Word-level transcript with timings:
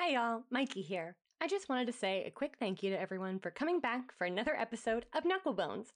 Hi, 0.00 0.10
y'all. 0.10 0.44
Mikey 0.48 0.82
here. 0.82 1.16
I 1.40 1.48
just 1.48 1.68
wanted 1.68 1.88
to 1.88 1.92
say 1.92 2.22
a 2.22 2.30
quick 2.30 2.54
thank 2.60 2.84
you 2.84 2.90
to 2.90 3.00
everyone 3.00 3.40
for 3.40 3.50
coming 3.50 3.80
back 3.80 4.12
for 4.16 4.26
another 4.26 4.54
episode 4.54 5.06
of 5.12 5.24
Knucklebones. 5.24 5.86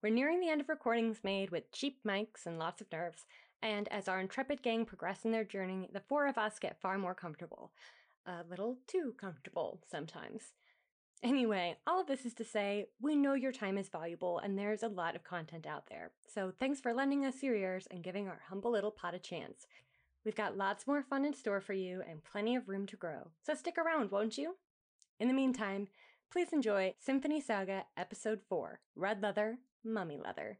We're 0.00 0.14
nearing 0.14 0.38
the 0.38 0.48
end 0.48 0.60
of 0.60 0.68
recordings 0.68 1.24
made 1.24 1.50
with 1.50 1.72
cheap 1.72 1.98
mics 2.06 2.46
and 2.46 2.56
lots 2.56 2.80
of 2.80 2.92
nerves, 2.92 3.26
and 3.60 3.88
as 3.88 4.06
our 4.06 4.20
intrepid 4.20 4.62
gang 4.62 4.84
progress 4.84 5.24
in 5.24 5.32
their 5.32 5.42
journey, 5.42 5.88
the 5.92 6.04
four 6.08 6.28
of 6.28 6.38
us 6.38 6.60
get 6.60 6.80
far 6.80 6.98
more 6.98 7.16
comfortable. 7.16 7.72
A 8.26 8.44
little 8.48 8.78
too 8.86 9.14
comfortable 9.20 9.80
sometimes. 9.90 10.52
Anyway, 11.24 11.78
all 11.84 12.00
of 12.00 12.06
this 12.06 12.24
is 12.24 12.34
to 12.34 12.44
say, 12.44 12.86
we 13.02 13.16
know 13.16 13.34
your 13.34 13.50
time 13.50 13.76
is 13.76 13.88
valuable 13.88 14.38
and 14.38 14.56
there's 14.56 14.84
a 14.84 14.88
lot 14.88 15.16
of 15.16 15.24
content 15.24 15.66
out 15.66 15.88
there. 15.90 16.12
So 16.32 16.52
thanks 16.60 16.80
for 16.80 16.94
lending 16.94 17.24
us 17.24 17.42
your 17.42 17.56
ears 17.56 17.88
and 17.90 18.04
giving 18.04 18.28
our 18.28 18.40
humble 18.48 18.70
little 18.70 18.92
pot 18.92 19.14
a 19.14 19.18
chance. 19.18 19.66
We've 20.24 20.34
got 20.34 20.56
lots 20.56 20.86
more 20.86 21.02
fun 21.02 21.24
in 21.24 21.32
store 21.32 21.60
for 21.60 21.72
you 21.72 22.02
and 22.08 22.24
plenty 22.24 22.56
of 22.56 22.68
room 22.68 22.86
to 22.86 22.96
grow. 22.96 23.30
So 23.42 23.54
stick 23.54 23.76
around, 23.78 24.10
won't 24.10 24.36
you? 24.36 24.56
In 25.20 25.28
the 25.28 25.34
meantime, 25.34 25.88
please 26.30 26.52
enjoy 26.52 26.94
Symphony 26.98 27.40
Saga 27.40 27.84
Episode 27.96 28.40
4 28.48 28.80
Red 28.96 29.22
Leather, 29.22 29.58
Mummy 29.84 30.18
Leather. 30.22 30.58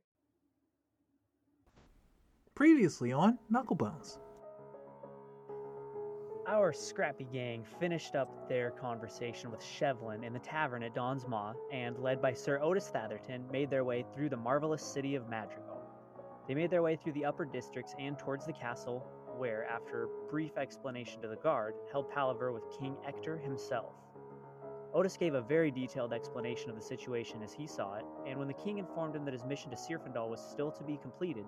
Previously 2.55 3.13
on 3.13 3.39
Knucklebones. 3.52 4.19
Our 6.49 6.73
scrappy 6.73 7.29
gang 7.30 7.63
finished 7.79 8.15
up 8.15 8.49
their 8.49 8.71
conversation 8.71 9.51
with 9.51 9.61
Shevlin 9.61 10.25
in 10.25 10.33
the 10.33 10.38
tavern 10.38 10.83
at 10.83 10.95
Dawn's 10.95 11.27
Maw 11.29 11.52
and, 11.71 11.99
led 11.99 12.23
by 12.23 12.33
Sir 12.33 12.59
Otis 12.63 12.88
Thatherton, 12.88 13.45
made 13.52 13.69
their 13.69 13.85
way 13.85 14.02
through 14.15 14.30
the 14.30 14.37
marvelous 14.38 14.83
city 14.83 15.15
of 15.15 15.29
Madrigal. 15.29 15.83
They 16.49 16.55
made 16.55 16.71
their 16.71 16.83
way 16.83 16.97
through 16.97 17.13
the 17.13 17.27
upper 17.27 17.45
districts 17.45 17.95
and 17.99 18.19
towards 18.19 18.47
the 18.47 18.55
castle, 18.55 19.07
where, 19.38 19.65
after 19.65 20.05
a 20.05 20.30
brief 20.30 20.59
explanation 20.59 21.23
to 21.23 21.28
the 21.28 21.37
guard, 21.37 21.74
held 21.92 22.10
palaver 22.10 22.52
with 22.52 22.65
King 22.79 22.96
Ector 23.06 23.38
himself. 23.38 23.95
Otis 24.95 25.16
gave 25.16 25.34
a 25.34 25.42
very 25.42 25.70
detailed 25.70 26.13
explanation 26.13 26.71
of 26.71 26.76
the 26.76 26.82
situation 26.82 27.43
as 27.43 27.52
he 27.52 27.66
saw 27.66 27.95
it, 27.95 28.04
and 28.26 28.38
when 28.38 28.48
the 28.48 28.54
king 28.54 28.79
informed 28.79 29.15
him 29.15 29.24
that 29.24 29.35
his 29.35 29.45
mission 29.45 29.71
to 29.71 29.76
Sirfendal 29.76 30.29
was 30.29 30.40
still 30.40 30.73
to 30.73 30.82
be 30.82 30.96
completed, 30.96 31.45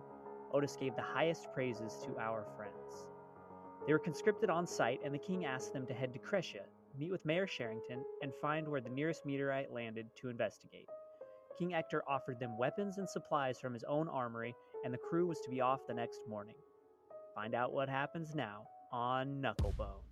Otis 0.52 0.76
gave 0.76 0.94
the 0.94 1.02
highest 1.02 1.52
praises 1.52 1.98
to 2.04 2.18
our 2.18 2.44
friends. 2.56 3.06
They 3.86 3.92
were 3.92 3.98
conscripted 3.98 4.50
on 4.50 4.66
site, 4.66 5.00
and 5.04 5.14
the 5.14 5.18
king 5.18 5.46
asked 5.46 5.72
them 5.72 5.86
to 5.86 5.94
head 5.94 6.12
to 6.12 6.18
Crescia, 6.18 6.64
meet 6.98 7.10
with 7.10 7.24
Mayor 7.24 7.46
Sherrington, 7.46 8.04
and 8.22 8.32
find 8.42 8.68
where 8.68 8.80
the 8.80 8.90
nearest 8.90 9.24
meteorite 9.24 9.72
landed 9.72 10.06
to 10.16 10.28
investigate. 10.28 10.88
King 11.58 11.74
Ector 11.74 12.02
offered 12.06 12.38
them 12.38 12.58
weapons 12.58 12.98
and 12.98 13.08
supplies 13.08 13.58
from 13.58 13.72
his 13.72 13.84
own 13.84 14.08
armory, 14.08 14.54
and 14.84 14.92
the 14.92 14.98
crew 14.98 15.26
was 15.26 15.40
to 15.40 15.50
be 15.50 15.60
off 15.60 15.86
the 15.86 15.94
next 15.94 16.20
morning. 16.28 16.56
Find 17.34 17.54
out 17.54 17.72
what 17.72 17.88
happens 17.88 18.34
now 18.34 18.66
on 18.92 19.40
Knucklebones. 19.40 20.10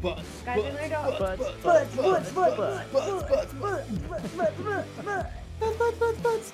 Butts, 0.00 0.42
Guys, 0.44 0.64
in 0.64 0.74
their 0.74 0.88
dog. 0.88 1.18
Butts, 1.18 1.50
butts, 1.62 1.96
butts, 1.96 1.96
butts, 1.96 2.32
butts, 2.32 2.32
butts, 2.32 2.56
butts. 2.56 2.92
butts, 2.92 3.52
butts, 3.52 3.52
butts, 3.52 4.32
butts, 4.34 4.88
butts, 4.96 5.28
butts, 5.60 5.76
butts, 5.78 5.78
butts, 5.78 5.98
butts, 5.98 6.22
butts. 6.22 6.52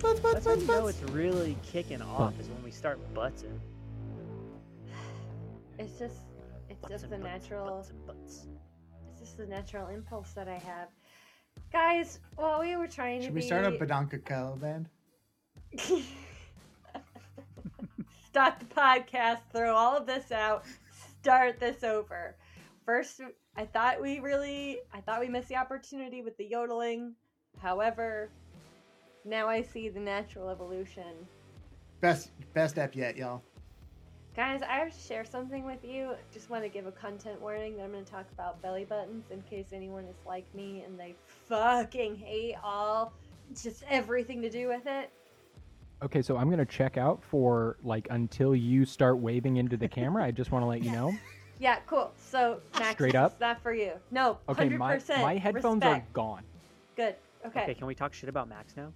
Butts, 0.00 0.20
butts, 0.20 0.44
That's 0.44 0.46
how 0.46 0.52
butts, 0.54 0.60
you 0.62 0.66
know 0.68 0.82
butts. 0.82 1.00
it's 1.02 1.10
really 1.10 1.56
kicking 1.64 2.00
off 2.00 2.38
is 2.38 2.48
when 2.48 2.62
we 2.62 2.70
start 2.70 3.00
buttsing. 3.12 3.58
It's 5.78 5.98
just, 5.98 6.18
it's 6.70 6.88
just 6.88 7.04
and 7.04 7.12
the 7.12 7.18
butts, 7.18 7.44
natural, 7.50 7.86
the 9.38 9.46
natural 9.46 9.88
impulse 9.88 10.32
that 10.32 10.48
I 10.48 10.58
have. 10.58 10.88
Guys, 11.72 12.20
while 12.36 12.60
we 12.60 12.76
were 12.76 12.88
trying 12.88 13.20
to 13.20 13.26
Should 13.26 13.34
be... 13.34 13.40
we 13.40 13.46
start 13.46 13.64
a 13.64 13.70
Badanka 13.70 14.24
Kettle 14.24 14.56
band? 14.56 14.88
Stop 18.26 18.58
the 18.60 18.66
podcast, 18.66 19.38
throw 19.52 19.74
all 19.74 19.96
of 19.96 20.06
this 20.06 20.30
out, 20.32 20.64
start 21.20 21.58
this 21.58 21.82
over. 21.82 22.36
First, 22.84 23.20
I 23.56 23.64
thought 23.64 24.00
we 24.00 24.20
really, 24.20 24.80
I 24.92 25.00
thought 25.00 25.20
we 25.20 25.28
missed 25.28 25.48
the 25.48 25.56
opportunity 25.56 26.22
with 26.22 26.36
the 26.36 26.44
yodeling. 26.44 27.14
However, 27.58 28.30
now 29.24 29.48
I 29.48 29.62
see 29.62 29.88
the 29.88 30.00
natural 30.00 30.48
evolution. 30.48 31.26
Best 32.00 32.30
best 32.54 32.78
app 32.78 32.94
yet, 32.94 33.16
y'all. 33.16 33.42
Guys, 34.38 34.60
I 34.62 34.74
have 34.74 34.92
to 34.94 35.00
share 35.00 35.24
something 35.24 35.64
with 35.64 35.84
you. 35.84 36.12
Just 36.32 36.48
want 36.48 36.62
to 36.62 36.68
give 36.68 36.86
a 36.86 36.92
content 36.92 37.40
warning 37.40 37.76
that 37.76 37.82
I'm 37.82 37.90
going 37.90 38.04
to 38.04 38.08
talk 38.08 38.24
about 38.32 38.62
belly 38.62 38.84
buttons 38.84 39.24
in 39.32 39.42
case 39.42 39.70
anyone 39.72 40.04
is 40.04 40.14
like 40.24 40.44
me 40.54 40.84
and 40.86 40.96
they 40.96 41.16
fucking 41.48 42.14
hate 42.14 42.54
all, 42.62 43.12
just 43.60 43.82
everything 43.90 44.40
to 44.42 44.48
do 44.48 44.68
with 44.68 44.86
it. 44.86 45.10
Okay, 46.04 46.22
so 46.22 46.36
I'm 46.36 46.48
gonna 46.48 46.64
check 46.64 46.96
out 46.96 47.20
for 47.24 47.78
like 47.82 48.06
until 48.10 48.54
you 48.54 48.84
start 48.84 49.18
waving 49.18 49.56
into 49.56 49.76
the 49.76 49.88
camera. 49.88 50.22
I 50.22 50.30
just 50.30 50.52
want 50.52 50.62
to 50.62 50.66
let 50.68 50.84
you 50.84 50.92
know. 50.92 51.12
Yeah, 51.58 51.80
cool. 51.88 52.12
So, 52.16 52.60
Max, 52.78 52.92
Straight 52.92 53.16
up? 53.16 53.32
is 53.34 53.40
not 53.40 53.60
for 53.60 53.74
you. 53.74 53.94
No, 54.12 54.38
Okay, 54.48 54.68
100%. 54.68 54.78
my 54.78 55.00
my 55.20 55.36
headphones 55.36 55.82
respect. 55.82 56.06
are 56.06 56.12
gone. 56.12 56.44
Good. 56.94 57.16
Okay. 57.44 57.62
Okay, 57.64 57.74
can 57.74 57.88
we 57.88 57.96
talk 57.96 58.14
shit 58.14 58.28
about 58.28 58.48
Max 58.48 58.76
now? 58.76 58.92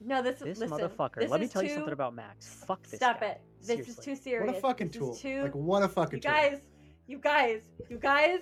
No, 0.00 0.22
this 0.22 0.38
This 0.38 0.58
listen, 0.58 0.78
motherfucker. 0.78 1.16
this 1.16 1.30
Let 1.30 1.40
me 1.40 1.44
is 1.44 1.52
tell 1.52 1.62
you 1.62 1.68
too- 1.68 1.74
something 1.74 1.92
about 1.92 2.14
Max. 2.14 2.64
Fuck 2.66 2.82
this 2.84 2.98
Stop 2.98 3.20
guy. 3.20 3.26
it. 3.26 3.40
This 3.66 3.88
is 3.88 3.96
too 3.96 4.16
serious. 4.16 4.46
What 4.46 4.56
a 4.56 4.60
fucking 4.60 4.88
This 4.88 4.96
tool. 4.96 5.14
Too... 5.14 5.42
Like 5.42 5.54
what 5.54 5.82
a 5.82 5.88
fucking 5.88 6.18
you 6.18 6.22
tool. 6.22 6.30
guys, 6.30 6.60
you 7.06 7.18
guys, 7.18 7.62
you 7.88 7.98
guys, 7.98 8.40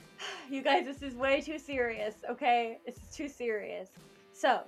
you 0.50 0.62
guys. 0.62 0.84
This 0.84 1.02
is 1.02 1.14
way 1.14 1.40
too 1.40 1.58
serious. 1.58 2.14
Okay, 2.30 2.78
this 2.86 2.96
is 2.96 3.14
too 3.14 3.28
serious. 3.28 3.88
So, 4.32 4.60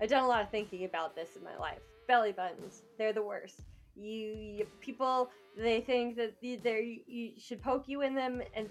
I've 0.00 0.08
done 0.08 0.24
a 0.24 0.28
lot 0.28 0.42
of 0.42 0.50
thinking 0.50 0.84
about 0.84 1.14
this 1.14 1.36
in 1.36 1.44
my 1.44 1.56
life. 1.56 1.80
Belly 2.08 2.32
buttons, 2.32 2.82
they're 2.98 3.12
the 3.12 3.22
worst. 3.22 3.60
You, 3.96 4.08
you 4.08 4.66
people, 4.80 5.30
they 5.56 5.80
think 5.80 6.16
that 6.16 6.34
they 6.40 7.02
you 7.06 7.32
should 7.38 7.62
poke 7.62 7.88
you 7.88 8.02
in 8.02 8.14
them, 8.14 8.42
and 8.54 8.70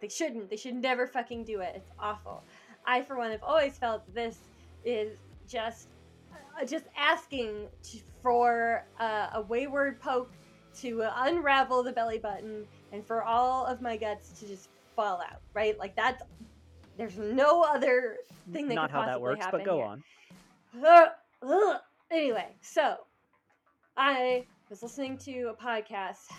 they 0.00 0.08
shouldn't. 0.08 0.50
They 0.50 0.56
should 0.56 0.74
never 0.74 1.06
fucking 1.06 1.44
do 1.44 1.60
it. 1.60 1.72
It's 1.76 1.90
awful. 1.98 2.42
I, 2.86 3.02
for 3.02 3.16
one, 3.16 3.30
have 3.30 3.42
always 3.42 3.78
felt 3.78 4.02
this 4.14 4.38
is 4.84 5.16
just 5.48 5.88
just 6.66 6.86
asking 6.96 7.68
for 8.22 8.86
uh, 9.00 9.28
a 9.34 9.42
wayward 9.42 10.00
poke 10.00 10.32
to 10.80 11.02
uh, 11.02 11.12
unravel 11.16 11.82
the 11.82 11.92
belly 11.92 12.18
button 12.18 12.66
and 12.92 13.06
for 13.06 13.22
all 13.22 13.64
of 13.66 13.80
my 13.80 13.96
guts 13.96 14.38
to 14.40 14.46
just 14.46 14.68
fall 14.96 15.20
out. 15.20 15.40
Right? 15.54 15.78
Like 15.78 15.96
that's 15.96 16.22
there's 16.96 17.18
no 17.18 17.62
other 17.62 18.16
thing 18.52 18.68
that 18.68 18.74
Not 18.74 18.90
could 18.90 19.00
how 19.00 19.06
that 19.06 19.20
works, 19.20 19.46
but 19.50 19.64
go 19.64 19.76
here. 19.76 19.86
on. 19.86 20.04
Ugh, 20.84 21.08
ugh. 21.42 21.80
Anyway, 22.10 22.54
so 22.60 22.96
I 23.96 24.44
was 24.70 24.82
listening 24.82 25.18
to 25.18 25.48
a 25.48 25.54
podcast 25.54 26.30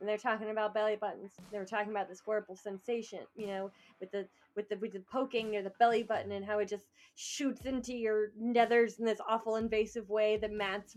and 0.00 0.08
they're 0.08 0.18
talking 0.18 0.50
about 0.50 0.74
belly 0.74 0.96
buttons. 0.96 1.30
They 1.52 1.58
were 1.58 1.64
talking 1.64 1.92
about 1.92 2.08
this 2.08 2.20
horrible 2.24 2.56
sensation, 2.56 3.20
you 3.36 3.46
know, 3.46 3.70
with 4.00 4.10
the 4.10 4.26
with 4.56 4.68
the 4.68 4.76
with 4.76 4.92
the 4.92 5.02
poking 5.10 5.50
near 5.50 5.62
the 5.62 5.72
belly 5.78 6.02
button 6.02 6.32
and 6.32 6.44
how 6.44 6.58
it 6.58 6.68
just 6.68 6.86
shoots 7.14 7.64
into 7.64 7.94
your 7.94 8.32
nethers 8.40 8.98
in 8.98 9.04
this 9.04 9.20
awful 9.28 9.56
invasive 9.56 10.08
way 10.08 10.36
that 10.36 10.52
Matt's 10.52 10.96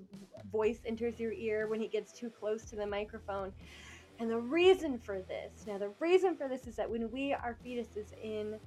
voice 0.52 0.80
enters 0.86 1.20
your 1.20 1.34
ear 1.34 1.68
when 1.68 1.80
he 1.80 1.88
gets 1.88 2.12
too 2.12 2.30
close 2.30 2.64
to 2.66 2.76
the 2.76 2.88
microphone. 2.88 3.52
And 4.20 4.30
the 4.32 4.38
reason 4.38 4.98
for 4.98 5.22
this, 5.22 5.66
now 5.68 5.78
the 5.78 5.92
reason 6.00 6.38
for 6.38 6.48
this 6.48 6.68
is 6.68 6.76
that 6.78 6.90
when 6.90 7.12
we 7.12 7.34
are 7.34 7.58
fetuses 7.66 8.14
in 8.24 8.60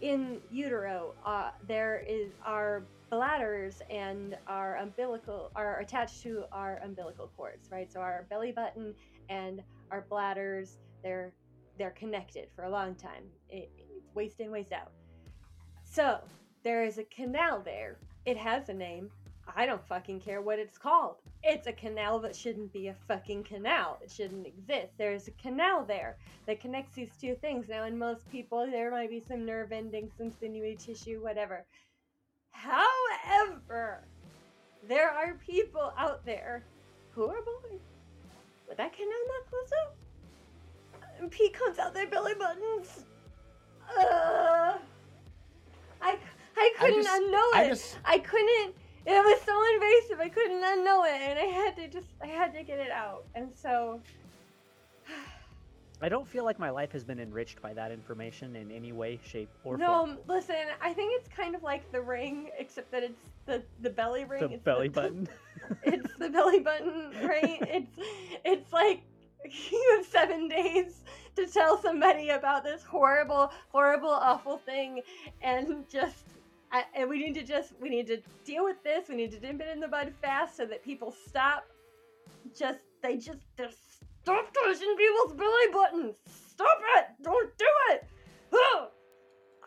in 0.00 0.40
utero, 0.50 1.14
uh, 1.24 1.50
there 1.66 2.04
is 2.08 2.30
our 2.44 2.84
bladders 3.10 3.82
and 3.90 4.36
our 4.46 4.76
umbilical 4.76 5.50
are 5.56 5.80
attached 5.80 6.22
to 6.22 6.44
our 6.52 6.78
umbilical 6.84 7.30
cords, 7.36 7.70
right? 7.70 7.92
So 7.92 8.00
our 8.00 8.26
belly 8.30 8.52
button 8.52 8.94
and 9.28 9.62
our 9.90 10.06
bladders, 10.08 10.78
they're 11.02 11.32
they're 11.78 11.90
connected 11.90 12.48
for 12.54 12.64
a 12.64 12.70
long 12.70 12.94
time, 12.94 13.24
waist 14.18 14.40
in, 14.40 14.50
waste 14.50 14.72
out. 14.72 14.90
So 15.84 16.18
there 16.64 16.84
is 16.84 16.98
a 16.98 17.04
canal 17.04 17.62
there. 17.64 17.96
It 18.26 18.36
has 18.36 18.68
a 18.68 18.74
name. 18.74 19.10
I 19.56 19.64
don't 19.64 19.86
fucking 19.86 20.20
care 20.20 20.42
what 20.42 20.58
it's 20.58 20.76
called. 20.76 21.16
It's 21.44 21.68
a 21.68 21.72
canal 21.72 22.18
that 22.18 22.34
shouldn't 22.34 22.72
be 22.72 22.88
a 22.88 22.96
fucking 23.06 23.44
canal. 23.44 23.98
It 24.02 24.10
shouldn't 24.10 24.46
exist. 24.46 24.92
There's 24.98 25.28
a 25.28 25.42
canal 25.42 25.84
there 25.84 26.18
that 26.46 26.60
connects 26.60 26.96
these 26.96 27.12
two 27.20 27.36
things. 27.36 27.68
Now, 27.68 27.84
in 27.84 27.96
most 27.96 28.28
people, 28.28 28.66
there 28.66 28.90
might 28.90 29.08
be 29.08 29.22
some 29.26 29.46
nerve 29.46 29.70
endings, 29.70 30.10
some 30.18 30.32
sinewy 30.40 30.76
tissue, 30.76 31.22
whatever. 31.22 31.64
However, 32.50 34.04
there 34.88 35.10
are 35.10 35.34
people 35.46 35.92
out 35.96 36.26
there 36.26 36.64
who 37.12 37.22
are 37.28 37.42
born 37.42 37.78
with 38.68 38.76
that 38.78 38.92
canal 38.92 39.12
not 39.28 39.48
closed 39.48 39.72
up. 39.84 39.96
And 41.20 41.30
pee 41.30 41.50
comes 41.50 41.78
out 41.78 41.94
their 41.94 42.08
belly 42.08 42.34
buttons. 42.34 43.04
Uh, 43.96 44.78
I, 46.02 46.18
I 46.56 46.72
couldn't 46.78 47.02
just- 47.02 47.20
unknow 47.22 47.54
I 47.54 47.62
it. 47.64 47.68
just 47.70 47.98
I 48.04 48.18
couldn't. 48.18 48.74
It 49.06 49.24
was 49.24 49.40
so 49.42 49.74
invasive. 49.74 50.20
I 50.20 50.28
couldn't 50.28 50.62
unknow 50.62 51.06
it, 51.08 51.22
and 51.22 51.38
I 51.38 51.44
had 51.44 51.76
to 51.76 51.88
just. 51.88 52.08
I 52.22 52.26
had 52.26 52.52
to 52.54 52.62
get 52.62 52.78
it 52.78 52.90
out, 52.90 53.24
and 53.34 53.50
so. 53.54 54.00
I 56.00 56.08
don't 56.08 56.28
feel 56.28 56.44
like 56.44 56.60
my 56.60 56.70
life 56.70 56.92
has 56.92 57.02
been 57.02 57.18
enriched 57.18 57.60
by 57.60 57.74
that 57.74 57.90
information 57.90 58.54
in 58.54 58.70
any 58.70 58.92
way, 58.92 59.18
shape, 59.24 59.48
or 59.64 59.76
no, 59.76 59.86
form. 59.86 60.10
um, 60.10 60.18
listen. 60.28 60.54
I 60.80 60.92
think 60.92 61.12
it's 61.18 61.28
kind 61.28 61.56
of 61.56 61.64
like 61.64 61.90
the 61.90 62.00
ring, 62.00 62.50
except 62.56 62.92
that 62.92 63.02
it's 63.02 63.20
the 63.46 63.62
the 63.80 63.90
belly 63.90 64.24
ring. 64.24 64.40
The 64.46 64.54
it's 64.54 64.62
belly 64.62 64.88
button. 64.88 65.28
it's 65.82 66.12
the 66.18 66.28
belly 66.30 66.60
button, 66.60 67.10
right? 67.24 67.58
it's 67.62 67.98
it's 68.44 68.72
like 68.72 69.02
you 69.44 69.94
have 69.96 70.06
seven 70.06 70.48
days 70.48 71.00
to 71.36 71.46
tell 71.46 71.80
somebody 71.80 72.30
about 72.30 72.64
this 72.64 72.82
horrible, 72.82 73.52
horrible, 73.68 74.10
awful 74.10 74.58
thing, 74.58 75.02
and 75.42 75.88
just. 75.88 76.24
I, 76.70 76.84
and 76.94 77.08
we 77.08 77.18
need 77.18 77.34
to 77.36 77.42
just 77.42 77.72
we 77.80 77.88
need 77.88 78.06
to 78.08 78.18
deal 78.44 78.62
with 78.62 78.82
this. 78.84 79.08
We 79.08 79.16
need 79.16 79.30
to 79.32 79.40
nip 79.40 79.58
it 79.60 79.68
in 79.72 79.80
the 79.80 79.88
bud 79.88 80.12
fast 80.20 80.54
so 80.54 80.66
that 80.66 80.84
people 80.84 81.14
stop. 81.26 81.66
Just 82.54 82.80
they 83.02 83.16
just 83.16 83.38
just 83.56 83.78
stop 84.22 84.52
touching 84.52 84.94
people's 84.98 85.32
belly 85.32 85.72
buttons. 85.72 86.16
Stop 86.26 86.78
it! 86.96 87.06
Don't 87.22 87.56
do 87.56 87.66
it. 87.92 88.04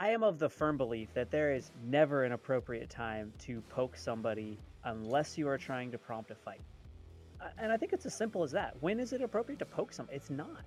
I 0.01 0.09
am 0.09 0.23
of 0.23 0.39
the 0.39 0.49
firm 0.49 0.77
belief 0.77 1.13
that 1.13 1.29
there 1.29 1.53
is 1.53 1.69
never 1.85 2.23
an 2.23 2.31
appropriate 2.31 2.89
time 2.89 3.31
to 3.41 3.61
poke 3.69 3.95
somebody 3.95 4.57
unless 4.83 5.37
you 5.37 5.47
are 5.47 5.59
trying 5.59 5.91
to 5.91 5.99
prompt 5.99 6.31
a 6.31 6.35
fight. 6.35 6.61
And 7.57 7.71
I 7.71 7.77
think 7.77 7.93
it's 7.93 8.05
as 8.05 8.13
simple 8.13 8.43
as 8.43 8.51
that. 8.51 8.75
When 8.81 8.99
is 8.99 9.13
it 9.13 9.21
appropriate 9.21 9.59
to 9.59 9.65
poke 9.65 9.93
someone? 9.93 10.15
It's 10.15 10.29
not. 10.29 10.63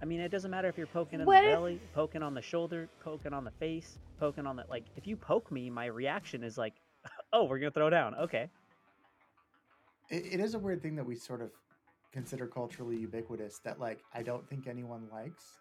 I 0.00 0.04
mean, 0.04 0.20
it 0.20 0.30
doesn't 0.30 0.50
matter 0.50 0.68
if 0.68 0.76
you're 0.76 0.86
poking 0.88 1.20
in 1.20 1.26
What 1.26 1.42
the 1.42 1.48
if- 1.48 1.54
belly, 1.54 1.80
poking 1.94 2.22
on 2.22 2.34
the 2.34 2.42
shoulder, 2.42 2.88
poking 3.00 3.32
on 3.32 3.44
the 3.44 3.50
face, 3.52 3.98
poking 4.18 4.46
on 4.46 4.56
the 4.56 4.64
like. 4.68 4.84
If 4.96 5.06
you 5.06 5.16
poke 5.16 5.50
me, 5.52 5.70
my 5.70 5.86
reaction 5.86 6.42
is 6.42 6.58
like, 6.58 6.74
"Oh, 7.32 7.44
we're 7.44 7.58
gonna 7.58 7.70
throw 7.70 7.88
down." 7.90 8.14
Okay. 8.16 8.48
It, 10.10 10.34
it 10.34 10.40
is 10.40 10.54
a 10.54 10.58
weird 10.58 10.82
thing 10.82 10.96
that 10.96 11.06
we 11.06 11.14
sort 11.14 11.40
of 11.40 11.50
consider 12.12 12.46
culturally 12.46 12.96
ubiquitous 12.98 13.58
that 13.64 13.78
like 13.78 14.00
I 14.12 14.22
don't 14.22 14.46
think 14.48 14.66
anyone 14.66 15.08
likes. 15.12 15.58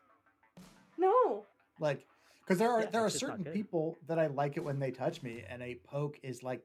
No. 0.98 1.46
Like, 1.80 2.06
because 2.44 2.58
there 2.58 2.72
are 2.72 2.82
Yeah, 2.82 2.90
there 2.90 3.02
are 3.02 3.08
it's 3.08 3.16
just 3.20 3.28
not 3.28 3.38
certain 3.38 3.54
people 3.54 3.98
that 4.08 4.18
I 4.20 4.28
like 4.28 4.58
it 4.58 4.64
when 4.64 4.80
they 4.80 4.92
touch 4.92 5.22
me, 5.22 5.44
and 5.48 5.62
a 5.62 5.76
poke 5.86 6.20
is 6.24 6.42
like 6.42 6.62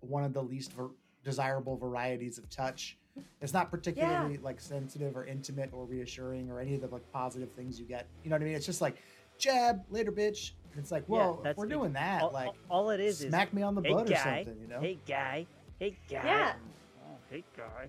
one 0.00 0.24
of 0.24 0.32
the 0.32 0.42
least 0.42 0.72
ver- 0.72 0.90
desirable 1.22 1.76
varieties 1.76 2.38
of 2.38 2.48
touch. 2.50 2.96
It's 3.40 3.52
not 3.52 3.70
particularly 3.70 4.38
like 4.38 4.60
sensitive 4.60 5.16
or 5.16 5.24
intimate 5.24 5.70
or 5.72 5.84
reassuring 5.84 6.50
or 6.50 6.60
any 6.60 6.74
of 6.74 6.80
the 6.82 6.86
like 6.88 7.10
positive 7.12 7.50
things 7.52 7.78
you 7.80 7.86
get. 7.86 8.06
You 8.22 8.30
know 8.30 8.34
what 8.36 8.42
I 8.42 8.44
mean? 8.46 8.54
It's 8.54 8.66
just 8.66 8.80
like 8.80 8.96
jab 9.38 9.82
later, 9.90 10.12
bitch. 10.12 10.52
And 10.72 10.80
it's 10.80 10.92
like, 10.92 11.04
Yeah, 11.08 11.16
well, 11.16 11.42
if 11.44 11.56
we're 11.56 11.64
ex- 11.64 11.72
doing 11.72 11.92
that, 11.94 12.22
all, 12.22 12.30
like 12.32 12.48
all- 12.48 12.56
all 12.84 12.90
it 12.90 13.00
is 13.00 13.18
smack 13.18 13.48
is 13.48 13.54
me 13.54 13.62
on 13.62 13.74
the 13.74 13.82
hey, 13.82 13.92
butt 13.92 14.06
guy, 14.06 14.14
or 14.14 14.44
something. 14.44 14.60
You 14.62 14.68
know? 14.68 14.80
hey 14.80 14.98
guy, 15.06 15.46
hey 15.78 15.96
guy. 16.08 16.20
Yeah. 16.24 16.52
Oh, 17.02 17.16
hey 17.30 17.44
guy. 17.56 17.88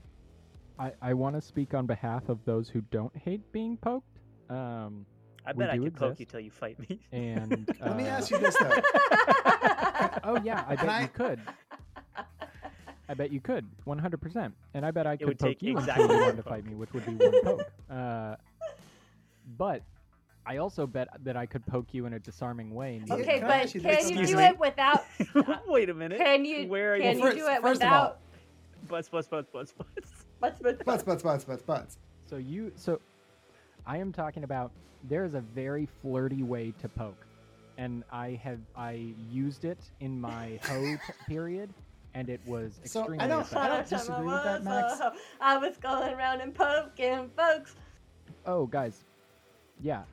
I, 0.80 0.92
I 1.02 1.14
want 1.14 1.36
to 1.36 1.42
speak 1.42 1.74
on 1.76 1.86
behalf 1.86 2.28
of 2.30 2.40
those 2.46 2.68
who 2.70 2.82
don't 2.90 3.16
hate 3.16 3.52
being 3.52 3.78
poked. 3.78 4.18
Um, 4.50 5.06
I 5.46 5.54
bet 5.54 5.70
I 5.70 5.76
do 5.78 5.84
could 5.84 5.96
poke 5.96 6.20
you 6.20 6.26
till 6.26 6.40
you 6.40 6.50
fight 6.52 6.80
me. 6.90 7.00
and 7.12 7.68
Let 7.82 7.98
me 7.98 8.04
uh, 8.06 8.08
ask 8.08 8.32
you 8.32 8.40
this 8.40 8.56
though. 8.58 8.82
Oh 10.24 10.40
yeah, 10.44 10.64
I 10.68 10.76
bet 10.76 10.90
I- 10.90 11.02
you 11.04 11.08
could. 11.10 11.40
I 13.12 13.14
bet 13.14 13.30
you 13.30 13.42
could, 13.42 13.66
100%. 13.86 14.54
And 14.74 14.86
I 14.86 14.92
bet 14.92 15.06
I 15.06 15.18
could 15.18 15.28
would 15.28 15.40
poke 15.40 15.50
take 15.50 15.62
you 15.62 15.78
exactly 15.78 16.04
until 16.06 16.16
you 16.16 16.24
wanted 16.24 16.38
to 16.38 16.44
fight 16.44 16.66
me, 16.66 16.76
which 16.76 16.94
would 16.94 17.06
be 17.06 17.14
one 17.16 17.44
poke. 17.44 17.72
Uh, 17.92 18.38
but 19.58 19.82
I 20.46 20.58
also 20.58 20.88
bet 20.88 21.10
that 21.26 21.36
I 21.36 21.46
could 21.46 21.66
poke 21.66 21.88
you 21.94 22.06
in 22.06 22.14
a 22.14 22.20
disarming 22.20 22.74
way. 22.74 23.02
Okay, 23.12 23.40
Can 23.40 23.48
but 23.50 23.76
you 23.76 23.82
can 23.82 23.90
this? 23.92 24.10
you 24.10 24.26
do 24.26 24.38
me? 24.38 24.44
it 24.46 24.58
without? 24.58 25.04
Wait 25.68 25.90
a 25.90 25.94
minute. 25.94 26.20
Can 26.20 26.46
you? 26.46 26.68
Where 26.70 26.96
are 26.96 27.00
can 27.00 27.18
you? 27.18 27.18
you 27.18 27.24
First- 27.26 27.38
do 27.38 27.48
it 27.48 27.62
first 27.62 27.82
of 27.84 27.92
all, 27.92 28.02
without? 28.02 28.20
Butts, 28.88 29.10
butts, 29.10 29.28
butts, 29.28 29.50
butts, 29.52 29.74
butts. 29.74 30.12
Butts, 30.40 30.60
butts, 30.62 30.84
Butts, 30.86 31.04
butts, 31.04 31.22
butts, 31.24 31.44
butts, 31.44 31.64
butts. 31.64 31.98
So 32.28 32.38
you 32.38 32.72
so 32.78 33.02
I 33.86 33.98
am 33.98 34.14
talking 34.14 34.46
about 34.46 34.72
there 35.10 35.26
is 35.26 35.34
a 35.34 35.42
very 35.42 35.86
flirty 36.02 36.44
way 36.44 36.74
to 36.80 36.88
poke. 36.88 37.26
And 37.78 38.06
I 38.10 38.40
have 38.42 38.60
I 38.74 39.14
used 39.30 39.66
it 39.66 39.80
in 40.00 40.22
my 40.22 40.60
hoe 40.64 40.96
period 41.28 41.74
and 42.14 42.30
it 42.30 42.42
was 42.46 42.80
So, 42.84 43.00
I 43.00 43.04
extremely 43.04 43.28
don't- 43.28 43.40
effective. 43.42 43.58
I 43.58 43.68
don't 43.68 43.90
disagree 43.90 44.26
with 44.26 44.44
that, 44.44 44.64
Max. 44.64 45.02
I 45.40 45.58
was 45.58 45.78
going 45.78 46.14
around 46.14 46.42
and 46.42 46.54
poking 46.54 47.30
folks. 47.38 47.76
Oh 48.46 48.66
guys. 48.66 49.04
Yeah. 49.82 50.04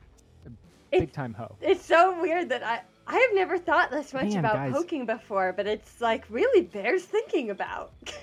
It- 0.91 0.99
Big 1.01 1.11
time 1.13 1.33
hoe. 1.33 1.55
It's 1.61 1.85
so 1.85 2.19
weird 2.21 2.49
that 2.49 2.63
I 2.63 2.81
I 3.07 3.13
have 3.17 3.33
never 3.33 3.57
thought 3.57 3.89
this 3.89 4.13
much 4.13 4.25
Man, 4.29 4.39
about 4.39 4.53
guys. 4.53 4.71
poking 4.73 5.05
before, 5.07 5.51
but 5.53 5.65
it's 5.65 5.99
like 5.99 6.25
really 6.29 6.61
bears 6.61 7.03
thinking 7.05 7.49
about. 7.49 7.91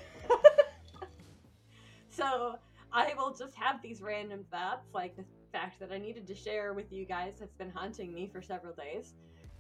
so 2.11 2.57
I 2.93 3.13
will 3.17 3.35
just 3.35 3.55
have 3.57 3.83
these 3.83 4.01
random 4.01 4.45
thoughts, 4.51 4.87
like 4.95 5.17
the 5.17 5.25
fact 5.53 5.81
that 5.81 5.93
I 5.93 5.99
needed 5.99 6.27
to 6.29 6.35
share 6.35 6.73
with 6.73 6.93
you 6.93 7.05
guys 7.05 7.35
that's 7.39 7.55
been 7.57 7.71
haunting 7.71 8.15
me 8.15 8.29
for 8.33 8.41
several 8.41 8.75
days. 8.75 9.15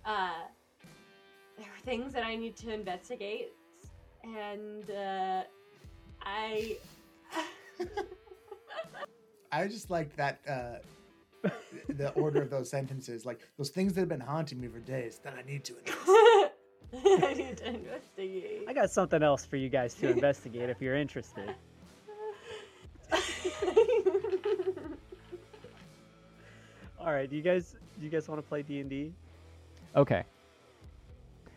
Uh, 0.04 0.30
there 1.58 1.66
are 1.66 1.80
things 1.84 2.12
that 2.12 2.24
I 2.24 2.36
need 2.36 2.56
to 2.58 2.72
investigate, 2.72 3.52
and 4.26 4.90
uh, 4.90 5.42
I. 6.22 6.76
I 9.52 9.68
just 9.68 9.90
like 9.90 10.14
that 10.16 10.40
uh, 10.48 11.50
the 11.88 12.10
order 12.12 12.42
of 12.42 12.50
those 12.50 12.68
sentences, 12.68 13.24
like 13.24 13.40
those 13.56 13.70
things 13.70 13.94
that 13.94 14.00
have 14.00 14.08
been 14.08 14.20
haunting 14.20 14.60
me 14.60 14.68
for 14.68 14.80
days 14.80 15.18
that 15.22 15.34
I 15.34 15.42
need 15.42 15.64
to 15.64 15.74
address. 15.80 16.50
I 16.94 17.34
need 17.34 17.56
to 17.58 17.68
investigate. 17.68 18.64
I 18.68 18.72
got 18.72 18.90
something 18.90 19.22
else 19.22 19.44
for 19.44 19.56
you 19.56 19.68
guys 19.68 19.94
to 19.94 20.10
investigate 20.10 20.70
if 20.70 20.80
you're 20.80 20.96
interested. 20.96 21.54
All 26.98 27.12
right, 27.12 27.28
do 27.30 27.36
you 27.36 27.42
guys 27.42 27.76
do 27.98 28.04
you 28.04 28.10
guys 28.10 28.28
want 28.28 28.40
to 28.40 28.48
play 28.48 28.62
D 28.62 28.80
and 28.80 28.90
D? 28.90 29.12
Okay. 29.94 30.24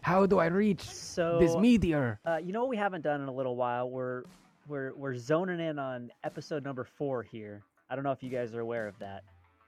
How 0.01 0.25
do 0.25 0.40
I 0.40 0.48
reach 0.48 0.81
So 0.81 1.38
this 1.40 1.56
meteor? 1.56 2.19
Uh, 2.25 2.38
you 2.38 2.54
know 2.54 2.62
what 2.62 2.69
we 2.69 2.78
haven't 2.78 3.01
done 3.01 3.22
in 3.22 3.28
a 3.28 3.34
little 3.34 3.56
while? 3.56 3.90
We're 3.90 4.24
we're 4.68 4.94
we're 4.96 5.16
zoning 5.16 5.60
in 5.60 5.80
on 5.80 6.12
episode 6.24 6.63
number 6.63 6.84
four 6.84 7.24
here. 7.24 7.62
I 7.90 7.96
don't 7.96 8.04
know 8.04 8.12
if 8.12 8.24
you 8.24 8.30
guys 8.30 8.54
are 8.54 8.60
aware 8.60 8.88
of 8.88 8.98
that. 9.00 9.24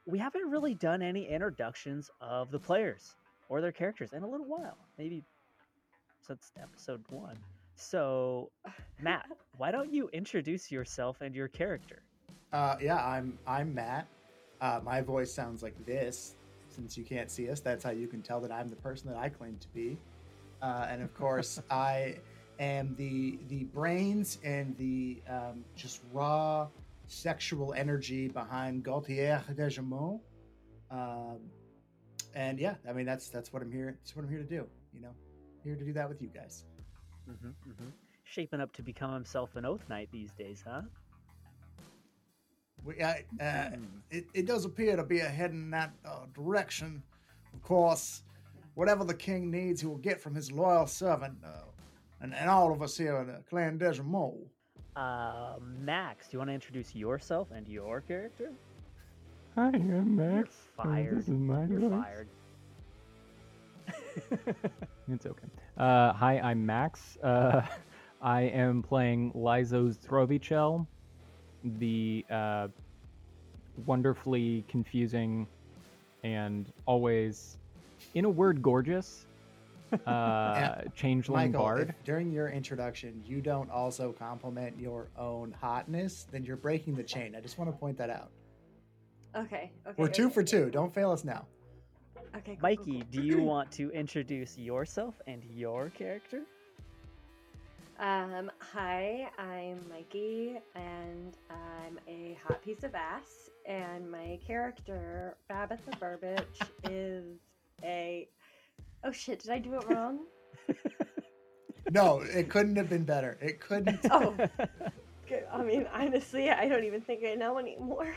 We 0.05 0.17
haven't 0.17 0.49
really 0.49 0.73
done 0.73 1.01
any 1.01 1.27
introductions 1.27 2.09
of 2.21 2.51
the 2.51 2.59
players 2.59 3.15
or 3.49 3.61
their 3.61 3.71
characters 3.71 4.13
in 4.13 4.23
a 4.23 4.27
little 4.27 4.47
while, 4.47 4.77
maybe 4.97 5.23
since 6.25 6.51
episode 6.61 7.03
one. 7.09 7.37
So, 7.75 8.51
Matt, 9.01 9.25
why 9.57 9.71
don't 9.71 9.93
you 9.93 10.09
introduce 10.13 10.71
yourself 10.71 11.21
and 11.21 11.35
your 11.35 11.47
character? 11.47 12.03
Uh, 12.53 12.75
yeah, 12.81 13.03
I'm 13.05 13.37
I'm 13.45 13.73
Matt. 13.73 14.07
Uh, 14.61 14.79
my 14.83 15.01
voice 15.01 15.33
sounds 15.33 15.63
like 15.63 15.85
this. 15.85 16.35
Since 16.69 16.97
you 16.97 17.03
can't 17.03 17.29
see 17.29 17.49
us, 17.49 17.59
that's 17.59 17.83
how 17.83 17.89
you 17.89 18.07
can 18.07 18.21
tell 18.21 18.39
that 18.41 18.51
I'm 18.51 18.69
the 18.69 18.77
person 18.77 19.09
that 19.09 19.17
I 19.17 19.27
claim 19.27 19.57
to 19.59 19.67
be. 19.69 19.97
Uh, 20.61 20.87
and 20.89 21.01
of 21.01 21.13
course, 21.13 21.61
I 21.71 22.17
am 22.59 22.95
the 22.95 23.39
the 23.47 23.63
brains 23.65 24.37
and 24.43 24.77
the 24.77 25.21
um, 25.29 25.63
just 25.75 26.01
raw 26.11 26.67
sexual 27.07 27.73
energy 27.73 28.27
behind 28.27 28.83
Gaultier 28.83 29.43
Degemont. 29.53 30.19
Um, 30.89 31.39
and 32.35 32.59
yeah, 32.59 32.75
I 32.87 32.93
mean 32.93 33.05
that's 33.05 33.29
that's 33.29 33.51
what 33.51 33.61
I'm 33.61 33.71
here. 33.71 33.97
That's 33.99 34.15
what 34.15 34.23
I'm 34.23 34.29
here 34.29 34.39
to 34.39 34.45
do. 34.45 34.67
You 34.93 35.01
know, 35.01 35.13
here 35.63 35.75
to 35.75 35.83
do 35.83 35.93
that 35.93 36.07
with 36.07 36.21
you 36.21 36.29
guys. 36.29 36.65
hmm 37.25 37.49
hmm 37.65 37.89
Shaping 38.23 38.61
up 38.61 38.71
to 38.73 38.81
become 38.81 39.13
himself 39.13 39.55
an 39.57 39.65
Oath 39.65 39.83
Knight 39.89 40.07
these 40.13 40.31
days, 40.31 40.63
huh? 40.65 40.83
We, 42.83 42.99
uh, 43.01 43.13
uh, 43.39 43.69
Hmm. 43.69 43.83
it, 44.09 44.25
it 44.33 44.45
does 44.47 44.65
appear 44.65 44.95
to 44.95 45.03
be 45.03 45.19
a 45.19 45.27
head 45.27 45.51
in 45.51 45.69
that 45.71 45.91
uh, 46.05 46.25
direction. 46.33 47.03
Of 47.53 47.61
course, 47.61 48.23
whatever 48.75 49.03
the 49.03 49.13
king 49.13 49.49
needs, 49.51 49.81
he 49.81 49.87
will 49.87 49.97
get 49.97 50.21
from 50.21 50.35
his 50.35 50.51
loyal 50.51 50.87
servant, 50.87 51.35
uh, 51.45 51.63
and, 52.21 52.33
and 52.33 52.49
all 52.49 52.71
of 52.71 52.81
us 52.81 52.97
here 52.97 53.17
in 53.17 53.27
the 53.27 53.41
Clan 53.49 53.77
Degemont. 53.79 54.37
Uh, 54.95 55.55
Max, 55.79 56.27
do 56.27 56.33
you 56.33 56.39
want 56.39 56.49
to 56.49 56.53
introduce 56.53 56.93
yourself 56.95 57.49
and 57.51 57.67
your 57.67 58.01
character? 58.01 58.51
Hi, 59.55 59.67
I'm 59.69 59.73
Max. 59.73 59.87
You're 59.87 60.01
Max. 60.05 60.55
fired. 60.75 61.17
This 61.17 61.27
is 61.29 61.39
my 61.39 61.65
You're 61.65 61.79
voice. 61.79 61.91
fired. 61.91 62.27
it's 65.09 65.25
okay. 65.25 65.47
Uh, 65.77 66.13
hi, 66.13 66.39
I'm 66.39 66.65
Max. 66.65 67.17
Uh, 67.23 67.61
I 68.21 68.41
am 68.41 68.83
playing 68.83 69.31
Lyzos 69.33 69.97
Throvichel, 69.97 70.85
the 71.63 72.23
uh, 72.29 72.67
wonderfully 73.85 74.63
confusing 74.67 75.47
and 76.23 76.71
always, 76.85 77.57
in 78.13 78.25
a 78.25 78.29
word, 78.29 78.61
gorgeous 78.61 79.25
uh, 80.05 80.81
changeling 80.95 81.51
Michael, 81.51 81.65
bard. 81.65 81.89
if 81.89 82.03
during 82.03 82.31
your 82.31 82.49
introduction 82.49 83.21
you 83.25 83.41
don't 83.41 83.69
also 83.69 84.13
compliment 84.13 84.77
your 84.79 85.09
own 85.17 85.53
hotness, 85.59 86.27
then 86.31 86.43
you're 86.43 86.57
breaking 86.57 86.95
the 86.95 87.03
chain. 87.03 87.35
I 87.35 87.41
just 87.41 87.57
want 87.57 87.69
to 87.71 87.77
point 87.77 87.97
that 87.97 88.09
out. 88.09 88.29
Okay. 89.35 89.71
Okay. 89.85 89.95
We're 89.97 90.07
two 90.07 90.25
okay, 90.25 90.33
for 90.33 90.41
okay. 90.41 90.51
two. 90.51 90.69
Don't 90.69 90.93
fail 90.93 91.11
us 91.11 91.23
now. 91.23 91.45
Okay. 92.35 92.55
cool, 92.55 92.55
cool, 92.55 92.57
Mikey, 92.61 92.99
cool. 92.99 93.07
do 93.11 93.21
you 93.21 93.41
want 93.41 93.71
to 93.73 93.91
introduce 93.91 94.57
yourself 94.57 95.15
and 95.27 95.43
your 95.43 95.89
character? 95.89 96.43
Um, 97.99 98.49
hi, 98.57 99.29
I'm 99.37 99.79
Mikey, 99.87 100.57
and 100.73 101.37
I'm 101.51 101.99
a 102.07 102.35
hot 102.43 102.63
piece 102.63 102.83
of 102.83 102.95
ass, 102.95 103.51
and 103.67 104.09
my 104.09 104.39
character, 104.45 105.37
Babitha 105.47 105.99
Burbage, 105.99 106.61
is 106.89 107.37
a. 107.83 108.27
Oh 109.03 109.11
shit, 109.11 109.39
did 109.39 109.51
I 109.51 109.59
do 109.59 109.75
it 109.75 109.87
wrong? 109.89 110.19
No, 111.89 112.21
it 112.21 112.49
couldn't 112.49 112.77
have 112.77 112.89
been 112.89 113.03
better. 113.03 113.37
It 113.41 113.59
couldn't. 113.59 114.05
Oh, 114.11 114.33
good. 115.27 115.45
I 115.51 115.63
mean, 115.63 115.87
honestly, 115.93 116.49
I 116.49 116.67
don't 116.67 116.85
even 116.85 117.01
think 117.01 117.23
I 117.25 117.35
know 117.35 117.57
anymore. 117.57 118.13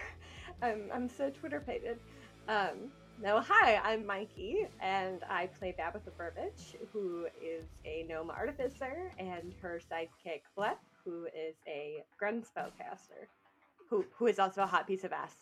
I'm, 0.62 0.90
I'm 0.92 1.08
so 1.08 1.30
Twitter 1.30 1.60
pated. 1.60 1.98
Um, 2.48 2.92
no, 3.22 3.40
hi, 3.40 3.80
I'm 3.82 4.04
Mikey, 4.06 4.66
and 4.80 5.22
I 5.28 5.46
play 5.58 5.74
Babitha 5.78 6.10
Burbage, 6.16 6.76
who 6.92 7.26
is 7.42 7.64
a 7.84 8.04
gnome 8.08 8.30
artificer, 8.30 9.12
and 9.18 9.54
her 9.62 9.80
sidekick, 9.90 10.42
Blep, 10.56 10.78
who 11.04 11.26
is 11.26 11.54
a 11.66 12.04
Grung 12.20 12.44
spellcaster, 12.44 13.26
who, 13.88 14.04
who 14.16 14.26
is 14.26 14.38
also 14.38 14.62
a 14.62 14.66
hot 14.66 14.86
piece 14.86 15.04
of 15.04 15.12
ass. 15.12 15.34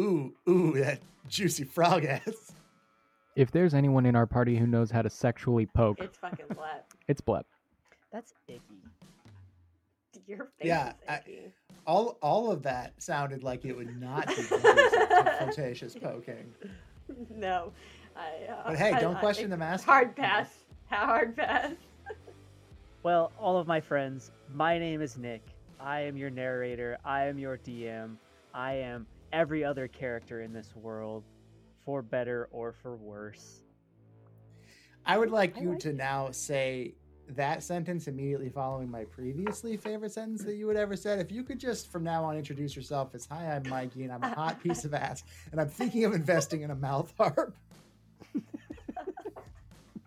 Ooh, 0.00 0.34
ooh, 0.48 0.72
that 0.72 1.00
juicy 1.28 1.64
frog 1.64 2.04
ass. 2.04 2.52
If 3.36 3.50
there's 3.50 3.74
anyone 3.74 4.06
in 4.06 4.14
our 4.14 4.26
party 4.26 4.56
who 4.56 4.66
knows 4.66 4.90
how 4.90 5.02
to 5.02 5.10
sexually 5.10 5.66
poke, 5.66 5.98
It's 6.00 6.16
fucking 6.18 6.46
Blep. 6.54 6.86
it's 7.08 7.20
Blep. 7.20 7.46
That's 8.12 8.32
icky. 8.48 8.60
Your 10.26 10.38
face 10.38 10.48
Yeah, 10.62 10.92
is 11.26 11.52
I- 11.56 11.80
All, 11.86 12.16
all 12.22 12.50
of 12.50 12.62
that 12.62 12.92
sounded 13.02 13.42
like 13.42 13.64
it 13.64 13.76
would 13.76 14.00
not 14.00 14.26
be 14.28 14.34
conducive 14.48 15.08
flirtatious 15.38 15.94
poking. 15.96 16.54
No. 17.34 17.72
I, 18.16 18.50
uh, 18.52 18.62
But 18.68 18.76
hey, 18.78 18.92
I- 18.92 19.00
don't 19.00 19.16
I- 19.16 19.20
question 19.20 19.50
the 19.50 19.56
master. 19.56 19.86
Hard 19.86 20.14
pass. 20.16 20.48
How 20.86 21.06
Hard 21.06 21.36
pass. 21.36 21.72
Well, 23.02 23.32
all 23.38 23.58
of 23.58 23.66
my 23.66 23.82
friends, 23.82 24.30
my 24.54 24.78
name 24.78 25.02
is 25.02 25.18
Nick. 25.18 25.42
I 25.78 26.00
am 26.00 26.16
your 26.16 26.30
narrator. 26.30 26.96
I 27.04 27.24
am 27.26 27.38
your 27.38 27.58
DM. 27.58 28.16
I 28.54 28.72
am 28.76 29.06
every 29.30 29.62
other 29.62 29.88
character 29.88 30.40
in 30.40 30.54
this 30.54 30.74
world, 30.74 31.22
for 31.84 32.02
better 32.02 32.48
or 32.50 32.72
for 32.72 32.96
worse. 32.96 33.62
I 35.06 35.18
would 35.18 35.30
like 35.30 35.56
I 35.56 35.60
you 35.60 35.70
like 35.70 35.80
to 35.80 35.92
now 35.92 36.30
say 36.30 36.94
that 37.28 37.62
sentence 37.62 38.06
immediately 38.06 38.48
following 38.48 38.90
my 38.90 39.04
previously 39.04 39.76
favorite 39.76 40.12
sentence 40.12 40.42
that 40.44 40.56
you 40.56 40.66
would 40.66 40.76
ever 40.76 40.96
said. 40.96 41.18
If 41.18 41.32
you 41.32 41.42
could 41.42 41.58
just 41.58 41.90
from 41.90 42.04
now 42.04 42.24
on 42.24 42.36
introduce 42.36 42.76
yourself 42.76 43.14
as 43.14 43.26
Hi, 43.26 43.54
I'm 43.54 43.68
Mikey 43.68 44.04
and 44.04 44.12
I'm 44.12 44.22
a 44.22 44.34
hot 44.34 44.62
piece 44.62 44.84
of 44.84 44.94
ass 44.94 45.24
and 45.52 45.60
I'm 45.60 45.68
thinking 45.68 46.04
of 46.04 46.12
investing 46.12 46.62
in 46.62 46.70
a 46.70 46.74
mouth 46.74 47.12
harp. 47.18 47.56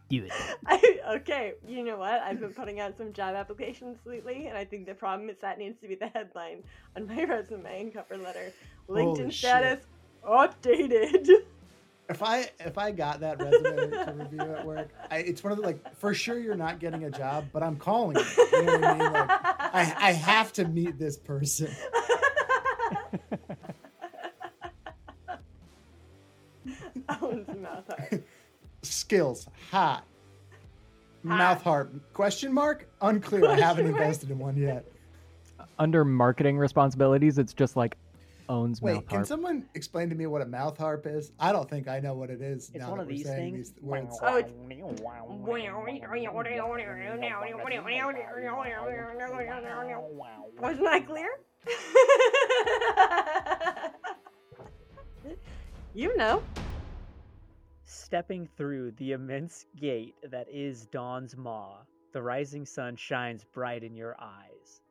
Do 0.09 0.23
it. 0.23 0.31
I, 0.65 0.99
okay, 1.17 1.53
you 1.67 1.83
know 1.83 1.97
what? 1.97 2.21
I've 2.21 2.39
been 2.39 2.53
putting 2.53 2.79
out 2.79 2.97
some 2.97 3.11
job 3.11 3.35
applications 3.35 3.97
lately, 4.05 4.47
and 4.47 4.57
I 4.57 4.63
think 4.63 4.85
the 4.85 4.93
problem 4.93 5.29
is 5.29 5.35
that 5.41 5.57
needs 5.57 5.81
to 5.81 5.87
be 5.89 5.95
the 5.95 6.07
headline 6.07 6.63
on 6.95 7.07
my 7.07 7.23
resume 7.25 7.81
and 7.81 7.93
cover 7.93 8.17
letter. 8.17 8.53
Holy 8.87 9.03
LinkedIn 9.03 9.31
shit. 9.31 9.33
status 9.33 9.85
updated. 10.25 11.27
If 12.09 12.23
I 12.23 12.49
if 12.59 12.77
I 12.77 12.91
got 12.91 13.19
that 13.19 13.37
resume 13.41 13.91
to 13.91 14.13
review 14.17 14.39
at 14.39 14.65
work, 14.65 14.89
I, 15.11 15.17
it's 15.17 15.43
one 15.43 15.51
of 15.51 15.57
the 15.57 15.63
like 15.65 15.97
for 15.97 16.13
sure 16.13 16.39
you're 16.39 16.55
not 16.55 16.79
getting 16.79 17.03
a 17.03 17.11
job, 17.11 17.45
but 17.51 17.61
I'm 17.63 17.75
calling 17.75 18.15
you. 18.17 18.23
You 18.53 18.63
know 18.63 18.73
what 18.79 18.83
I 18.85 18.93
mean? 18.97 19.11
Like 19.13 19.29
I 19.29 19.93
I 19.97 20.11
have 20.13 20.53
to 20.53 20.65
meet 20.65 20.97
this 20.97 21.17
person. 21.17 21.69
Owns 27.21 27.47
mouth 27.57 27.89
art. 27.89 28.23
Skills 28.83 29.47
hot. 29.71 30.03
Hot. 31.25 31.37
Mouth 31.37 31.61
harp 31.61 31.93
question 32.13 32.53
mark 32.53 32.87
unclear. 33.01 33.45
I 33.49 33.55
haven't 33.55 33.85
Question 33.85 33.91
mark? 33.91 34.01
invested 34.01 34.31
in 34.31 34.39
one 34.39 34.55
yet. 34.57 34.85
Under 35.79 36.05
marketing 36.05 36.57
responsibilities, 36.57 37.37
it's 37.37 37.53
just 37.53 37.75
like 37.75 37.97
owns 38.49 38.81
mouth 38.81 38.95
Wait, 38.95 39.09
can 39.09 39.25
someone 39.25 39.67
explain 39.75 40.09
to 40.09 40.15
me 40.15 40.25
what 40.27 40.41
a 40.41 40.45
mouth 40.45 40.77
harp 40.77 41.05
is? 41.07 41.31
I 41.39 41.51
don't 41.51 41.69
think 41.69 41.87
I 41.87 41.99
know 41.99 42.13
what 42.15 42.29
it 42.29 42.41
is. 42.41 42.69
It's 42.69 42.77
now 42.79 42.89
one 42.89 42.97
that 42.99 43.03
of 43.03 43.07
we're 43.09 43.15
these 43.17 43.25
saying 43.25 43.53
things. 43.55 43.71
These 43.71 43.83
words. 43.83 44.17
Oh, 44.21 44.37
it's- 44.37 44.53
Wasn't 50.59 50.87
I 50.87 50.99
clear? 51.01 51.29
you 55.93 56.15
know. 56.17 56.41
Stepping 57.85 58.47
through 58.57 58.91
the 58.91 59.13
immense 59.13 59.65
gate 59.77 60.15
that 60.29 60.47
is 60.49 60.85
Dawn's 60.87 61.35
Maw, 61.37 61.79
the 62.13 62.21
rising 62.21 62.65
sun 62.65 62.95
shines 62.95 63.45
bright 63.53 63.83
in 63.83 63.95
your 63.95 64.15
eyes. 64.19 64.81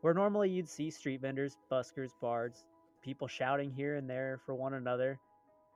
Where 0.00 0.14
normally 0.14 0.50
you'd 0.50 0.68
see 0.68 0.90
street 0.90 1.20
vendors, 1.20 1.56
buskers, 1.70 2.10
bards, 2.20 2.64
people 3.02 3.28
shouting 3.28 3.70
here 3.70 3.96
and 3.96 4.08
there 4.08 4.40
for 4.44 4.54
one 4.54 4.74
another, 4.74 5.18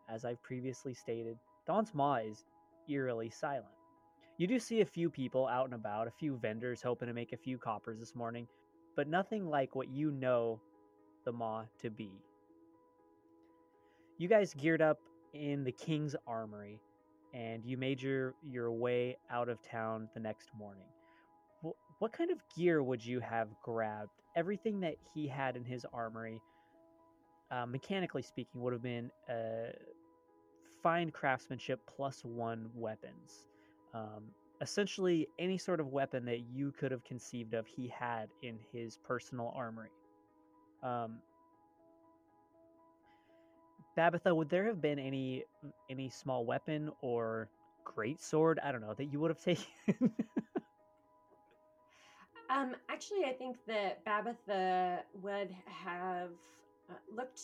as 0.09 0.25
I've 0.25 0.43
previously 0.43 0.95
stated, 0.95 1.37
Dawn's 1.67 1.95
Maw 1.95 2.17
is 2.17 2.45
eerily 2.88 3.31
silent. 3.31 3.67
You 4.38 4.47
do 4.47 4.59
see 4.59 4.81
a 4.81 4.87
few 4.87 5.11
people 5.11 5.47
out 5.47 5.67
and 5.67 5.75
about, 5.75 6.09
a 6.09 6.12
few 6.12 6.37
vendors 6.37 6.83
hoping 6.83 7.09
to 7.09 7.14
make 7.14 7.33
a 7.33 7.37
few 7.37 7.59
coppers 7.59 8.00
this 8.00 8.14
morning, 8.14 8.49
but 8.97 9.09
nothing 9.09 9.47
like 9.47 9.75
what 9.75 9.88
you 9.88 10.11
know 10.11 10.61
the 11.25 11.33
Maw 11.33 11.64
to 11.81 11.91
be. 11.91 12.11
You 14.19 14.29
guys 14.29 14.55
geared 14.55 14.83
up 14.83 14.99
in 15.33 15.64
the 15.64 15.73
King's 15.73 16.17
Armory, 16.26 16.81
and 17.35 17.64
you 17.64 17.76
made 17.76 18.02
your, 18.02 18.35
your 18.43 18.73
way 18.73 19.17
out 19.31 19.49
of 19.49 19.62
town 19.62 20.09
the 20.14 20.21
next 20.21 20.50
morning. 20.59 20.87
What 21.99 22.12
kind 22.12 22.31
of 22.31 22.38
gear 22.57 22.83
would 22.83 23.05
you 23.05 23.21
have 23.21 23.49
grabbed? 23.62 24.11
Everything 24.35 24.81
that 24.81 24.97
he 25.14 25.29
had 25.29 25.57
in 25.57 25.64
his 25.64 25.87
armory, 25.93 26.41
uh, 27.52 27.66
mechanically 27.66 28.23
speaking, 28.23 28.61
would 28.61 28.73
have 28.73 28.82
been 28.82 29.11
uh, 29.28 29.71
fine 30.82 31.11
craftsmanship 31.11 31.80
plus 31.87 32.25
one 32.25 32.71
weapons. 32.75 33.47
Um, 33.94 34.25
essentially, 34.61 35.28
any 35.38 35.59
sort 35.59 35.80
of 35.80 35.88
weapon 35.88 36.25
that 36.25 36.40
you 36.54 36.73
could 36.73 36.90
have 36.90 37.04
conceived 37.04 37.54
of, 37.54 37.66
he 37.66 37.88
had 37.88 38.28
in 38.42 38.59
his 38.73 38.99
personal 39.06 39.52
armory. 39.54 39.90
Um, 40.82 41.18
Babitha, 43.97 44.35
would 44.35 44.49
there 44.49 44.64
have 44.66 44.80
been 44.80 44.99
any 44.99 45.44
any 45.90 46.09
small 46.09 46.47
weapon 46.47 46.90
or 47.02 47.50
great 47.85 48.23
sword? 48.23 48.59
I 48.64 48.73
don't 48.73 48.80
know 48.80 48.94
that 48.94 49.12
you 49.12 49.21
would 49.21 49.30
have 49.30 49.40
taken. 49.44 49.66
Um, 52.49 52.75
actually, 52.90 53.25
I 53.25 53.32
think 53.32 53.56
that 53.66 54.04
Babitha 54.04 55.00
would 55.14 55.54
have 55.66 56.30
uh, 56.91 56.95
looked 57.15 57.41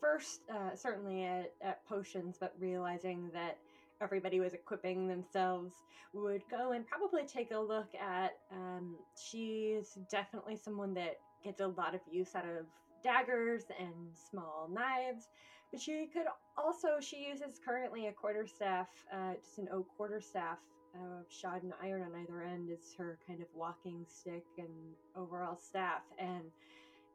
first, 0.00 0.40
uh, 0.52 0.74
certainly 0.74 1.24
at, 1.24 1.52
at 1.62 1.84
potions, 1.86 2.36
but 2.38 2.54
realizing 2.58 3.30
that 3.32 3.58
everybody 4.00 4.40
was 4.40 4.52
equipping 4.52 5.08
themselves, 5.08 5.74
would 6.12 6.42
go 6.50 6.72
and 6.72 6.86
probably 6.86 7.26
take 7.26 7.50
a 7.50 7.58
look 7.58 7.88
at. 7.94 8.32
Um, 8.52 8.96
she's 9.16 9.98
definitely 10.10 10.56
someone 10.56 10.94
that 10.94 11.16
gets 11.42 11.60
a 11.60 11.66
lot 11.66 11.94
of 11.94 12.00
use 12.10 12.34
out 12.34 12.44
of 12.44 12.66
daggers 13.02 13.64
and 13.78 13.92
small 14.30 14.68
knives. 14.72 15.28
But 15.70 15.80
she 15.80 16.08
could 16.12 16.26
also, 16.56 17.00
she 17.00 17.26
uses 17.26 17.58
currently 17.64 18.06
a 18.06 18.12
quarterstaff, 18.12 18.88
uh, 19.12 19.34
just 19.42 19.58
an 19.58 19.68
oak 19.72 19.86
quarterstaff 19.96 20.58
uh, 20.94 21.22
shod 21.28 21.64
in 21.64 21.72
iron 21.82 22.02
on 22.02 22.20
either 22.20 22.42
end 22.42 22.70
is 22.70 22.94
her 22.96 23.18
kind 23.26 23.40
of 23.40 23.48
walking 23.54 24.06
stick 24.08 24.44
and 24.58 24.68
overall 25.16 25.56
staff. 25.56 26.02
And 26.18 26.44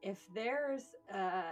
if 0.02 0.26
there's 0.34 0.84
a 1.14 1.44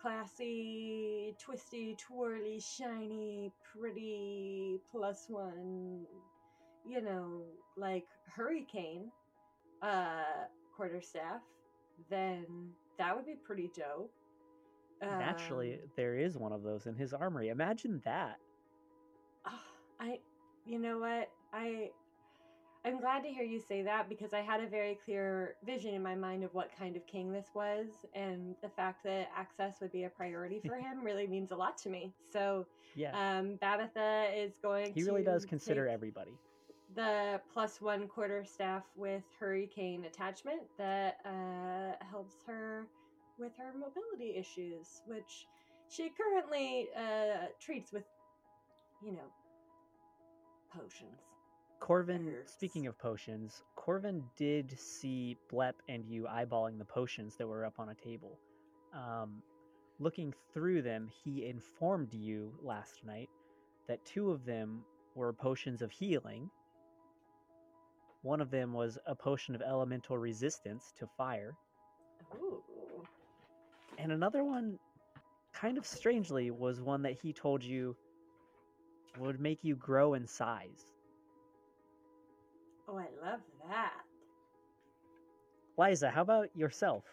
classy, 0.00 1.34
twisty, 1.38 1.96
twirly, 1.98 2.60
shiny, 2.60 3.52
pretty 3.72 4.80
plus 4.90 5.26
one, 5.28 6.04
you 6.86 7.00
know, 7.00 7.42
like 7.76 8.04
hurricane 8.34 9.10
uh, 9.82 10.46
quarterstaff, 10.76 11.40
then 12.10 12.44
that 12.98 13.16
would 13.16 13.26
be 13.26 13.36
pretty 13.44 13.70
dope. 13.76 14.12
Naturally, 15.00 15.74
Um, 15.74 15.80
there 15.96 16.16
is 16.16 16.38
one 16.38 16.52
of 16.52 16.62
those 16.62 16.86
in 16.86 16.94
his 16.94 17.12
armory. 17.12 17.48
Imagine 17.50 18.00
that. 18.04 18.38
Ah, 19.44 19.62
I, 20.00 20.18
you 20.64 20.78
know 20.78 20.98
what, 20.98 21.28
I, 21.52 21.90
I'm 22.86 23.00
glad 23.00 23.22
to 23.22 23.30
hear 23.30 23.44
you 23.44 23.60
say 23.60 23.82
that 23.82 24.10
because 24.10 24.34
I 24.34 24.40
had 24.40 24.60
a 24.60 24.66
very 24.66 24.98
clear 25.02 25.56
vision 25.64 25.94
in 25.94 26.02
my 26.02 26.14
mind 26.14 26.44
of 26.44 26.52
what 26.52 26.70
kind 26.78 26.96
of 26.96 27.06
king 27.06 27.32
this 27.32 27.46
was, 27.54 27.86
and 28.14 28.54
the 28.62 28.68
fact 28.68 29.02
that 29.04 29.30
access 29.34 29.76
would 29.80 29.90
be 29.90 30.04
a 30.04 30.10
priority 30.10 30.60
for 30.66 30.76
him 30.86 31.02
really 31.02 31.26
means 31.26 31.50
a 31.50 31.56
lot 31.56 31.78
to 31.78 31.88
me. 31.88 32.12
So, 32.30 32.66
Yeah, 32.94 33.12
um, 33.14 33.58
Babitha 33.62 34.28
is 34.36 34.52
going. 34.62 34.86
To 34.86 34.92
He 34.92 35.02
really 35.02 35.22
does 35.22 35.46
consider 35.46 35.88
everybody. 35.88 36.32
the 36.94 37.40
plus 37.52 37.80
one 37.80 38.06
quarter 38.06 38.44
staff 38.44 38.84
with 38.96 39.24
hurricane 39.40 40.04
attachment 40.04 40.60
that 40.76 41.16
uh, 41.24 42.04
helps 42.04 42.36
her 42.46 42.86
with 43.38 43.52
her 43.56 43.72
mobility 43.72 44.36
issues, 44.36 45.02
which 45.06 45.46
she 45.88 46.10
currently 46.10 46.88
uh, 46.96 47.46
treats 47.60 47.92
with, 47.92 48.04
you 49.02 49.12
know, 49.12 49.30
potions. 50.70 51.33
Corvin, 51.84 52.32
speaking 52.46 52.86
of 52.86 52.98
potions, 52.98 53.62
Corvin 53.76 54.22
did 54.38 54.74
see 54.80 55.36
Blep 55.50 55.74
and 55.86 56.02
you 56.06 56.22
eyeballing 56.22 56.78
the 56.78 56.84
potions 56.86 57.36
that 57.36 57.46
were 57.46 57.66
up 57.66 57.74
on 57.78 57.90
a 57.90 57.94
table. 57.94 58.38
Um, 58.94 59.42
looking 59.98 60.32
through 60.54 60.80
them, 60.80 61.10
he 61.22 61.44
informed 61.44 62.14
you 62.14 62.54
last 62.62 63.04
night 63.04 63.28
that 63.86 64.02
two 64.06 64.30
of 64.30 64.46
them 64.46 64.82
were 65.14 65.34
potions 65.34 65.82
of 65.82 65.90
healing. 65.90 66.48
One 68.22 68.40
of 68.40 68.50
them 68.50 68.72
was 68.72 68.96
a 69.06 69.14
potion 69.14 69.54
of 69.54 69.60
elemental 69.60 70.16
resistance 70.16 70.94
to 70.98 71.06
fire, 71.18 71.52
Ooh. 72.36 72.62
and 73.98 74.10
another 74.10 74.42
one, 74.42 74.78
kind 75.52 75.76
of 75.76 75.84
strangely, 75.84 76.50
was 76.50 76.80
one 76.80 77.02
that 77.02 77.18
he 77.20 77.34
told 77.34 77.62
you 77.62 77.94
would 79.18 79.38
make 79.38 79.62
you 79.62 79.76
grow 79.76 80.14
in 80.14 80.26
size. 80.26 80.93
Oh, 82.88 82.98
I 82.98 83.06
love 83.24 83.40
that. 83.68 83.92
Liza, 85.76 86.10
how 86.10 86.22
about 86.22 86.48
yourself? 86.56 87.04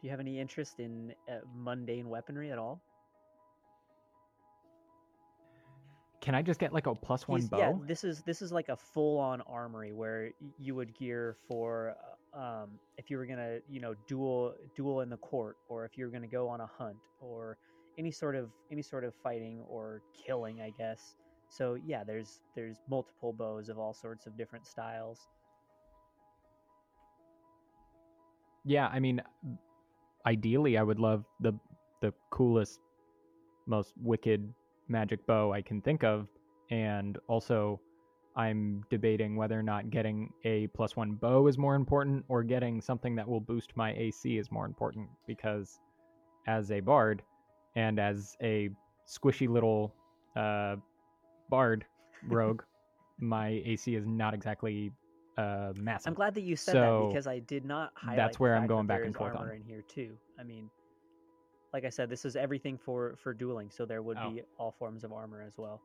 Do 0.00 0.06
you 0.06 0.10
have 0.10 0.20
any 0.20 0.38
interest 0.38 0.80
in 0.80 1.14
uh, 1.28 1.36
mundane 1.56 2.08
weaponry 2.08 2.50
at 2.50 2.58
all? 2.58 2.80
Can 6.20 6.34
I 6.34 6.40
just 6.40 6.58
get 6.58 6.72
like 6.72 6.86
a 6.86 6.94
plus 6.94 7.28
one 7.28 7.40
He's- 7.40 7.50
bow? 7.50 7.58
Yeah, 7.58 7.72
this 7.86 8.02
is 8.02 8.22
this 8.22 8.40
is 8.40 8.50
like 8.50 8.70
a 8.70 8.76
full-on 8.76 9.42
armory 9.42 9.92
where 9.92 10.30
you 10.58 10.74
would 10.74 10.94
gear 10.94 11.36
for 11.46 11.96
uh, 12.34 12.38
um, 12.38 12.70
if 12.96 13.10
you 13.10 13.18
were 13.18 13.26
gonna 13.26 13.58
you 13.68 13.80
know 13.80 13.94
duel 14.06 14.54
duel 14.74 15.02
in 15.02 15.10
the 15.10 15.18
court, 15.18 15.56
or 15.68 15.84
if 15.84 15.98
you 15.98 16.06
were 16.06 16.10
gonna 16.10 16.26
go 16.26 16.48
on 16.48 16.62
a 16.62 16.66
hunt, 16.78 16.96
or 17.20 17.58
any 17.98 18.10
sort 18.10 18.36
of 18.36 18.50
any 18.70 18.80
sort 18.80 19.04
of 19.04 19.14
fighting 19.22 19.62
or 19.68 20.00
killing, 20.26 20.62
I 20.62 20.70
guess. 20.70 21.16
So 21.56 21.76
yeah, 21.86 22.02
there's 22.02 22.40
there's 22.56 22.78
multiple 22.90 23.32
bows 23.32 23.68
of 23.68 23.78
all 23.78 23.94
sorts 23.94 24.26
of 24.26 24.36
different 24.36 24.66
styles. 24.66 25.28
Yeah, 28.64 28.88
I 28.88 28.98
mean, 28.98 29.22
ideally, 30.26 30.76
I 30.76 30.82
would 30.82 30.98
love 30.98 31.24
the 31.38 31.52
the 32.00 32.12
coolest, 32.30 32.80
most 33.66 33.92
wicked 34.02 34.52
magic 34.88 35.24
bow 35.26 35.52
I 35.52 35.62
can 35.62 35.80
think 35.80 36.02
of, 36.02 36.26
and 36.70 37.18
also, 37.28 37.80
I'm 38.34 38.82
debating 38.90 39.36
whether 39.36 39.56
or 39.56 39.62
not 39.62 39.90
getting 39.90 40.32
a 40.44 40.66
plus 40.68 40.96
one 40.96 41.12
bow 41.12 41.46
is 41.46 41.56
more 41.56 41.76
important, 41.76 42.24
or 42.28 42.42
getting 42.42 42.80
something 42.80 43.14
that 43.14 43.28
will 43.28 43.40
boost 43.40 43.76
my 43.76 43.92
AC 43.92 44.38
is 44.38 44.50
more 44.50 44.66
important. 44.66 45.08
Because, 45.28 45.78
as 46.48 46.72
a 46.72 46.80
bard, 46.80 47.22
and 47.76 48.00
as 48.00 48.36
a 48.42 48.70
squishy 49.06 49.48
little 49.48 49.94
uh, 50.34 50.76
bard 51.48 51.84
rogue, 52.28 52.62
my 53.18 53.62
AC 53.64 53.94
is 53.94 54.06
not 54.06 54.34
exactly 54.34 54.92
uh, 55.36 55.72
massive. 55.76 56.08
I'm 56.08 56.14
glad 56.14 56.34
that 56.34 56.42
you 56.42 56.56
said 56.56 56.72
So, 56.72 56.80
that 56.80 57.08
because 57.08 57.26
I 57.26 57.40
did 57.40 57.64
not 57.64 57.92
highlight. 57.94 58.16
that's 58.16 58.40
where 58.40 58.56
I'm 58.56 58.66
going 58.66 58.86
back 58.86 59.04
and 59.04 59.14
forth 59.14 59.34
on. 59.34 59.42
armor 59.42 59.54
in 59.54 59.62
here 59.62 59.82
too. 59.88 60.16
I 60.38 60.42
mean, 60.42 60.70
like 61.72 61.84
I 61.84 61.88
said, 61.88 62.08
this 62.08 62.24
is 62.24 62.36
everything 62.36 62.78
for 62.78 63.16
for 63.16 63.34
dueling, 63.34 63.70
so 63.70 63.84
there 63.84 64.02
would 64.02 64.16
Oh. 64.20 64.30
be 64.30 64.42
all 64.58 64.70
forms 64.72 65.02
of 65.04 65.12
armor 65.12 65.42
as 65.42 65.58
well. 65.58 65.80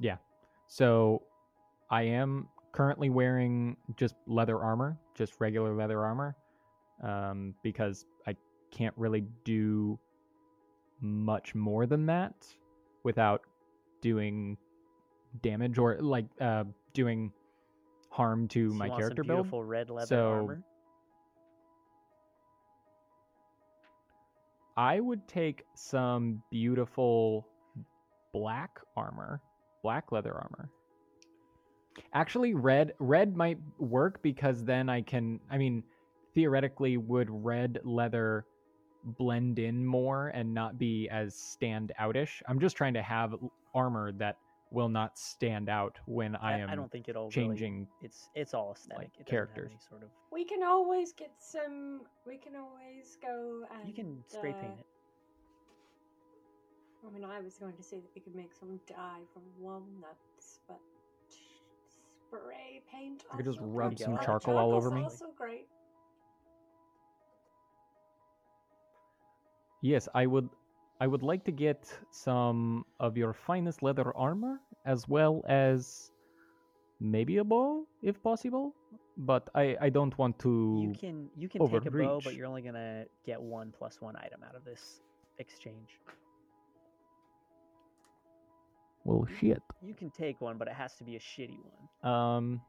Yeah. 0.00 0.16
So 0.66 1.22
I 1.90 2.02
am 2.02 2.48
currently 2.72 3.10
wearing 3.10 3.76
just 3.96 4.16
leather 4.26 4.58
armor, 4.58 4.98
just 5.14 5.34
regular 5.38 5.74
leather 5.74 6.04
armor, 6.04 6.34
um, 7.02 7.54
because 7.62 8.06
I 8.26 8.34
can't 8.72 8.94
really 8.96 9.24
do 9.44 9.98
much 11.02 11.54
more 11.54 11.84
than 11.84 12.06
that 12.06 12.34
without 13.02 13.42
doing 14.00 14.56
damage 15.42 15.76
or 15.78 15.98
like 16.00 16.26
uh, 16.40 16.64
doing 16.94 17.32
harm 18.10 18.46
to 18.48 18.72
my 18.74 18.88
character 18.88 19.24
build. 19.24 19.38
beautiful 19.38 19.64
red 19.64 19.90
leather 19.90 20.06
So- 20.06 20.30
armor. 20.32 20.62
I 24.76 25.00
would 25.00 25.28
take 25.28 25.64
some 25.74 26.42
beautiful 26.50 27.46
black 28.32 28.78
armor, 28.96 29.42
black 29.82 30.10
leather 30.12 30.32
armor. 30.32 30.70
Actually, 32.14 32.54
red 32.54 32.94
red 32.98 33.36
might 33.36 33.58
work 33.78 34.22
because 34.22 34.64
then 34.64 34.88
I 34.88 35.02
can. 35.02 35.40
I 35.50 35.58
mean, 35.58 35.82
theoretically, 36.34 36.96
would 36.96 37.28
red 37.30 37.80
leather 37.84 38.46
blend 39.04 39.58
in 39.58 39.84
more 39.84 40.28
and 40.28 40.52
not 40.52 40.78
be 40.78 41.08
as 41.10 41.34
stand 41.34 41.92
outish? 42.00 42.42
I'm 42.46 42.60
just 42.60 42.76
trying 42.76 42.94
to 42.94 43.02
have 43.02 43.34
armor 43.74 44.12
that 44.12 44.38
will 44.70 44.88
not 44.88 45.18
stand 45.18 45.68
out 45.68 45.98
when 46.06 46.34
I, 46.36 46.54
I, 46.54 46.58
am 46.58 46.70
I 46.70 46.74
don't 46.74 46.90
think 46.90 47.08
it'll 47.08 47.24
really- 47.24 47.32
changing. 47.32 47.86
It's 48.02 48.28
it's 48.34 48.54
all 48.54 48.72
aesthetic. 48.72 49.04
it 49.04 49.12
doesn't 49.12 49.18
have 49.18 49.26
characters. 49.26 49.70
any 49.70 49.80
sort 49.88 50.02
of. 50.02 50.08
We 50.30 50.44
can 50.44 50.62
always 50.62 51.12
get 51.12 51.32
some. 51.38 52.02
We 52.26 52.38
can 52.38 52.56
always 52.56 53.18
go 53.22 53.64
and. 53.78 53.88
You 53.88 53.94
can 53.94 54.22
spray 54.26 54.52
paint 54.52 54.72
uh, 54.72 54.80
it. 54.80 54.86
I 57.06 57.12
mean, 57.12 57.24
I 57.24 57.40
was 57.40 57.58
going 57.58 57.74
to 57.74 57.82
say 57.82 57.96
that 57.96 58.10
we 58.14 58.20
could 58.20 58.34
make 58.34 58.54
some 58.54 58.80
dye 58.88 59.22
from 59.32 59.42
walnuts, 59.58 60.60
but 60.68 60.78
spray 62.28 62.80
paint. 62.90 63.24
I 63.32 63.36
could 63.36 63.46
just 63.46 63.58
rub 63.60 63.98
some 63.98 64.18
charcoal 64.18 64.56
all 64.56 64.72
over 64.72 64.90
me. 64.90 65.02
Also 65.02 65.26
great. 65.36 65.66
Yes, 69.82 70.08
I 70.14 70.26
would 70.26 70.48
I 71.00 71.06
would 71.08 71.22
like 71.22 71.44
to 71.44 71.52
get 71.52 71.92
some 72.10 72.86
of 73.00 73.16
your 73.16 73.32
finest 73.32 73.82
leather 73.82 74.16
armor 74.16 74.60
as 74.86 75.08
well 75.08 75.44
as 75.48 76.12
maybe 77.00 77.38
a 77.38 77.44
bow 77.44 77.84
if 78.02 78.22
possible, 78.22 78.74
but 79.16 79.50
I 79.54 79.76
I 79.80 79.88
don't 79.90 80.16
want 80.16 80.38
to 80.40 80.78
You 80.80 80.94
can 80.94 81.28
you 81.36 81.48
can 81.48 81.68
take 81.68 81.84
a 81.84 81.90
bow, 81.90 82.20
but 82.24 82.34
you're 82.34 82.46
only 82.46 82.62
gonna 82.62 83.04
get 83.26 83.42
one 83.42 83.72
plus 83.76 84.00
one 84.00 84.14
item 84.16 84.44
out 84.48 84.54
of 84.54 84.64
this 84.64 85.02
exchange. 85.38 85.98
Well, 89.04 89.26
shit. 89.40 89.60
You 89.82 89.94
can 89.94 90.10
take 90.10 90.40
one, 90.40 90.58
but 90.58 90.68
it 90.68 90.74
has 90.74 90.94
to 90.98 91.04
be 91.04 91.16
a 91.16 91.18
shitty 91.18 91.58
one. 91.58 92.12
Um 92.14 92.60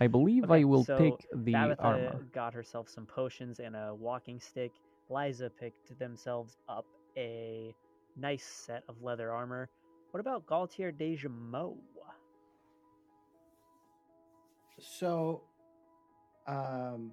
I 0.00 0.06
believe 0.06 0.44
Okay, 0.44 0.60
I 0.60 0.64
will 0.64 0.84
so 0.84 0.98
take 0.98 1.26
the 1.32 1.52
Babitha 1.52 1.76
armor. 1.78 2.26
got 2.32 2.52
herself 2.52 2.88
some 2.88 3.06
potions 3.06 3.60
and 3.60 3.74
a 3.74 3.94
walking 3.94 4.40
stick. 4.40 4.72
Liza 5.08 5.50
picked 5.50 5.98
themselves 5.98 6.58
up 6.68 6.86
a 7.16 7.74
nice 8.16 8.44
set 8.44 8.82
of 8.88 9.02
leather 9.02 9.30
armor. 9.30 9.68
What 10.10 10.20
about 10.20 10.46
Gaultier 10.46 10.92
Degemont? 10.92 11.76
So, 14.78 15.42
um, 16.46 17.12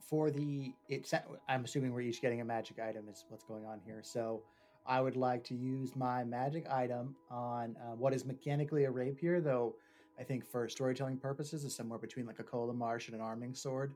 for 0.00 0.30
the 0.30 0.72
it's 0.88 1.12
I'm 1.48 1.64
assuming 1.64 1.92
we're 1.92 2.02
each 2.02 2.20
getting 2.20 2.40
a 2.40 2.44
magic 2.44 2.78
item 2.78 3.08
is 3.08 3.24
what's 3.28 3.44
going 3.44 3.64
on 3.64 3.80
here. 3.84 4.00
So, 4.04 4.42
I 4.86 5.00
would 5.00 5.16
like 5.16 5.42
to 5.44 5.54
use 5.54 5.96
my 5.96 6.22
magic 6.24 6.68
item 6.70 7.16
on 7.30 7.76
uh, 7.80 7.94
what 7.96 8.14
is 8.14 8.24
mechanically 8.24 8.84
a 8.84 8.90
rapier, 8.90 9.40
though 9.40 9.74
I 10.22 10.24
think 10.24 10.46
for 10.48 10.68
storytelling 10.68 11.16
purposes 11.16 11.64
is 11.64 11.74
somewhere 11.74 11.98
between 11.98 12.26
like 12.26 12.38
a 12.38 12.44
colichemarde 12.44 13.06
and 13.08 13.16
an 13.16 13.20
arming 13.20 13.54
sword. 13.54 13.92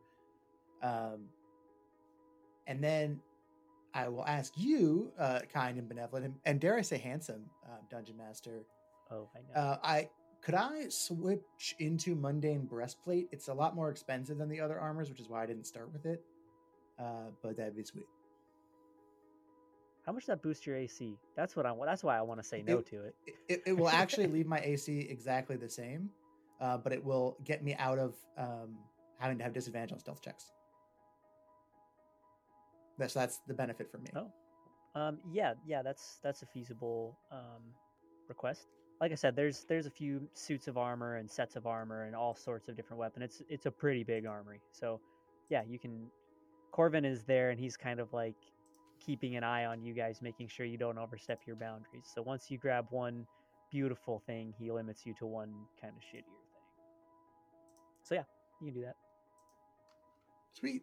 Um, 0.83 1.27
and 2.67 2.83
then 2.83 3.21
I 3.95 4.09
will 4.09 4.27
ask 4.27 4.53
you, 4.57 5.13
uh, 5.21 5.39
kind 5.55 5.79
and 5.79 5.89
benevolent, 5.89 6.25
and, 6.25 6.35
and 6.45 6.61
dare 6.61 6.77
I 6.77 6.83
say 6.83 6.99
handsome, 6.99 7.45
uh, 7.65 7.77
dungeon 7.89 8.17
master, 8.17 8.65
Oh, 9.09 9.29
I 9.37 9.39
know. 9.39 9.61
uh, 9.61 9.79
I 9.85 10.09
could 10.43 10.57
I 10.57 10.89
switch 10.89 11.77
into 11.79 12.17
mundane 12.17 12.67
breastplate? 12.67 13.29
It's 13.31 13.47
a 13.47 13.55
lot 13.55 13.77
more 13.77 13.89
expensive 13.89 14.37
than 14.37 14.49
the 14.49 14.61
other 14.61 14.81
armors, 14.81 15.09
which 15.09 15.21
is 15.21 15.29
why 15.29 15.45
I 15.45 15.47
didn't 15.47 15.69
start 15.69 15.93
with 15.93 16.07
it. 16.07 16.25
Uh, 16.99 17.31
but 17.41 17.57
that'd 17.57 17.77
be 17.77 17.85
sweet. 17.85 18.07
How 20.07 20.13
much 20.13 20.23
does 20.23 20.29
that 20.29 20.43
boost 20.43 20.67
your 20.67 20.77
AC? 20.77 21.19
That's 21.37 21.57
what 21.57 21.67
I. 21.67 21.73
want. 21.73 21.91
That's 21.91 22.05
why 22.05 22.17
I 22.17 22.23
want 22.23 22.41
to 22.41 22.47
say 22.47 22.63
no 22.63 22.79
It- 22.79 22.87
to 22.87 23.03
it. 23.03 23.15
It, 23.49 23.63
it, 23.67 23.73
will 23.77 23.89
actually 23.89 24.29
leave 24.29 24.47
my 24.47 24.61
AC 24.61 25.01
exactly 25.11 25.57
the 25.57 25.69
same, 25.69 26.11
uh, 26.61 26.79
but 26.79 26.93
it 26.93 27.05
will 27.05 27.37
get 27.45 27.65
me 27.65 27.75
out 27.75 27.99
of 27.99 28.15
um, 28.39 28.79
having 29.19 29.37
to 29.39 29.45
have 29.45 29.53
disadvantage 29.53 29.93
on 29.93 29.99
stealth 29.99 30.23
checks. 30.23 30.53
That's 32.99 33.15
that's 33.15 33.41
the 33.49 33.55
benefit 33.55 33.91
for 33.91 33.99
me. 33.99 34.11
Oh. 34.15 34.31
Um, 34.95 35.19
yeah, 35.31 35.55
yeah, 35.67 35.83
that's 35.83 36.19
that's 36.23 36.43
a 36.43 36.47
feasible 36.47 37.19
um, 37.31 37.63
request. 38.29 38.69
Like 39.01 39.13
I 39.13 39.17
said, 39.17 39.37
there's 39.37 39.65
there's 39.69 39.87
a 39.87 39.91
few 39.91 40.29
suits 40.35 40.69
of 40.69 40.79
armor 40.79 41.17
and 41.17 41.31
sets 41.31 41.57
of 41.57 41.67
armor 41.67 42.05
and 42.05 42.15
all 42.15 42.35
sorts 42.35 42.69
of 42.69 42.77
different 42.77 43.01
weapons. 43.01 43.25
It's 43.25 43.43
it's 43.51 43.67
a 43.67 43.71
pretty 43.71 44.05
big 44.05 44.25
armory. 44.25 44.61
So, 44.73 45.01
yeah, 45.51 45.63
you 45.69 45.79
can. 45.79 46.07
Corvin 46.73 47.05
is 47.05 47.25
there, 47.25 47.51
and 47.51 47.61
he's 47.61 47.77
kind 47.77 48.01
of 48.01 48.13
like 48.13 48.37
keeping 49.07 49.37
an 49.37 49.45
eye 49.45 49.65
on 49.65 49.81
you 49.81 49.95
guys, 49.95 50.21
making 50.21 50.49
sure 50.49 50.67
you 50.67 50.77
don't 50.77 50.99
overstep 50.99 51.41
your 51.47 51.57
boundaries. 51.57 52.11
So 52.13 52.23
once 52.23 52.51
you 52.51 52.59
grab 52.59 52.87
one 52.91 53.27
beautiful 53.71 54.21
thing, 54.27 54.53
he 54.59 54.71
limits 54.73 55.07
you 55.07 55.15
to 55.15 55.27
one 55.27 55.55
kind 55.81 55.95
of 55.97 56.03
shittier 56.03 56.25
thing. 56.25 56.65
So 58.03 58.17
yeah, 58.17 58.25
you 58.61 58.73
can 58.73 58.75
do 58.75 58.87
that. 58.87 58.97
Sweet. 60.55 60.83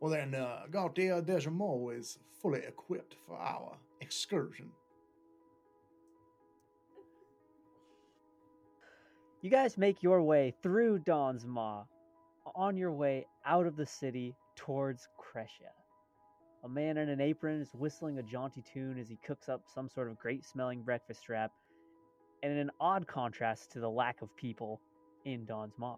Well 0.00 0.10
then, 0.10 0.34
uh, 0.34 0.64
Gaultier 0.70 1.22
Degemont 1.22 1.98
is 1.98 2.18
fully 2.42 2.60
equipped 2.60 3.16
for 3.26 3.38
our 3.38 3.78
excursion. 4.00 4.70
You 9.40 9.50
guys 9.50 9.78
make 9.78 10.02
your 10.02 10.22
way 10.22 10.54
through 10.62 11.00
Dawn's 11.00 11.44
Maw, 11.46 11.84
on 12.54 12.76
your 12.76 12.92
way 12.92 13.26
out 13.46 13.66
of 13.66 13.76
the 13.76 13.86
city 13.86 14.34
towards 14.56 15.08
Crescia. 15.18 15.72
A 16.64 16.68
man 16.68 16.96
in 16.96 17.10
an 17.10 17.20
apron 17.20 17.60
is 17.60 17.74
whistling 17.74 18.18
a 18.18 18.22
jaunty 18.22 18.62
tune 18.62 18.98
as 18.98 19.06
he 19.06 19.18
cooks 19.24 19.50
up 19.50 19.62
some 19.66 19.86
sort 19.86 20.08
of 20.08 20.18
great 20.18 20.46
smelling 20.46 20.82
breakfast 20.82 21.28
wrap, 21.28 21.52
and 22.42 22.52
in 22.52 22.58
an 22.58 22.70
odd 22.80 23.06
contrast 23.06 23.70
to 23.72 23.80
the 23.80 23.90
lack 23.90 24.22
of 24.22 24.34
people 24.34 24.80
in 25.26 25.44
Dawn's 25.44 25.74
Maw. 25.76 25.96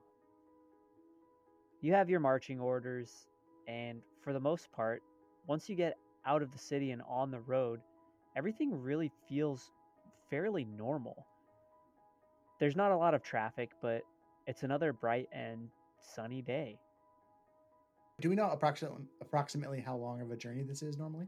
You 1.82 1.92
have 1.92 2.10
your 2.10 2.18
marching 2.18 2.58
orders, 2.58 3.28
and 3.68 4.02
for 4.22 4.32
the 4.32 4.40
most 4.40 4.72
part, 4.72 5.02
once 5.46 5.68
you 5.68 5.76
get 5.76 5.96
out 6.26 6.42
of 6.42 6.50
the 6.50 6.58
city 6.58 6.90
and 6.90 7.02
on 7.08 7.30
the 7.30 7.40
road, 7.40 7.80
everything 8.36 8.72
really 8.82 9.12
feels 9.28 9.70
fairly 10.30 10.64
normal. 10.64 11.26
There's 12.58 12.74
not 12.74 12.90
a 12.90 12.96
lot 12.96 13.14
of 13.14 13.22
traffic, 13.22 13.70
but 13.80 14.02
it's 14.48 14.64
another 14.64 14.92
bright 14.92 15.28
and 15.32 15.68
sunny 16.00 16.42
day. 16.42 16.80
Do 18.20 18.30
we 18.30 18.36
know 18.36 18.48
approximately 18.50 19.04
approximately 19.20 19.80
how 19.80 19.96
long 19.96 20.20
of 20.22 20.30
a 20.30 20.36
journey 20.36 20.62
this 20.62 20.82
is 20.82 20.96
normally? 20.96 21.26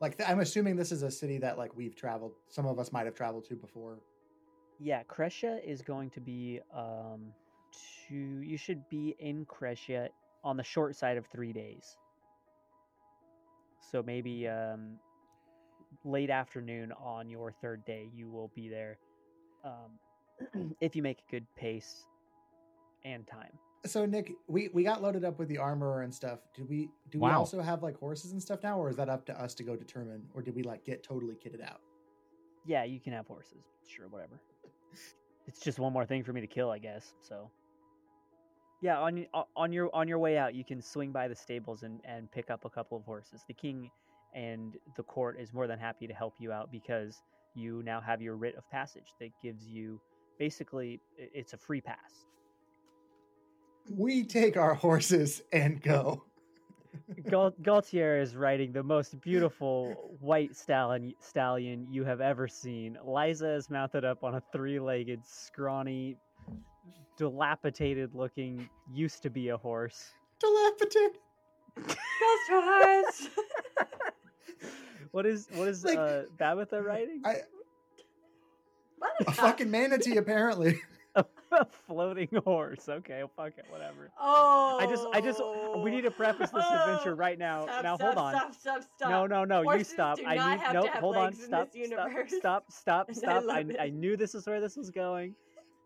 Like, 0.00 0.18
th- 0.18 0.28
I'm 0.28 0.40
assuming 0.40 0.76
this 0.76 0.92
is 0.92 1.02
a 1.02 1.10
city 1.10 1.38
that 1.38 1.58
like 1.58 1.74
we've 1.76 1.94
traveled. 1.94 2.32
Some 2.48 2.66
of 2.66 2.78
us 2.78 2.92
might 2.92 3.06
have 3.06 3.14
traveled 3.14 3.46
to 3.48 3.54
before. 3.54 3.98
Yeah, 4.80 5.04
Crescia 5.04 5.58
is 5.64 5.82
going 5.82 6.10
to 6.10 6.20
be 6.20 6.60
um 6.74 7.32
to 8.08 8.14
you 8.14 8.56
should 8.56 8.88
be 8.88 9.14
in 9.18 9.44
Crescia 9.44 10.08
on 10.42 10.56
the 10.56 10.62
short 10.64 10.96
side 10.96 11.16
of 11.16 11.26
3 11.26 11.52
days. 11.52 11.96
So 13.80 14.02
maybe 14.02 14.48
um 14.48 14.98
late 16.04 16.30
afternoon 16.30 16.92
on 16.92 17.30
your 17.30 17.52
third 17.52 17.84
day 17.84 18.10
you 18.14 18.28
will 18.28 18.50
be 18.54 18.68
there 18.68 18.98
um 19.64 20.74
if 20.80 20.96
you 20.96 21.02
make 21.02 21.18
a 21.28 21.30
good 21.30 21.46
pace 21.56 22.06
and 23.04 23.26
time. 23.26 23.56
So 23.86 24.04
Nick, 24.06 24.32
we 24.48 24.68
we 24.68 24.84
got 24.84 25.02
loaded 25.02 25.24
up 25.24 25.38
with 25.38 25.48
the 25.48 25.58
armor 25.58 26.02
and 26.02 26.14
stuff. 26.14 26.40
Do 26.54 26.64
we 26.64 26.90
do 27.10 27.20
we 27.20 27.30
also 27.30 27.60
have 27.60 27.82
like 27.82 27.98
horses 27.98 28.32
and 28.32 28.42
stuff 28.42 28.62
now, 28.62 28.78
or 28.78 28.90
is 28.90 28.96
that 28.96 29.08
up 29.08 29.24
to 29.26 29.40
us 29.40 29.54
to 29.54 29.62
go 29.62 29.76
determine, 29.76 30.22
or 30.34 30.42
did 30.42 30.54
we 30.54 30.62
like 30.62 30.84
get 30.84 31.02
totally 31.02 31.34
kitted 31.34 31.62
out? 31.62 31.80
Yeah, 32.66 32.84
you 32.84 33.00
can 33.00 33.12
have 33.12 33.26
horses. 33.26 33.64
Sure, 33.86 34.08
whatever. 34.08 34.40
It's 35.46 35.60
just 35.60 35.78
one 35.78 35.92
more 35.92 36.04
thing 36.04 36.24
for 36.24 36.32
me 36.32 36.40
to 36.40 36.46
kill, 36.46 36.70
I 36.70 36.78
guess. 36.78 37.14
So, 37.20 37.50
yeah, 38.82 38.98
on 38.98 39.26
on 39.56 39.72
your 39.72 39.94
on 39.94 40.08
your 40.08 40.18
way 40.18 40.36
out, 40.36 40.54
you 40.54 40.64
can 40.64 40.82
swing 40.82 41.12
by 41.12 41.28
the 41.28 41.36
stables 41.36 41.84
and 41.84 42.00
and 42.04 42.30
pick 42.32 42.50
up 42.50 42.64
a 42.64 42.70
couple 42.70 42.98
of 42.98 43.04
horses. 43.04 43.44
The 43.46 43.54
king 43.54 43.90
and 44.34 44.76
the 44.96 45.04
court 45.04 45.38
is 45.40 45.52
more 45.52 45.66
than 45.66 45.78
happy 45.78 46.06
to 46.06 46.14
help 46.14 46.34
you 46.38 46.52
out 46.52 46.70
because 46.72 47.22
you 47.54 47.82
now 47.84 48.00
have 48.00 48.20
your 48.20 48.36
writ 48.36 48.56
of 48.56 48.68
passage 48.70 49.14
that 49.20 49.30
gives 49.42 49.66
you 49.66 50.00
basically 50.38 51.00
it's 51.16 51.52
a 51.52 51.56
free 51.56 51.80
pass. 51.80 52.26
We 53.90 54.24
take 54.24 54.56
our 54.56 54.74
horses 54.74 55.42
and 55.52 55.80
go. 55.80 56.24
Gaultier 57.62 58.20
is 58.20 58.34
riding 58.34 58.72
the 58.72 58.82
most 58.82 59.20
beautiful 59.20 60.16
white 60.20 60.56
stallion 60.56 61.14
stallion 61.20 61.86
you 61.90 62.04
have 62.04 62.20
ever 62.20 62.48
seen. 62.48 62.98
Liza 63.04 63.54
is 63.54 63.70
mounted 63.70 64.04
up 64.04 64.24
on 64.24 64.34
a 64.36 64.42
three-legged, 64.52 65.20
scrawny, 65.24 66.16
dilapidated-looking, 67.16 68.68
used 68.92 69.22
to 69.22 69.30
be 69.30 69.50
a 69.50 69.56
horse. 69.56 70.12
Dilapidate. 70.40 71.18
Ghost 71.76 72.48
horse. 72.48 73.28
What 75.12 75.24
is 75.24 75.48
what 75.54 75.66
is 75.68 75.82
Like, 75.82 75.96
uh, 75.96 76.22
Babitha 76.38 76.84
riding? 76.84 77.22
I, 77.24 77.36
What 78.98 79.12
a 79.26 79.32
fucking 79.32 79.70
manatee, 79.70 80.18
apparently. 80.18 80.82
A 81.16 81.24
floating 81.86 82.28
horse. 82.44 82.88
Okay, 82.88 83.22
fuck 83.36 83.52
it, 83.56 83.64
whatever. 83.70 84.10
Oh. 84.20 84.78
I 84.80 84.86
just 84.86 85.06
I 85.12 85.20
just 85.20 85.40
we 85.82 85.90
need 85.90 86.02
to 86.02 86.10
preface 86.10 86.50
this 86.50 86.64
adventure 86.64 87.12
oh, 87.12 87.16
right 87.16 87.38
now. 87.38 87.62
Stop, 87.64 87.82
now 87.82 87.96
stop, 87.96 88.06
hold 88.06 88.18
on. 88.18 88.34
Stop, 88.34 88.54
stop, 88.54 88.82
stop. 88.96 89.10
No, 89.10 89.26
no, 89.26 89.44
no! 89.44 89.62
Horses 89.62 89.88
you 89.88 89.94
stop. 89.94 90.18
do 90.18 90.26
I 90.26 90.34
need 90.34 90.60
have 90.60 90.74
nope. 90.74 90.88
Hold 90.90 91.16
on. 91.16 91.24
legs 91.24 91.42
in 91.42 91.46
Stop. 91.46 91.68
Stop. 92.28 92.64
Stop. 92.70 92.70
Stop. 92.70 93.06
I 93.08 93.12
Stop. 93.12 93.44
I, 93.50 93.84
I 93.84 93.90
knew 93.90 94.16
this 94.16 94.34
is 94.34 94.46
where 94.46 94.60
this 94.60 94.76
was 94.76 94.90
going. 94.90 95.34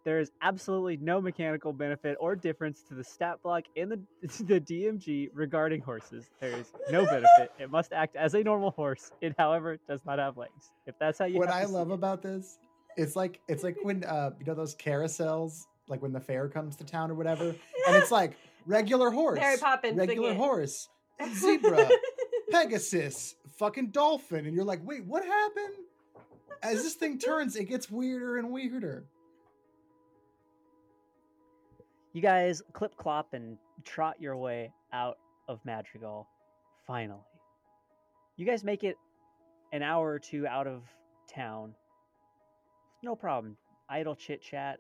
There 0.03 0.19
is 0.19 0.33
absolutely 0.41 0.97
no 0.97 1.21
mechanical 1.21 1.73
benefit 1.73 2.17
or 2.21 2.35
difference 2.35 2.83
to 2.85 2.95
the 2.95 3.05
stat 3.05 3.43
block 3.43 3.65
in 3.77 3.91
the 3.91 4.01
the 4.45 4.61
DMG 4.61 5.29
regarding 5.35 5.83
horses. 5.83 6.31
There 6.41 6.57
is 6.57 6.73
no 6.91 7.05
benefit. 7.05 7.53
It 7.59 7.71
must 7.71 7.93
act 7.93 8.17
as 8.17 8.35
a 8.35 8.43
normal 8.43 8.71
horse. 8.71 9.11
It, 9.21 9.35
however, 9.39 9.79
does 9.89 10.05
not 10.07 10.19
have 10.19 10.37
legs. 10.39 10.73
If 10.87 10.99
that's 10.99 11.19
how 11.19 11.27
you. 11.27 11.39
what 11.39 11.51
I 11.51 11.65
love 11.65 11.91
it. 11.91 11.95
about 11.95 12.23
this, 12.23 12.59
it's 13.01 13.17
like 13.17 13.41
it's 13.49 13.65
like 13.65 13.77
when 13.83 14.05
uh 14.05 14.31
you 14.39 14.47
know 14.47 14.55
those 14.55 14.75
carousels, 14.75 15.67
like 15.89 16.03
when 16.03 16.13
the 16.13 16.21
fair 16.21 16.49
comes 16.49 16.77
to 16.77 16.85
town 16.85 17.11
or 17.11 17.15
whatever, 17.15 17.45
and 17.87 17.97
it's 17.97 18.11
like 18.11 18.37
regular 18.67 19.11
horse, 19.11 19.39
Mary 19.39 19.57
Poppins 19.57 19.97
regular 19.97 20.29
singing. 20.31 20.43
horse, 20.43 20.89
zebra, 21.35 21.89
Pegasus, 22.51 23.35
fucking 23.57 23.89
dolphin, 23.91 24.47
and 24.47 24.55
you're 24.55 24.65
like, 24.65 24.81
wait, 24.85 25.05
what 25.05 25.25
happened? 25.25 25.75
As 26.63 26.83
this 26.83 26.95
thing 26.95 27.19
turns, 27.19 27.57
it 27.57 27.65
gets 27.65 27.91
weirder 27.91 28.37
and 28.37 28.51
weirder. 28.51 29.05
You 32.13 32.21
guys 32.21 32.61
clip 32.73 32.97
clop 32.97 33.33
and 33.33 33.57
trot 33.85 34.17
your 34.21 34.37
way 34.37 34.73
out 34.93 35.17
of 35.49 35.61
Madrigal. 35.65 36.29
Finally, 36.87 37.21
you 38.37 38.45
guys 38.45 38.63
make 38.65 38.85
it 38.85 38.97
an 39.73 39.83
hour 39.83 40.07
or 40.11 40.19
two 40.19 40.47
out 40.47 40.67
of 40.67 40.83
town. 41.33 41.75
No 43.03 43.17
problem. 43.17 43.57
Idle 43.89 44.15
chit 44.15 44.43
chat 44.43 44.79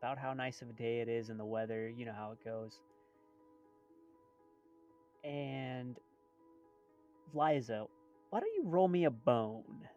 about 0.00 0.18
how 0.18 0.32
nice 0.32 0.62
of 0.62 0.70
a 0.70 0.72
day 0.72 1.00
it 1.00 1.08
is 1.08 1.30
and 1.30 1.38
the 1.38 1.44
weather. 1.44 1.88
You 1.88 2.04
know 2.06 2.14
how 2.16 2.32
it 2.32 2.44
goes. 2.44 2.80
And 5.24 5.98
Liza, 7.34 7.86
why 8.30 8.40
don't 8.40 8.54
you 8.56 8.64
roll 8.64 8.88
me 8.88 9.04
a 9.04 9.10
bone? 9.10 9.88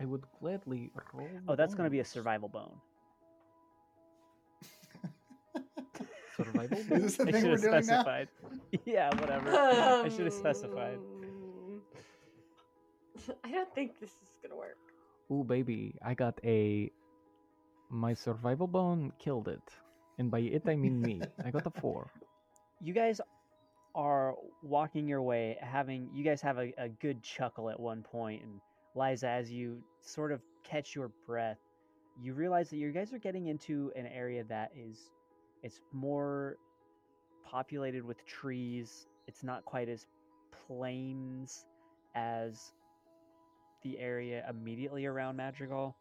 I 0.00 0.04
would 0.04 0.22
gladly 0.40 0.90
roll. 1.12 1.28
Oh, 1.48 1.56
that's 1.56 1.74
going 1.74 1.86
to 1.86 1.90
be 1.90 2.00
a 2.00 2.04
survival 2.04 2.48
bone. 2.48 2.80
Survival. 6.36 6.78
Is 6.90 7.02
this 7.02 7.16
the 7.16 7.26
I 7.26 7.32
thing 7.32 7.42
should 7.42 7.50
we're 7.50 7.56
have 7.56 7.60
doing 7.60 7.86
now? 7.86 8.02
specified. 8.02 8.28
yeah, 8.84 9.10
whatever. 9.20 9.50
I 10.04 10.08
should 10.08 10.24
have 10.26 10.34
specified. 10.34 10.98
Oh. 11.00 11.21
I 13.44 13.50
don't 13.50 13.72
think 13.74 13.98
this 14.00 14.10
is 14.10 14.30
gonna 14.42 14.56
work. 14.56 14.78
Ooh, 15.32 15.44
baby, 15.44 15.94
I 16.02 16.14
got 16.14 16.38
a. 16.44 16.90
My 17.90 18.14
survival 18.14 18.66
bone 18.66 19.12
killed 19.18 19.48
it, 19.48 19.62
and 20.18 20.30
by 20.30 20.40
it 20.40 20.62
I 20.66 20.76
mean 20.76 21.00
me. 21.00 21.22
I 21.44 21.50
got 21.50 21.66
a 21.66 21.70
four. 21.80 22.10
you 22.80 22.92
guys 22.94 23.20
are 23.94 24.34
walking 24.62 25.06
your 25.08 25.22
way 25.22 25.56
having 25.60 26.08
you 26.12 26.24
guys 26.24 26.40
have 26.40 26.58
a, 26.58 26.72
a 26.78 26.88
good 26.88 27.22
chuckle 27.22 27.68
at 27.70 27.78
one 27.78 28.02
point 28.02 28.42
and 28.42 28.60
liza 28.94 29.28
as 29.28 29.50
you 29.50 29.82
sort 30.00 30.32
of 30.32 30.40
catch 30.64 30.94
your 30.94 31.10
breath 31.26 31.58
you 32.20 32.32
realize 32.34 32.70
that 32.70 32.76
you 32.76 32.90
guys 32.92 33.12
are 33.12 33.18
getting 33.18 33.48
into 33.48 33.92
an 33.96 34.06
area 34.06 34.44
that 34.44 34.70
is 34.76 35.10
it's 35.62 35.80
more 35.92 36.56
populated 37.44 38.02
with 38.04 38.24
trees 38.26 39.06
it's 39.28 39.42
not 39.42 39.64
quite 39.66 39.88
as 39.90 40.06
plains 40.66 41.66
as 42.14 42.72
the 43.82 43.98
area 43.98 44.44
immediately 44.48 45.06
around 45.06 45.36
madrigal. 45.36 45.96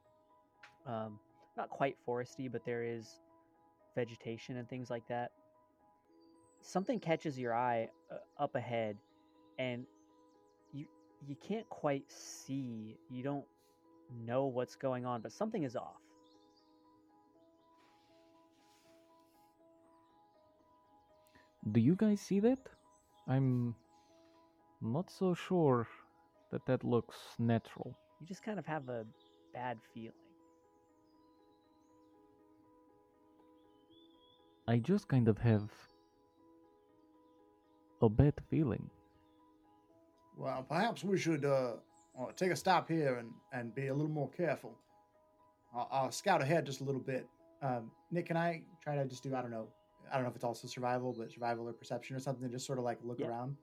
Um, 0.85 1.19
not 1.57 1.69
quite 1.69 1.95
foresty 2.07 2.51
but 2.51 2.65
there 2.65 2.83
is 2.83 3.19
vegetation 3.95 4.57
and 4.57 4.69
things 4.69 4.89
like 4.89 5.07
that. 5.07 5.31
Something 6.61 6.99
catches 6.99 7.37
your 7.37 7.53
eye 7.53 7.89
uh, 8.11 8.43
up 8.43 8.55
ahead 8.55 8.97
and 9.59 9.85
you 10.73 10.85
you 11.27 11.35
can't 11.35 11.67
quite 11.69 12.09
see. 12.11 12.97
You 13.09 13.23
don't 13.23 13.45
know 14.25 14.45
what's 14.45 14.75
going 14.75 15.05
on 15.05 15.21
but 15.21 15.31
something 15.31 15.63
is 15.63 15.75
off. 15.75 16.01
Do 21.71 21.79
you 21.79 21.95
guys 21.95 22.19
see 22.19 22.39
that? 22.39 22.57
I'm 23.27 23.75
not 24.81 25.11
so 25.11 25.35
sure 25.35 25.87
that 26.51 26.65
that 26.65 26.83
looks 26.83 27.15
natural. 27.39 27.97
you 28.19 28.27
just 28.27 28.43
kind 28.43 28.59
of 28.59 28.65
have 28.65 28.89
a 28.89 29.05
bad 29.53 29.79
feeling 29.93 30.13
I 34.67 34.77
just 34.77 35.07
kind 35.07 35.27
of 35.27 35.37
have 35.39 35.69
a 38.01 38.09
bad 38.09 38.35
feeling. 38.49 38.89
Well, 40.37 40.65
perhaps 40.67 41.03
we 41.03 41.17
should 41.17 41.43
uh, 41.45 41.73
uh, 42.19 42.31
take 42.35 42.51
a 42.51 42.55
stop 42.55 42.87
here 42.87 43.15
and, 43.17 43.31
and 43.51 43.75
be 43.75 43.87
a 43.87 43.93
little 43.93 44.11
more 44.11 44.29
careful. 44.29 44.77
I'll, 45.75 45.87
I'll 45.91 46.11
scout 46.11 46.41
ahead 46.41 46.65
just 46.65 46.81
a 46.81 46.83
little 46.83 47.01
bit. 47.01 47.27
Um, 47.61 47.91
Nick, 48.11 48.27
can 48.27 48.37
I 48.37 48.63
try 48.81 48.95
to 48.95 49.05
just 49.05 49.23
do, 49.23 49.35
I 49.35 49.41
don't 49.41 49.51
know, 49.51 49.67
I 50.09 50.15
don't 50.15 50.23
know 50.23 50.29
if 50.29 50.35
it's 50.35 50.45
also 50.45 50.67
survival, 50.67 51.13
but 51.17 51.31
survival 51.31 51.67
or 51.67 51.73
perception 51.73 52.15
or 52.15 52.19
something, 52.19 52.49
just 52.49 52.65
sort 52.65 52.79
of 52.79 52.85
like 52.85 52.99
look 53.03 53.19
Yeah. 53.19 53.27
around? 53.27 53.55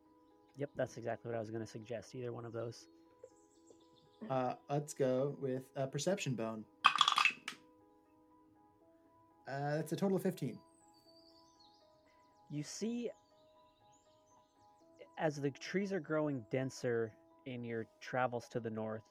Yep 0.59 0.71
that's 0.77 0.97
exactly 0.99 1.31
what 1.31 1.37
i 1.37 1.41
was 1.41 1.51
going 1.51 1.65
to 1.65 1.71
suggest 1.71 2.15
either 2.15 2.33
one 2.33 2.45
of 2.45 2.53
those 2.53 2.89
Uh, 4.31 4.55
let's 4.69 4.95
go 4.95 5.37
with 5.41 5.63
a 5.77 5.87
perception 5.87 6.35
bone. 6.35 6.65
Uh, 9.49 9.77
that's 9.77 9.93
a 9.93 9.97
total 9.97 10.17
of 10.17 10.23
15. 10.23 10.59
You 12.51 12.63
see, 12.63 13.11
as 15.19 15.37
the 15.37 15.51
trees 15.51 15.93
are 15.93 16.01
growing 16.01 16.45
denser 16.51 17.13
in 17.47 17.65
your 17.65 17.87
travels 18.01 18.49
to 18.51 18.61
the 18.61 18.71
north, 18.71 19.05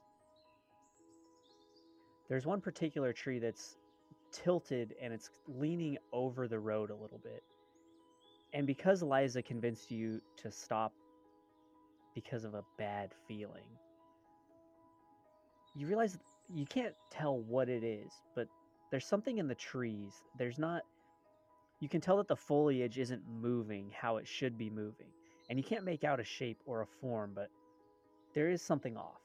there's 2.30 2.46
one 2.46 2.62
particular 2.62 3.14
tree 3.14 3.40
that's 3.40 3.78
tilted 4.32 4.94
and 5.02 5.14
it's 5.14 5.30
leaning 5.48 5.98
over 6.12 6.48
the 6.48 6.60
road 6.60 6.90
a 6.92 6.96
little 6.96 7.20
bit. 7.24 7.44
And 8.54 8.68
because 8.68 9.02
Liza 9.02 9.42
convinced 9.42 9.90
you 9.90 10.22
to 10.38 10.52
stop 10.52 10.94
because 12.18 12.46
of 12.46 12.56
a 12.56 12.64
bad 12.80 13.12
feeling, 13.28 13.70
you 15.76 15.86
realize 15.86 16.18
you 16.52 16.66
can't 16.66 16.96
tell 17.12 17.38
what 17.42 17.70
it 17.70 17.84
is, 17.84 18.12
but 18.36 18.48
there's 18.90 19.06
something 19.06 19.38
in 19.38 19.48
the 19.48 19.54
trees. 19.54 20.24
There's 20.36 20.58
not. 20.58 20.82
You 21.80 21.88
can 21.88 22.02
tell 22.02 22.18
that 22.18 22.28
the 22.28 22.36
foliage 22.36 22.98
isn't 22.98 23.22
moving 23.40 23.92
how 23.96 24.18
it 24.18 24.28
should 24.28 24.58
be 24.58 24.68
moving. 24.72 25.10
And 25.48 25.60
you 25.60 25.64
can't 25.64 25.84
make 25.84 26.04
out 26.04 26.20
a 26.20 26.24
shape 26.24 26.58
or 26.66 26.82
a 26.82 26.88
form, 26.88 27.34
but 27.36 27.52
there 28.34 28.50
is 28.50 28.64
something 28.64 28.98
off. 28.98 29.22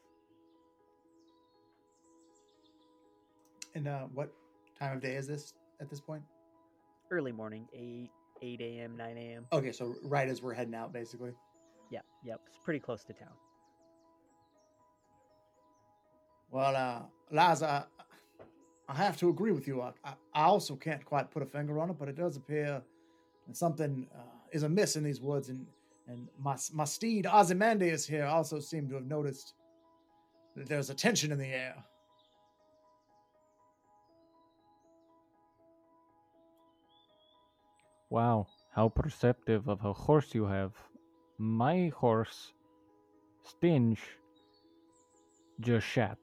And 3.74 3.88
uh, 3.88 4.00
what 4.12 4.34
time 4.78 4.98
of 4.98 5.02
day 5.02 5.14
is 5.14 5.26
this 5.26 5.54
at 5.80 5.88
this 5.88 6.02
point? 6.02 6.24
Early 7.10 7.32
morning, 7.32 7.66
8, 7.72 8.10
8 8.42 8.60
a.m., 8.60 8.98
9 8.98 9.16
a.m. 9.16 9.46
Okay, 9.50 9.72
so 9.72 9.94
right 10.02 10.28
as 10.28 10.42
we're 10.42 10.52
heading 10.52 10.74
out, 10.74 10.92
basically. 10.92 11.32
Yep, 11.92 12.04
yep. 12.24 12.40
It's 12.48 12.58
pretty 12.64 12.80
close 12.80 13.04
to 13.04 13.12
town. 13.12 13.36
Well, 16.50 16.74
uh, 16.74 17.02
Liza, 17.30 17.86
I, 18.88 18.92
I 18.92 18.94
have 18.94 19.18
to 19.18 19.28
agree 19.28 19.52
with 19.52 19.68
you. 19.68 19.82
I, 19.82 19.92
I, 20.04 20.14
I 20.34 20.42
also 20.44 20.74
can't 20.74 21.04
quite 21.04 21.30
put 21.30 21.42
a 21.42 21.46
finger 21.46 21.78
on 21.78 21.90
it, 21.90 21.96
but 21.98 22.08
it 22.08 22.16
does 22.16 22.36
appear 22.36 22.82
that 23.46 23.56
something 23.56 24.06
uh, 24.16 24.22
is 24.52 24.62
amiss 24.62 24.96
in 24.96 25.04
these 25.04 25.20
woods, 25.20 25.50
and 25.50 25.66
and 26.08 26.28
my 26.38 26.56
my 26.72 26.84
steed 26.84 27.26
Ozymandias 27.26 28.06
here 28.06 28.24
also 28.24 28.58
seemed 28.58 28.88
to 28.88 28.96
have 28.96 29.06
noticed 29.06 29.54
that 30.56 30.68
there's 30.68 30.90
a 30.90 30.94
tension 30.94 31.30
in 31.30 31.38
the 31.38 31.46
air. 31.46 31.74
Wow, 38.10 38.46
how 38.74 38.88
perceptive 38.88 39.68
of 39.68 39.84
a 39.84 39.92
horse 39.92 40.34
you 40.34 40.44
have. 40.44 40.72
My 41.42 41.90
horse, 41.96 42.52
Stinge, 43.42 43.98
just 45.58 45.84
shat. 45.84 46.16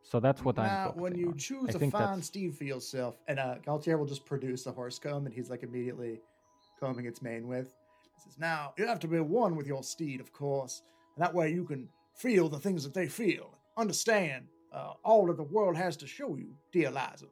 So 0.00 0.18
that's 0.18 0.42
what 0.42 0.58
I'm 0.58 0.64
now, 0.66 0.84
focusing 0.86 1.02
when 1.02 1.14
you 1.14 1.28
on. 1.28 1.36
choose 1.36 1.68
I 1.68 1.72
a 1.76 1.78
fine 1.78 1.90
that's- 1.90 2.26
steed 2.28 2.54
for 2.56 2.64
yourself, 2.64 3.18
and 3.28 3.38
uh, 3.38 3.56
Galtier 3.66 3.98
will 3.98 4.06
just 4.06 4.24
produce 4.24 4.64
a 4.66 4.72
horse 4.72 4.98
comb, 4.98 5.26
and 5.26 5.34
he's 5.34 5.50
like 5.50 5.62
immediately 5.62 6.20
combing 6.80 7.04
its 7.04 7.20
mane 7.20 7.46
with. 7.46 7.74
He 8.14 8.22
says, 8.24 8.38
"Now 8.38 8.72
you 8.78 8.86
have 8.86 8.98
to 9.00 9.08
be 9.08 9.20
one 9.20 9.56
with 9.56 9.66
your 9.66 9.82
steed, 9.82 10.22
of 10.22 10.32
course, 10.32 10.80
and 11.14 11.22
that 11.22 11.34
way 11.34 11.52
you 11.52 11.64
can 11.66 11.86
feel 12.14 12.48
the 12.48 12.58
things 12.58 12.84
that 12.84 12.94
they 12.94 13.08
feel, 13.08 13.58
understand 13.76 14.46
uh, 14.72 14.94
all 15.04 15.26
that 15.26 15.36
the 15.36 15.42
world 15.42 15.76
has 15.76 15.98
to 15.98 16.06
show 16.06 16.34
you, 16.36 16.56
dear 16.72 16.90
Liza." 16.90 17.26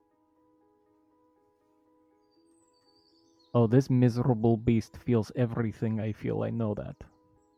Oh, 3.55 3.67
this 3.67 3.91
miserable 3.91 4.57
beast 4.57 4.97
feels 4.97 5.33
everything 5.37 6.01
I 6.01 6.13
feel. 6.13 6.43
I 6.43 6.51
know 6.51 6.75
that. 6.75 6.97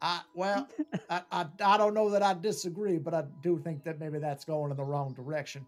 I 0.02 0.22
well, 0.34 0.68
I, 1.10 1.22
I 1.32 1.46
I 1.64 1.76
don't 1.78 1.94
know 1.94 2.10
that 2.10 2.22
I 2.22 2.34
disagree, 2.34 2.98
but 2.98 3.14
I 3.14 3.24
do 3.42 3.58
think 3.58 3.84
that 3.84 4.00
maybe 4.00 4.18
that's 4.18 4.44
going 4.44 4.70
in 4.70 4.76
the 4.76 4.84
wrong 4.84 5.12
direction. 5.14 5.66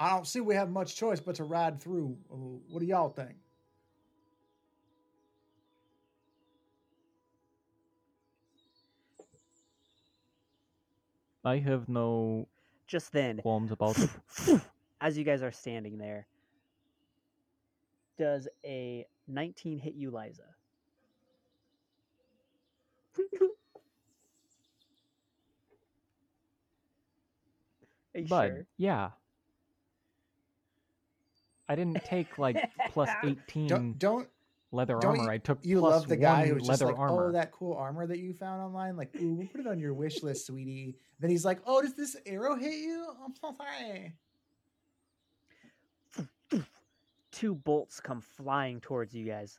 I 0.00 0.10
don't 0.10 0.26
see 0.26 0.40
we 0.40 0.54
have 0.56 0.70
much 0.70 0.96
choice 0.96 1.20
but 1.20 1.36
to 1.36 1.44
ride 1.44 1.80
through. 1.80 2.16
What 2.68 2.80
do 2.80 2.86
y'all 2.86 3.10
think? 3.10 3.36
I 11.44 11.58
have 11.58 11.88
no 11.88 12.48
Just 12.86 13.12
then, 13.12 13.42
qualms 13.42 13.72
about 13.72 13.98
it. 13.98 14.10
as 15.00 15.16
you 15.16 15.24
guys 15.24 15.42
are 15.42 15.52
standing 15.52 15.98
there, 15.98 16.26
does 18.18 18.48
a 18.64 19.06
19 19.28 19.78
hit 19.78 19.94
you, 19.94 20.10
Liza? 20.10 20.42
Are 28.14 28.20
you 28.20 28.26
But 28.28 28.48
sure? 28.48 28.66
yeah. 28.76 29.10
I 31.68 31.76
didn't 31.76 32.04
take 32.04 32.36
like 32.38 32.68
plus 32.90 33.08
18 33.24 33.68
Don't 33.68 33.98
don't 33.98 34.28
leather 34.72 34.98
don't 35.00 35.12
armor. 35.18 35.24
you- 35.24 35.30
I 35.30 35.38
took 35.38 35.58
you 35.62 35.78
plus 35.78 35.92
love 35.92 36.08
the 36.08 36.16
guy 36.16 36.40
one 36.40 36.48
who's 36.48 36.66
just 36.66 36.68
leather 36.82 36.86
like, 36.86 36.96
oh, 36.98 37.02
armor. 37.02 37.28
oh, 37.28 37.32
that 37.32 37.52
cool 37.52 37.74
armor 37.74 38.06
that 38.06 38.18
you 38.18 38.32
found 38.32 38.60
online? 38.60 38.96
Like, 38.96 39.10
ooh, 39.20 39.34
we'll 39.34 39.46
put 39.46 39.60
it 39.60 39.66
on 39.68 39.78
your 39.78 39.94
wish 39.94 40.22
list, 40.24 40.46
sweetie. 40.46 40.96
Then 41.20 41.30
he's 41.30 41.44
like, 41.44 41.60
oh, 41.66 41.80
does 41.82 41.94
this 41.94 42.16
arrow 42.26 42.56
hit 42.56 42.74
you? 42.74 43.06
I'm 43.24 43.34
so 43.40 43.54
sorry. 43.56 44.14
Two 47.40 47.54
bolts 47.54 48.00
come 48.00 48.20
flying 48.20 48.82
towards 48.82 49.14
you 49.14 49.24
guys. 49.24 49.58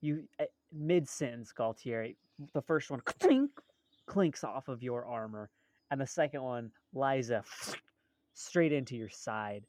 You 0.00 0.24
eh, 0.40 0.46
mid 0.72 1.08
sentence, 1.08 1.52
Galtieri. 1.56 2.16
The 2.54 2.60
first 2.60 2.90
one 2.90 3.00
clink, 3.04 3.52
clinks 4.06 4.42
off 4.42 4.66
of 4.66 4.82
your 4.82 5.06
armor, 5.06 5.48
and 5.92 6.00
the 6.00 6.06
second 6.08 6.42
one, 6.42 6.72
Liza, 6.92 7.38
uh, 7.38 7.72
straight 8.34 8.72
into 8.72 8.96
your 8.96 9.10
side. 9.10 9.62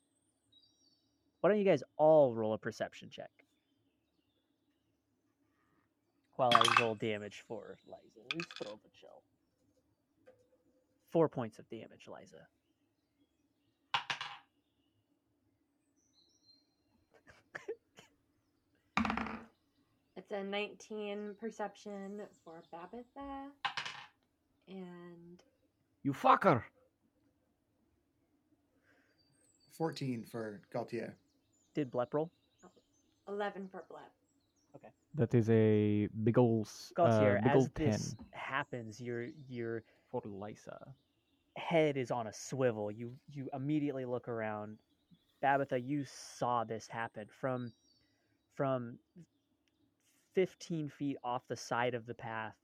Why 1.41 1.51
don't 1.51 1.59
you 1.59 1.65
guys 1.65 1.83
all 1.97 2.33
roll 2.33 2.53
a 2.53 2.57
perception 2.57 3.09
check? 3.11 3.29
While 6.35 6.49
I 6.51 6.81
roll 6.81 6.95
damage 6.95 7.43
for 7.47 7.77
Liza. 7.85 8.35
Least 8.35 8.49
throw 8.57 8.71
the 8.71 8.89
chill. 8.99 9.21
Four 11.11 11.29
points 11.29 11.59
of 11.59 11.69
damage, 11.69 12.07
Liza. 12.07 12.47
It's 20.29 20.39
a 20.39 20.43
19 20.43 21.35
perception 21.39 22.21
for 22.43 22.61
Babitha. 22.71 23.47
And 24.67 25.41
You 26.03 26.13
fucker! 26.13 26.61
14 29.71 30.23
for 30.31 30.61
Gaultier. 30.71 31.15
Did 31.73 31.89
Blep 31.89 32.13
roll? 32.13 32.29
11 33.27 33.69
for 33.71 33.83
Blep. 33.89 34.11
Okay. 34.75 34.89
That 35.15 35.33
is 35.33 35.49
a 35.49 36.07
big 36.23 36.37
ol' 36.37 36.61
s- 36.61 36.93
uh, 36.97 37.01
Gautier, 37.07 37.39
big 37.43 37.51
as 37.51 37.55
ol' 37.63 37.67
10 37.75 37.85
this 37.89 38.15
happens, 38.31 39.01
your 39.01 39.27
your 39.47 39.83
for 40.11 40.21
Lysa. 40.21 40.77
head 41.55 41.97
is 41.97 42.11
on 42.11 42.27
a 42.27 42.33
swivel. 42.33 42.91
You 42.91 43.13
you 43.31 43.49
immediately 43.53 44.05
look 44.05 44.27
around. 44.27 44.77
Babitha, 45.43 45.83
you 45.83 46.05
saw 46.05 46.63
this 46.65 46.87
happen 46.87 47.27
from 47.39 47.71
from 48.53 48.99
15 50.39 50.87
feet 50.87 51.17
off 51.21 51.45
the 51.49 51.55
side 51.57 51.93
of 51.93 52.05
the 52.05 52.13
path. 52.13 52.55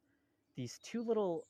These 0.56 0.80
two 0.82 1.04
little 1.04 1.46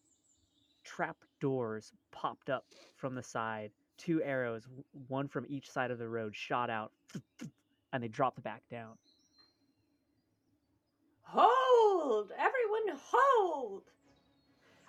trap 0.84 1.18
doors 1.40 1.92
popped 2.12 2.50
up 2.50 2.66
from 2.96 3.14
the 3.14 3.22
side. 3.22 3.70
Two 4.00 4.24
arrows, 4.24 4.64
one 5.08 5.28
from 5.28 5.46
each 5.48 5.70
side 5.70 5.92
of 5.92 6.00
the 6.00 6.08
road, 6.08 6.36
shot 6.36 6.72
out, 6.72 6.92
and 7.94 8.04
they 8.04 8.08
dropped 8.08 8.42
back 8.42 8.64
down. 8.72 8.94
Hold! 11.22 12.32
Everyone 12.32 13.00
hold! 13.00 13.84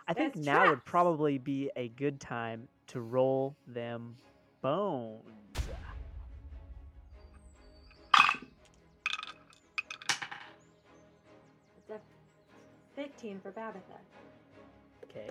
I 0.08 0.14
think 0.14 0.32
There's 0.32 0.46
now 0.46 0.70
would 0.70 0.86
probably 0.86 1.36
be 1.36 1.70
a 1.76 1.88
good 1.88 2.18
time 2.18 2.66
to 2.86 3.02
roll 3.02 3.54
them 3.66 4.16
bones. 4.62 5.20
15 12.96 13.40
for 13.42 13.50
Babitha. 13.52 13.98
Okay. 15.04 15.30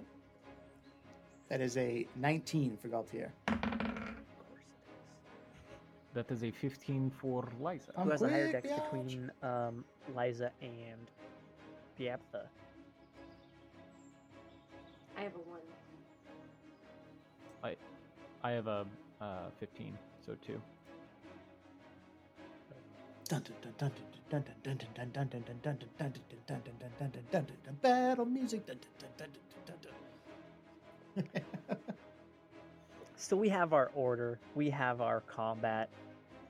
That 1.49 1.62
is 1.62 1.78
a 1.78 2.08
19 2.15 2.78
for 2.78 2.88
Galtier. 2.88 3.30
That 6.13 6.32
is 6.32 6.43
a 6.43 6.51
15 6.51 7.12
for 7.19 7.49
Liza. 7.60 7.91
Oh, 7.97 8.04
Who 8.04 8.10
has 8.12 8.21
a 8.21 8.30
higher 8.30 8.51
dex 8.51 8.69
between 8.71 9.32
um, 9.43 9.84
Liza 10.15 10.51
and 10.62 11.12
Babitha? 11.99 12.45
I 15.17 15.21
have 15.21 15.36
a 15.36 15.49
1. 15.49 15.60
I, 17.63 17.75
I 18.43 18.51
have 18.51 18.67
a 18.67 18.86
uh, 19.19 19.49
15, 19.60 19.97
so 20.25 20.36
2. 20.45 20.62
Battle 27.81 28.25
music. 28.25 28.61
So 33.17 33.35
we 33.35 33.49
have 33.49 33.73
our 33.73 33.89
order, 33.95 34.39
we 34.53 34.69
have 34.69 35.01
our 35.01 35.21
combat. 35.21 35.89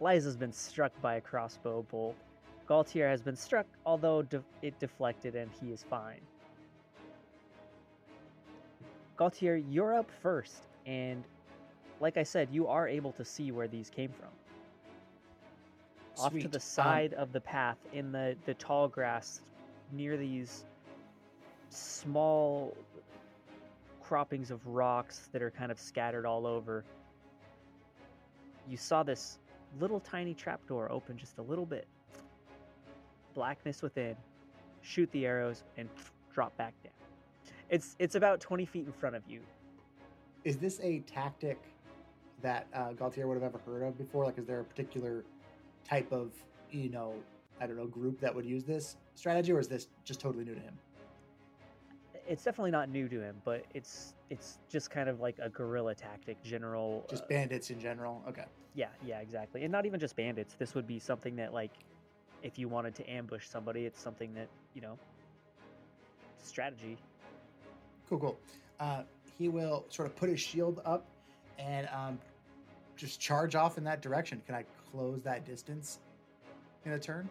Liza's 0.01 0.35
been 0.35 0.51
struck 0.51 0.91
by 1.01 1.15
a 1.15 1.21
crossbow 1.21 1.83
bolt. 1.89 2.17
Galtier 2.67 3.07
has 3.07 3.21
been 3.21 3.35
struck, 3.35 3.67
although 3.85 4.25
it 4.61 4.79
deflected 4.79 5.35
and 5.35 5.49
he 5.61 5.71
is 5.71 5.85
fine. 5.89 6.19
Galtier, 9.17 9.63
you're 9.69 9.93
up 9.93 10.09
first, 10.21 10.67
and 10.85 11.23
like 12.01 12.17
I 12.17 12.23
said, 12.23 12.49
you 12.51 12.67
are 12.67 12.87
able 12.87 13.13
to 13.13 13.23
see 13.23 13.51
where 13.51 13.69
these 13.69 13.89
came 13.89 14.09
from. 14.09 14.27
Off 16.19 16.31
to 16.33 16.39
Sweet. 16.41 16.51
the 16.51 16.57
Um, 16.57 16.61
side 16.61 17.13
of 17.13 17.31
the 17.31 17.41
path 17.41 17.77
in 17.93 18.11
the, 18.11 18.35
the 18.45 18.53
tall 18.55 18.87
grass 18.87 19.41
near 19.91 20.17
these 20.17 20.65
small 21.69 22.75
croppings 24.01 24.51
of 24.51 24.65
rocks 24.67 25.29
that 25.31 25.41
are 25.41 25.51
kind 25.51 25.71
of 25.71 25.79
scattered 25.79 26.25
all 26.25 26.45
over. 26.45 26.83
You 28.67 28.77
saw 28.77 29.03
this 29.03 29.39
little 29.79 29.99
tiny 29.99 30.33
trapdoor 30.33 30.91
open 30.91 31.17
just 31.17 31.37
a 31.37 31.41
little 31.41 31.65
bit. 31.65 31.87
Blackness 33.33 33.81
within. 33.81 34.15
Shoot 34.81 35.11
the 35.11 35.25
arrows 35.25 35.63
and 35.77 35.89
drop 36.33 36.55
back 36.57 36.73
down. 36.83 36.93
It's 37.69 37.95
it's 37.99 38.15
about 38.15 38.39
20 38.39 38.65
feet 38.65 38.85
in 38.85 38.93
front 38.93 39.15
of 39.15 39.23
you. 39.27 39.41
Is 40.43 40.57
this 40.57 40.79
a 40.81 40.99
tactic 40.99 41.57
that 42.43 42.67
uh, 42.73 42.93
Gaultier 42.93 43.27
would 43.27 43.33
have 43.33 43.43
ever 43.43 43.59
heard 43.65 43.81
of 43.83 43.97
before? 43.97 44.25
Like, 44.25 44.37
is 44.37 44.45
there 44.45 44.59
a 44.59 44.63
particular 44.63 45.25
type 45.87 46.11
of, 46.11 46.31
you 46.71 46.89
know, 46.89 47.13
I 47.61 47.67
don't 47.67 47.77
know, 47.77 47.87
group 47.87 48.19
that 48.19 48.33
would 48.33 48.45
use 48.45 48.63
this 48.63 48.97
strategy, 49.15 49.51
or 49.51 49.59
is 49.59 49.67
this 49.67 49.87
just 50.03 50.19
totally 50.19 50.43
new 50.43 50.55
to 50.55 50.59
him? 50.59 50.77
It's 52.27 52.43
definitely 52.43 52.71
not 52.71 52.89
new 52.89 53.07
to 53.07 53.21
him, 53.21 53.35
but 53.45 53.65
it's 53.73 54.15
it's 54.29 54.57
just 54.69 54.89
kind 54.89 55.07
of 55.07 55.19
like 55.19 55.37
a 55.39 55.49
guerrilla 55.49 55.93
tactic, 55.93 56.41
general. 56.43 57.05
Just 57.09 57.23
uh, 57.23 57.27
bandits 57.29 57.69
in 57.69 57.79
general? 57.79 58.23
Okay. 58.27 58.45
Yeah, 58.73 58.87
yeah, 59.05 59.19
exactly. 59.19 59.63
And 59.63 59.71
not 59.71 59.85
even 59.85 59.99
just 59.99 60.15
bandits. 60.15 60.55
This 60.55 60.73
would 60.73 60.87
be 60.87 60.99
something 60.99 61.35
that 61.35 61.53
like 61.53 61.71
if 62.41 62.59
you 62.59 62.67
wanted 62.67 62.93
to 62.95 63.09
ambush 63.09 63.47
somebody, 63.47 63.85
it's 63.85 63.99
something 63.99 64.33
that, 64.35 64.47
you 64.73 64.81
know, 64.81 64.97
strategy. 66.43 66.97
Cool, 68.09 68.19
cool. 68.19 68.39
Uh, 68.79 69.01
he 69.37 69.49
will 69.49 69.85
sort 69.89 70.07
of 70.07 70.15
put 70.15 70.29
his 70.29 70.39
shield 70.39 70.81
up 70.85 71.05
and 71.57 71.87
um, 71.93 72.19
just 72.95 73.19
charge 73.19 73.55
off 73.55 73.77
in 73.77 73.83
that 73.83 74.01
direction. 74.01 74.41
Can 74.45 74.55
I 74.55 74.65
close 74.95 75.21
that 75.23 75.45
distance 75.45 75.99
in 76.85 76.93
a 76.93 76.99
turn? 76.99 77.29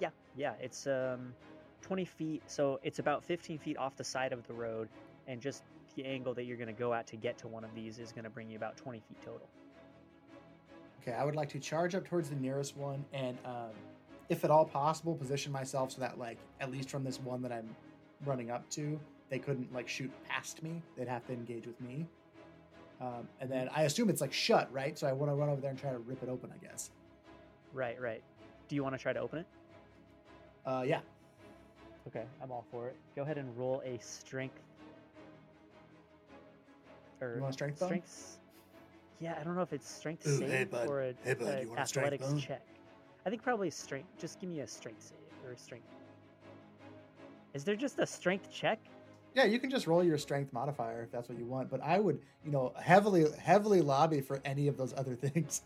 Yeah, 0.00 0.10
yeah, 0.36 0.54
it's 0.60 0.86
um 0.86 1.34
20 1.82 2.04
feet, 2.04 2.42
so 2.46 2.78
it's 2.82 2.98
about 2.98 3.24
15 3.24 3.58
feet 3.58 3.78
off 3.78 3.96
the 3.96 4.04
side 4.04 4.32
of 4.32 4.46
the 4.46 4.52
road, 4.52 4.88
and 5.26 5.40
just 5.40 5.62
the 5.94 6.04
angle 6.04 6.34
that 6.34 6.44
you're 6.44 6.56
going 6.56 6.68
to 6.68 6.72
go 6.72 6.92
at 6.92 7.06
to 7.06 7.16
get 7.16 7.38
to 7.38 7.48
one 7.48 7.64
of 7.64 7.74
these 7.74 7.98
is 7.98 8.12
going 8.12 8.24
to 8.24 8.30
bring 8.30 8.50
you 8.50 8.56
about 8.56 8.76
20 8.76 8.98
feet 9.00 9.20
total. 9.22 9.48
Okay, 11.00 11.12
I 11.12 11.24
would 11.24 11.34
like 11.36 11.48
to 11.50 11.58
charge 11.58 11.94
up 11.94 12.04
towards 12.04 12.28
the 12.30 12.36
nearest 12.36 12.76
one 12.76 13.04
and, 13.12 13.38
um, 13.44 13.70
if 14.28 14.44
at 14.44 14.50
all 14.50 14.64
possible, 14.64 15.14
position 15.14 15.50
myself 15.50 15.92
so 15.92 16.00
that, 16.00 16.18
like, 16.18 16.36
at 16.60 16.70
least 16.70 16.90
from 16.90 17.02
this 17.02 17.18
one 17.20 17.40
that 17.42 17.50
I'm 17.50 17.74
running 18.26 18.50
up 18.50 18.68
to, 18.70 19.00
they 19.30 19.38
couldn't, 19.38 19.72
like, 19.72 19.88
shoot 19.88 20.10
past 20.28 20.62
me. 20.62 20.82
They'd 20.96 21.08
have 21.08 21.26
to 21.28 21.32
engage 21.32 21.66
with 21.66 21.80
me. 21.80 22.06
Um, 23.00 23.28
and 23.40 23.50
then 23.50 23.68
I 23.74 23.82
assume 23.82 24.10
it's, 24.10 24.20
like, 24.20 24.32
shut, 24.32 24.72
right? 24.72 24.98
So 24.98 25.06
I 25.06 25.12
want 25.12 25.30
to 25.30 25.36
run 25.36 25.48
over 25.48 25.60
there 25.60 25.70
and 25.70 25.78
try 25.78 25.90
to 25.92 25.98
rip 25.98 26.22
it 26.22 26.28
open, 26.28 26.50
I 26.52 26.58
guess. 26.64 26.90
Right, 27.72 28.00
right. 28.00 28.22
Do 28.68 28.74
you 28.74 28.82
want 28.82 28.94
to 28.96 28.98
try 29.00 29.12
to 29.12 29.20
open 29.20 29.38
it? 29.40 29.46
Uh, 30.66 30.82
yeah. 30.86 31.00
Okay, 32.08 32.24
I'm 32.42 32.50
all 32.50 32.64
for 32.70 32.88
it. 32.88 32.96
Go 33.14 33.22
ahead 33.22 33.38
and 33.38 33.56
roll 33.56 33.82
a 33.84 33.98
strength. 34.02 34.60
Or 37.20 37.34
You 37.36 37.40
want 37.42 37.50
a 37.50 37.52
strength 37.52 37.78
bone? 37.78 37.88
strengths. 37.88 38.38
Yeah, 39.20 39.36
I 39.40 39.44
don't 39.44 39.54
know 39.56 39.62
if 39.62 39.72
it's 39.72 39.88
strength 39.90 40.26
Ooh, 40.26 40.38
save 40.38 40.48
hey, 40.50 40.64
bud. 40.64 40.88
or 40.88 41.02
a, 41.02 41.14
Hey, 41.24 41.34
bud, 41.34 41.48
a 41.48 41.60
you 41.62 41.68
want 41.68 41.80
a 41.80 41.86
strength 41.86 42.06
athletics 42.12 42.28
bone? 42.32 42.40
check. 42.40 42.62
I 43.26 43.30
think 43.30 43.42
probably 43.42 43.70
strength. 43.70 44.08
Just 44.18 44.40
give 44.40 44.48
me 44.48 44.60
a 44.60 44.66
strength 44.66 45.02
save 45.02 45.46
or 45.48 45.52
a 45.52 45.58
strength. 45.58 45.86
Is 47.54 47.64
there 47.64 47.76
just 47.76 47.98
a 47.98 48.06
strength 48.06 48.50
check? 48.50 48.78
Yeah, 49.38 49.44
you 49.44 49.60
can 49.60 49.70
just 49.70 49.86
roll 49.86 50.02
your 50.02 50.18
strength 50.18 50.52
modifier 50.52 51.04
if 51.04 51.12
that's 51.12 51.28
what 51.28 51.38
you 51.38 51.44
want. 51.44 51.70
But 51.70 51.80
I 51.80 52.00
would, 52.00 52.18
you 52.44 52.50
know, 52.50 52.72
heavily, 52.76 53.24
heavily 53.40 53.80
lobby 53.80 54.20
for 54.20 54.40
any 54.44 54.66
of 54.66 54.76
those 54.76 54.92
other 54.96 55.14
things 55.14 55.62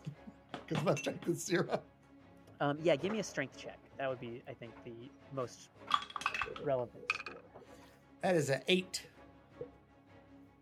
because 0.67 0.83
my 0.83 0.93
strength 0.93 1.27
is 1.27 1.43
zero. 1.43 1.81
Um, 2.61 2.77
yeah, 2.83 2.95
give 2.95 3.11
me 3.11 3.17
a 3.17 3.23
strength 3.23 3.57
check. 3.57 3.79
That 3.97 4.07
would 4.07 4.19
be, 4.19 4.43
I 4.47 4.53
think, 4.53 4.73
the 4.85 5.09
most 5.33 5.69
relevant 6.63 7.03
score. 7.11 7.41
That 8.21 8.35
is 8.35 8.51
an 8.51 8.61
eight. 8.67 9.07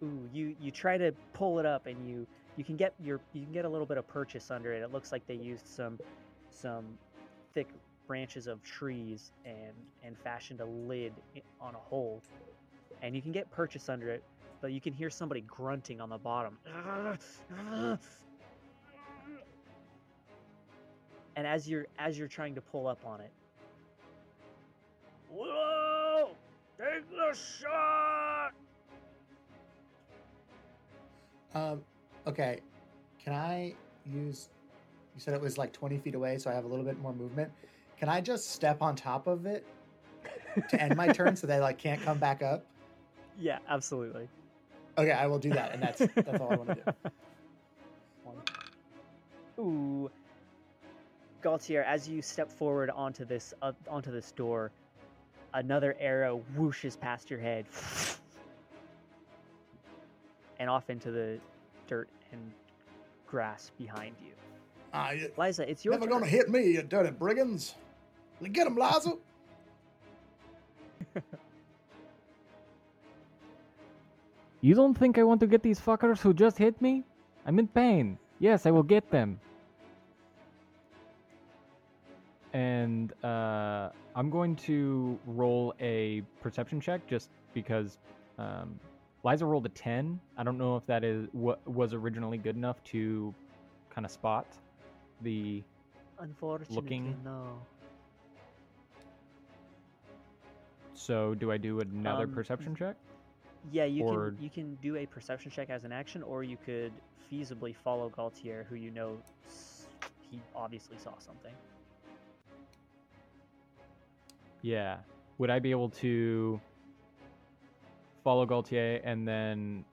Ooh, 0.01 0.29
you 0.31 0.55
you 0.61 0.71
try 0.71 0.97
to 0.97 1.11
pull 1.33 1.59
it 1.59 1.65
up 1.65 1.87
and 1.87 2.09
you 2.09 2.25
you 2.55 2.63
can 2.63 2.77
get 2.77 2.93
your 3.03 3.19
you 3.33 3.43
can 3.43 3.51
get 3.51 3.65
a 3.65 3.69
little 3.69 3.85
bit 3.85 3.97
of 3.97 4.07
purchase 4.07 4.49
under 4.49 4.71
it. 4.71 4.81
It 4.83 4.93
looks 4.93 5.11
like 5.11 5.27
they 5.27 5.35
used 5.35 5.67
some 5.67 5.99
some 6.49 6.85
thick 7.53 7.67
branches 8.07 8.47
of 8.47 8.63
trees 8.63 9.33
and 9.43 9.73
and 10.01 10.17
fashioned 10.17 10.61
a 10.61 10.65
lid 10.65 11.11
on 11.59 11.75
a 11.75 11.77
hole. 11.77 12.23
And 13.01 13.15
you 13.15 13.21
can 13.21 13.31
get 13.31 13.49
purchase 13.49 13.89
under 13.89 14.09
it, 14.09 14.23
but 14.61 14.71
you 14.71 14.79
can 14.79 14.93
hear 14.93 15.09
somebody 15.09 15.41
grunting 15.41 15.99
on 15.99 16.09
the 16.09 16.17
bottom. 16.17 16.57
And 21.35 21.47
as 21.47 21.67
you're 21.67 21.87
as 21.97 22.17
you're 22.17 22.27
trying 22.27 22.53
to 22.55 22.61
pull 22.61 22.87
up 22.87 22.99
on 23.05 23.21
it, 23.21 23.31
whoa! 25.31 26.35
Take 26.77 27.09
the 27.09 27.33
shot! 27.33 28.51
Um, 31.55 31.81
okay, 32.27 32.59
can 33.23 33.33
I 33.33 33.73
use? 34.05 34.49
You 35.15 35.21
said 35.21 35.33
it 35.33 35.41
was 35.41 35.57
like 35.57 35.73
twenty 35.73 35.97
feet 35.97 36.15
away, 36.15 36.37
so 36.37 36.51
I 36.51 36.53
have 36.53 36.65
a 36.65 36.67
little 36.67 36.85
bit 36.85 36.99
more 36.99 37.13
movement. 37.13 37.51
Can 37.97 38.09
I 38.09 38.21
just 38.21 38.51
step 38.51 38.81
on 38.81 38.95
top 38.95 39.25
of 39.25 39.45
it 39.45 39.65
to 40.69 40.81
end 40.81 40.95
my 40.95 41.07
turn 41.07 41.35
so 41.35 41.47
they 41.47 41.59
like 41.59 41.77
can't 41.77 42.01
come 42.01 42.17
back 42.17 42.43
up? 42.43 42.65
Yeah, 43.41 43.57
absolutely. 43.67 44.29
Okay, 44.97 45.11
I 45.11 45.25
will 45.25 45.39
do 45.39 45.49
that, 45.49 45.73
and 45.73 45.81
that's 45.81 45.99
that's 46.15 46.39
all 46.39 46.51
I 46.51 46.55
want 46.55 46.69
to 46.69 46.75
do. 46.75 46.83
One. 48.23 48.35
Ooh. 49.59 50.11
Gaultier, 51.41 51.81
as 51.83 52.07
you 52.07 52.21
step 52.21 52.51
forward 52.51 52.91
onto 52.91 53.25
this 53.25 53.53
uh, 53.63 53.71
onto 53.89 54.11
this 54.11 54.31
door, 54.31 54.71
another 55.55 55.97
arrow 55.99 56.43
whooshes 56.55 56.99
past 56.99 57.31
your 57.31 57.39
head 57.39 57.65
and 60.59 60.69
off 60.69 60.91
into 60.91 61.09
the 61.09 61.39
dirt 61.87 62.09
and 62.31 62.39
grass 63.25 63.71
behind 63.79 64.15
you. 64.23 64.33
Ah, 64.93 65.11
you 65.11 65.31
Liza, 65.35 65.67
it's 65.67 65.83
your 65.83 65.93
never 65.93 66.05
turn. 66.05 66.19
gonna 66.19 66.27
hit 66.27 66.47
me, 66.47 66.73
you 66.73 66.83
dirty 66.83 67.09
brigands! 67.09 67.73
Get 68.51 68.67
him, 68.67 68.75
Liza! 68.75 69.13
You 74.61 74.75
don't 74.75 74.93
think 74.97 75.17
I 75.17 75.23
want 75.23 75.39
to 75.41 75.47
get 75.47 75.63
these 75.63 75.79
fuckers 75.79 76.19
who 76.19 76.33
just 76.33 76.57
hit 76.57 76.79
me? 76.81 77.03
I'm 77.45 77.57
in 77.57 77.67
pain. 77.67 78.17
Yes, 78.39 78.65
I 78.65 78.71
will 78.71 78.83
get 78.83 79.09
them. 79.09 79.39
And 82.53 83.13
uh, 83.23 83.89
I'm 84.15 84.29
going 84.29 84.55
to 84.57 85.17
roll 85.25 85.73
a 85.79 86.21
perception 86.41 86.79
check 86.81 87.05
just 87.07 87.29
because 87.53 87.97
um, 88.37 88.79
Liza 89.23 89.45
rolled 89.45 89.65
a 89.65 89.69
10. 89.69 90.19
I 90.37 90.43
don't 90.43 90.57
know 90.57 90.75
if 90.75 90.85
that 90.85 91.03
is 91.03 91.27
what 91.31 91.65
was 91.67 91.93
originally 91.93 92.37
good 92.37 92.55
enough 92.55 92.83
to 92.85 93.33
kind 93.89 94.05
of 94.05 94.11
spot 94.11 94.45
the. 95.21 95.63
Unfortunately, 96.19 96.75
looking- 96.75 97.15
no. 97.23 97.57
So, 100.93 101.33
do 101.33 101.51
I 101.51 101.57
do 101.57 101.79
another 101.79 102.25
Um, 102.25 102.31
perception 102.33 102.75
check? 102.75 102.95
Yeah, 103.69 103.85
you 103.85 104.03
Or- 104.05 104.31
can 104.31 104.41
you 104.41 104.49
can 104.49 104.75
do 104.75 104.95
a 104.95 105.05
perception 105.05 105.51
check 105.51 105.69
as 105.69 105.83
an 105.83 105.91
action, 105.91 106.23
or 106.23 106.43
you 106.43 106.57
could 106.57 106.91
feasibly 107.31 107.75
follow 107.75 108.09
Gaultier, 108.09 108.65
who 108.67 108.75
you 108.75 108.91
know 108.91 109.17
he 110.31 110.41
obviously 110.55 110.97
saw 110.97 111.17
something. 111.19 111.53
Yeah. 114.61 114.97
Would 115.37 115.49
I 115.49 115.59
be 115.59 115.71
able 115.71 115.89
to 115.89 116.59
follow 118.23 118.45
Gaultier 118.45 119.01
and 119.03 119.27
then 119.27 119.85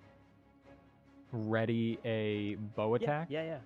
ready 1.33 1.99
a 2.05 2.57
bow 2.77 2.95
attack? 2.95 3.29
Yeah, 3.31 3.45
yeah. 3.45 3.59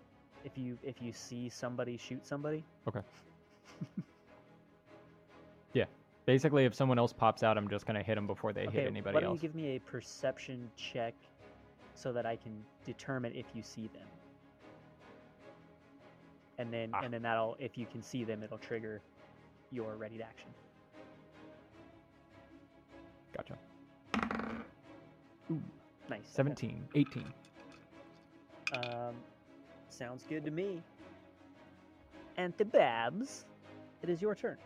If 0.44 0.58
you 0.58 0.78
if 0.82 1.00
you 1.00 1.12
see 1.12 1.48
somebody 1.48 1.96
shoot 1.96 2.26
somebody, 2.26 2.64
Basically, 6.24 6.64
if 6.64 6.74
someone 6.74 6.98
else 6.98 7.12
pops 7.12 7.42
out, 7.42 7.58
I'm 7.58 7.68
just 7.68 7.84
gonna 7.86 8.02
hit 8.02 8.14
them 8.14 8.26
before 8.26 8.52
they 8.52 8.66
okay. 8.66 8.80
hit 8.80 8.86
anybody 8.86 9.14
why 9.14 9.20
don't 9.20 9.30
else. 9.30 9.42
you 9.42 9.48
give 9.48 9.54
me 9.54 9.76
a 9.76 9.80
perception 9.80 10.70
check 10.76 11.14
so 11.94 12.12
that 12.12 12.26
I 12.26 12.36
can 12.36 12.64
determine 12.86 13.32
if 13.34 13.46
you 13.54 13.62
see 13.62 13.88
them? 13.88 14.06
and 16.58 16.72
then 16.72 16.90
Ah. 16.94 17.00
and 17.02 17.12
then 17.12 17.22
that'll 17.22 17.56
if 17.58 17.76
you 17.76 17.86
can 17.86 18.02
see 18.02 18.24
them, 18.24 18.42
it'll 18.42 18.58
trigger 18.58 19.00
your 19.70 19.96
ready 19.96 20.16
to 20.18 20.22
action. 20.22 20.48
Gotcha. 23.36 23.58
Nice. 26.08 26.20
okay. 26.20 26.22
17, 26.24 26.88
18. 26.94 27.32
Um, 28.74 29.14
sounds 29.88 30.24
good 30.28 30.44
to 30.44 30.50
me. 30.50 30.82
And 32.36 32.52
the 32.58 32.64
Babs, 32.64 33.46
it 34.02 34.10
is 34.10 34.20
your 34.20 34.34
turn. 34.34 34.58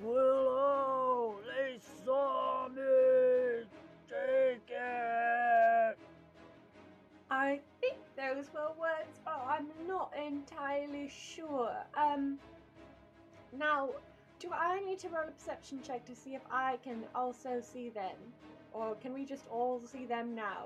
Willow, 0.00 1.36
they 1.46 1.78
saw 2.04 2.68
me. 2.68 3.64
Take 4.08 4.62
it. 4.70 5.98
I 7.30 7.60
think 7.80 7.96
those 8.16 8.46
were 8.52 8.70
words, 8.78 9.20
but 9.24 9.42
I'm 9.48 9.66
not 9.86 10.12
entirely 10.26 11.08
sure. 11.08 11.74
Um, 11.96 12.38
now, 13.56 13.90
do 14.38 14.50
I 14.52 14.80
need 14.80 14.98
to 15.00 15.08
roll 15.08 15.24
a 15.28 15.30
perception 15.30 15.80
check 15.86 16.04
to 16.06 16.14
see 16.14 16.34
if 16.34 16.42
I 16.50 16.78
can 16.82 17.04
also 17.14 17.60
see 17.60 17.88
them? 17.90 18.16
Or 18.72 18.94
can 18.96 19.12
we 19.14 19.24
just 19.24 19.44
all 19.50 19.80
see 19.84 20.04
them 20.06 20.34
now? 20.34 20.64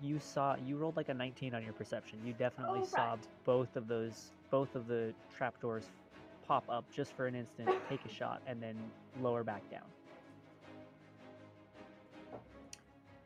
You 0.00 0.18
saw. 0.18 0.56
You 0.66 0.76
rolled 0.76 0.96
like 0.96 1.08
a 1.08 1.14
19 1.14 1.54
on 1.54 1.62
your 1.62 1.72
perception. 1.72 2.18
You 2.24 2.32
definitely 2.32 2.80
Oh, 2.82 2.86
saw 2.86 3.16
both 3.44 3.76
of 3.76 3.86
those, 3.86 4.30
both 4.50 4.74
of 4.74 4.86
the 4.88 5.12
trapdoors 5.36 5.84
pop 6.46 6.64
up 6.68 6.84
just 6.92 7.12
for 7.12 7.26
an 7.26 7.34
instant, 7.34 7.70
take 7.88 8.04
a 8.04 8.12
shot, 8.12 8.42
and 8.46 8.62
then 8.62 8.76
lower 9.20 9.44
back 9.44 9.62
down. 9.70 9.82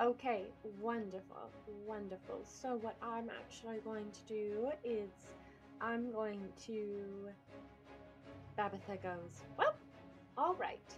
Okay, 0.00 0.42
wonderful, 0.80 1.50
wonderful. 1.86 2.40
So 2.44 2.78
what 2.82 2.96
I'm 3.02 3.30
actually 3.30 3.78
going 3.78 4.10
to 4.10 4.20
do 4.28 4.68
is 4.84 5.08
I'm 5.80 6.12
going 6.12 6.40
to 6.66 7.30
Babitha 8.58 9.02
goes, 9.02 9.44
Well, 9.58 9.74
alright. 10.38 10.94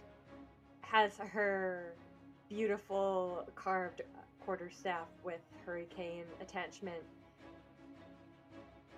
Has 0.81 1.17
her 1.17 1.93
beautiful 2.49 3.45
carved 3.55 4.01
quarterstaff 4.39 5.07
with 5.23 5.41
hurricane 5.65 6.23
attachment 6.41 7.03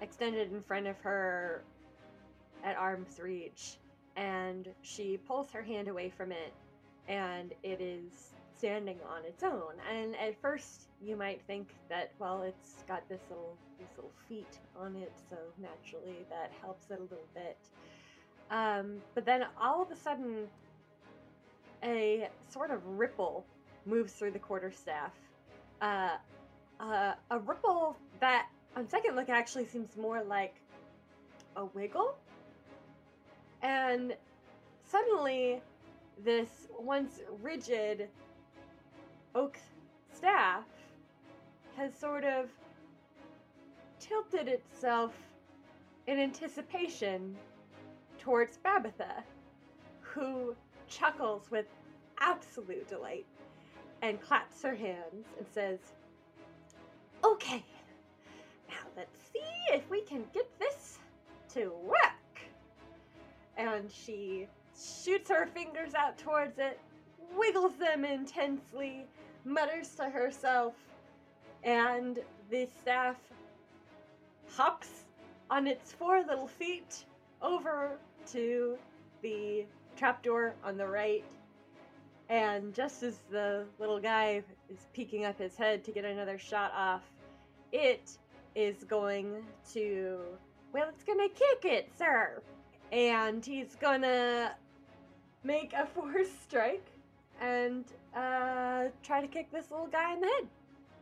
extended 0.01 0.51
in 0.51 0.61
front 0.63 0.87
of 0.87 0.97
her 0.99 1.63
at 2.63 2.77
arm's 2.77 3.19
reach 3.19 3.77
and 4.15 4.67
she 4.81 5.17
pulls 5.17 5.51
her 5.51 5.61
hand 5.61 5.87
away 5.87 6.09
from 6.09 6.31
it 6.31 6.53
and 7.07 7.53
it 7.63 7.81
is 7.81 8.33
standing 8.57 8.97
on 9.09 9.25
its 9.25 9.43
own. 9.43 9.73
And 9.91 10.15
at 10.17 10.39
first, 10.39 10.89
you 11.01 11.15
might 11.15 11.41
think 11.47 11.69
that 11.89 12.11
well, 12.19 12.43
it's 12.43 12.83
got 12.87 13.07
this 13.09 13.21
little 13.29 13.57
these 13.79 13.87
little 13.95 14.11
feet 14.29 14.59
on 14.79 14.95
it, 14.95 15.11
so 15.29 15.37
naturally 15.59 16.25
that 16.29 16.51
helps 16.61 16.91
it 16.91 16.99
a 16.99 17.01
little 17.01 17.27
bit. 17.33 17.57
Um, 18.51 18.97
but 19.15 19.25
then 19.25 19.45
all 19.59 19.81
of 19.81 19.89
a 19.89 19.95
sudden, 19.95 20.47
a 21.83 22.29
sort 22.51 22.69
of 22.69 22.85
ripple 22.85 23.45
moves 23.85 24.13
through 24.13 24.31
the 24.31 24.39
quarterstaff. 24.39 25.13
Uh, 25.81 26.17
uh, 26.79 27.13
a 27.31 27.39
ripple 27.39 27.97
that, 28.19 28.47
on 28.75 28.87
second 28.87 29.15
look, 29.15 29.29
actually 29.29 29.65
seems 29.65 29.97
more 29.97 30.21
like 30.23 30.55
a 31.55 31.65
wiggle. 31.65 32.15
And 33.61 34.15
suddenly, 34.83 35.61
this 36.23 36.67
once 36.79 37.19
rigid 37.41 38.07
oak 39.35 39.57
staff 40.13 40.63
has 41.75 41.93
sort 41.93 42.23
of 42.23 42.49
tilted 43.99 44.47
itself 44.47 45.13
in 46.07 46.19
anticipation 46.19 47.35
towards 48.19 48.57
Babitha, 48.57 49.23
who 50.01 50.55
chuckles 50.87 51.49
with 51.49 51.65
absolute 52.19 52.87
delight 52.87 53.25
and 54.01 54.21
claps 54.21 54.61
her 54.63 54.75
hands 54.75 55.27
and 55.37 55.47
says, 55.51 55.79
Okay, 57.23 57.63
now 58.67 58.89
let's 58.97 59.17
see 59.31 59.39
if 59.73 59.87
we 59.89 60.01
can 60.01 60.23
get 60.33 60.47
this 60.59 60.97
to 61.53 61.71
work. 61.83 62.20
And 63.61 63.91
she 63.91 64.47
shoots 64.75 65.29
her 65.29 65.45
fingers 65.45 65.93
out 65.93 66.17
towards 66.17 66.57
it, 66.57 66.79
wiggles 67.37 67.75
them 67.75 68.03
intensely, 68.03 69.05
mutters 69.45 69.93
to 69.97 70.05
herself, 70.05 70.73
and 71.63 72.17
the 72.49 72.67
staff 72.81 73.17
hops 74.49 75.03
on 75.51 75.67
its 75.67 75.91
four 75.93 76.23
little 76.27 76.47
feet 76.47 77.05
over 77.39 77.99
to 78.31 78.77
the 79.21 79.65
trapdoor 79.95 80.55
on 80.63 80.75
the 80.75 80.87
right. 80.87 81.23
And 82.29 82.73
just 82.73 83.03
as 83.03 83.19
the 83.29 83.65
little 83.77 83.99
guy 83.99 84.41
is 84.71 84.87
peeking 84.91 85.25
up 85.25 85.37
his 85.37 85.55
head 85.55 85.83
to 85.83 85.91
get 85.91 86.03
another 86.03 86.39
shot 86.39 86.73
off, 86.75 87.03
it 87.71 88.17
is 88.55 88.83
going 88.85 89.43
to. 89.73 90.19
Well, 90.73 90.89
it's 90.89 91.03
gonna 91.03 91.29
kick 91.29 91.71
it, 91.71 91.91
sir. 91.95 92.41
And 92.91 93.45
he's 93.45 93.75
gonna 93.75 94.55
make 95.43 95.73
a 95.73 95.85
force 95.95 96.29
strike 96.43 96.85
and 97.39 97.85
uh, 98.15 98.85
try 99.03 99.21
to 99.21 99.27
kick 99.27 99.51
this 99.51 99.71
little 99.71 99.87
guy 99.87 100.13
in 100.13 100.21
the 100.21 100.27
head. 100.27 100.47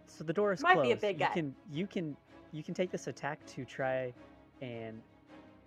So 0.07 0.23
the 0.23 0.33
door 0.33 0.53
is 0.53 0.61
Might 0.61 0.73
closed. 0.73 0.87
be 0.87 0.91
a 0.93 0.95
big 0.95 1.19
guy. 1.19 1.27
you 1.27 1.33
can 1.33 1.55
you 1.71 1.87
can 1.87 2.17
you 2.51 2.63
can 2.63 2.73
take 2.73 2.91
this 2.91 3.07
attack 3.07 3.45
to 3.47 3.65
try 3.65 4.13
and 4.61 4.99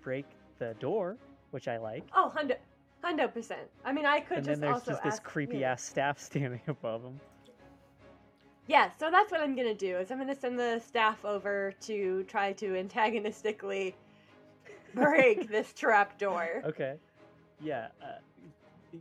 break 0.02 0.26
the 0.58 0.74
door, 0.80 1.16
which 1.50 1.68
I 1.68 1.78
like. 1.78 2.04
Oh, 2.14 2.32
hundo, 2.36 2.56
hundo 3.04 3.32
percent. 3.32 3.68
I 3.84 3.92
mean, 3.92 4.06
I 4.06 4.20
could 4.20 4.38
and 4.38 4.46
just 4.46 4.60
then 4.60 4.70
there's 4.70 4.74
also 4.80 4.92
just 4.92 5.04
this 5.04 5.14
ask, 5.14 5.22
creepy 5.22 5.58
yeah. 5.58 5.72
ass 5.72 5.82
staff 5.82 6.18
standing 6.20 6.60
above 6.66 7.02
him. 7.02 7.20
Yeah, 8.68 8.90
so 8.98 9.10
that's 9.10 9.30
what 9.32 9.40
I'm 9.40 9.54
gonna 9.56 9.74
do. 9.74 9.96
Is 9.98 10.10
I'm 10.10 10.18
gonna 10.18 10.34
send 10.34 10.58
the 10.58 10.80
staff 10.84 11.24
over 11.24 11.72
to 11.82 12.24
try 12.24 12.52
to 12.54 12.76
antagonistically 12.76 13.94
break 14.94 15.48
this 15.48 15.72
trap 15.72 16.18
door. 16.18 16.62
Okay. 16.64 16.96
Yeah. 17.60 17.88
Uh, 18.02 18.06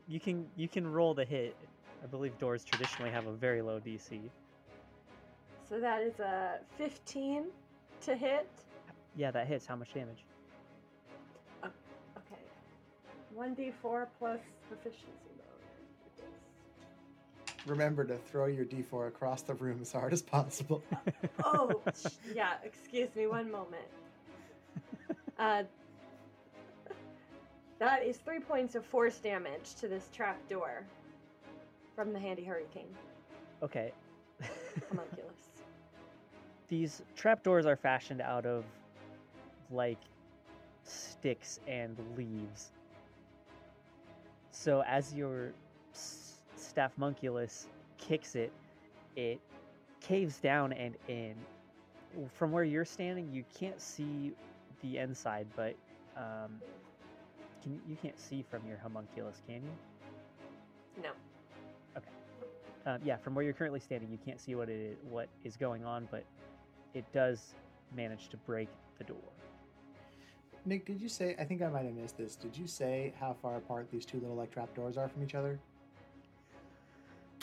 you 0.07 0.19
can 0.19 0.47
you 0.55 0.67
can 0.67 0.91
roll 0.91 1.13
the 1.13 1.25
hit. 1.25 1.55
I 2.03 2.07
believe 2.07 2.37
doors 2.39 2.63
traditionally 2.63 3.11
have 3.11 3.27
a 3.27 3.33
very 3.33 3.61
low 3.61 3.79
DC. 3.79 4.19
So 5.69 5.79
that 5.79 6.01
is 6.01 6.19
a 6.19 6.59
15 6.77 7.45
to 8.01 8.15
hit. 8.15 8.49
Yeah, 9.15 9.31
that 9.31 9.47
hits. 9.47 9.65
How 9.65 9.75
much 9.75 9.93
damage? 9.93 10.23
Okay. 11.63 12.41
1d4 13.37 14.07
plus 14.19 14.39
proficiency 14.67 15.05
bonus. 15.37 16.27
Remember 17.65 18.03
to 18.03 18.17
throw 18.17 18.47
your 18.47 18.65
d4 18.65 19.07
across 19.07 19.43
the 19.43 19.53
room 19.53 19.79
as 19.81 19.91
hard 19.91 20.13
as 20.13 20.21
possible. 20.21 20.83
Oh, 21.43 21.81
yeah, 22.35 22.53
excuse 22.63 23.15
me 23.15 23.27
one 23.27 23.51
moment. 23.51 23.85
Uh, 25.39 25.63
that 27.81 28.03
is 28.05 28.17
three 28.17 28.39
points 28.39 28.75
of 28.75 28.85
force 28.85 29.17
damage 29.17 29.73
to 29.79 29.87
this 29.87 30.07
trap 30.13 30.37
door 30.47 30.85
from 31.95 32.13
the 32.13 32.19
handy 32.19 32.43
hurricane 32.43 32.87
Okay. 33.63 33.91
homunculus. 34.89 35.49
These 36.67 37.01
trapdoors 37.15 37.65
are 37.65 37.75
fashioned 37.75 38.21
out 38.21 38.45
of 38.45 38.63
like 39.71 39.97
sticks 40.83 41.59
and 41.67 41.97
leaves. 42.15 42.71
So 44.51 44.83
as 44.87 45.13
your 45.13 45.51
s- 45.93 46.35
staff 46.55 46.91
monculus 46.97 47.67
kicks 47.97 48.35
it, 48.35 48.51
it 49.15 49.39
caves 50.01 50.37
down 50.37 50.71
and 50.73 50.95
in. 51.07 51.33
From 52.33 52.51
where 52.51 52.63
you're 52.63 52.85
standing, 52.85 53.31
you 53.31 53.43
can't 53.57 53.81
see 53.81 54.33
the 54.81 54.97
inside, 54.97 55.47
but 55.55 55.75
um, 56.15 56.61
can 57.61 57.79
you 57.87 57.97
can't 58.01 58.19
see 58.19 58.43
from 58.49 58.61
your 58.67 58.77
homunculus, 58.77 59.41
can 59.47 59.55
you? 59.55 61.03
No. 61.03 61.09
Uh, 62.85 62.97
yeah, 63.03 63.15
from 63.15 63.35
where 63.35 63.43
you're 63.43 63.53
currently 63.53 63.79
standing, 63.79 64.09
you 64.11 64.17
can't 64.25 64.39
see 64.39 64.55
what 64.55 64.67
it 64.67 64.79
is, 64.79 64.97
what 65.07 65.29
is 65.43 65.55
going 65.55 65.85
on, 65.85 66.07
but 66.09 66.23
it 66.95 67.05
does 67.13 67.53
manage 67.95 68.27
to 68.29 68.37
break 68.37 68.69
the 68.97 69.03
door. 69.03 69.17
Nick, 70.65 70.85
did 70.85 70.99
you 70.99 71.09
say? 71.09 71.35
I 71.39 71.43
think 71.43 71.61
I 71.61 71.69
might 71.69 71.85
have 71.85 71.93
missed 71.93 72.17
this. 72.17 72.35
Did 72.35 72.57
you 72.57 72.67
say 72.67 73.13
how 73.19 73.35
far 73.41 73.57
apart 73.57 73.87
these 73.91 74.05
two 74.05 74.19
little 74.19 74.35
like 74.35 74.51
trap 74.51 74.73
doors 74.75 74.97
are 74.97 75.07
from 75.07 75.23
each 75.23 75.35
other? 75.35 75.59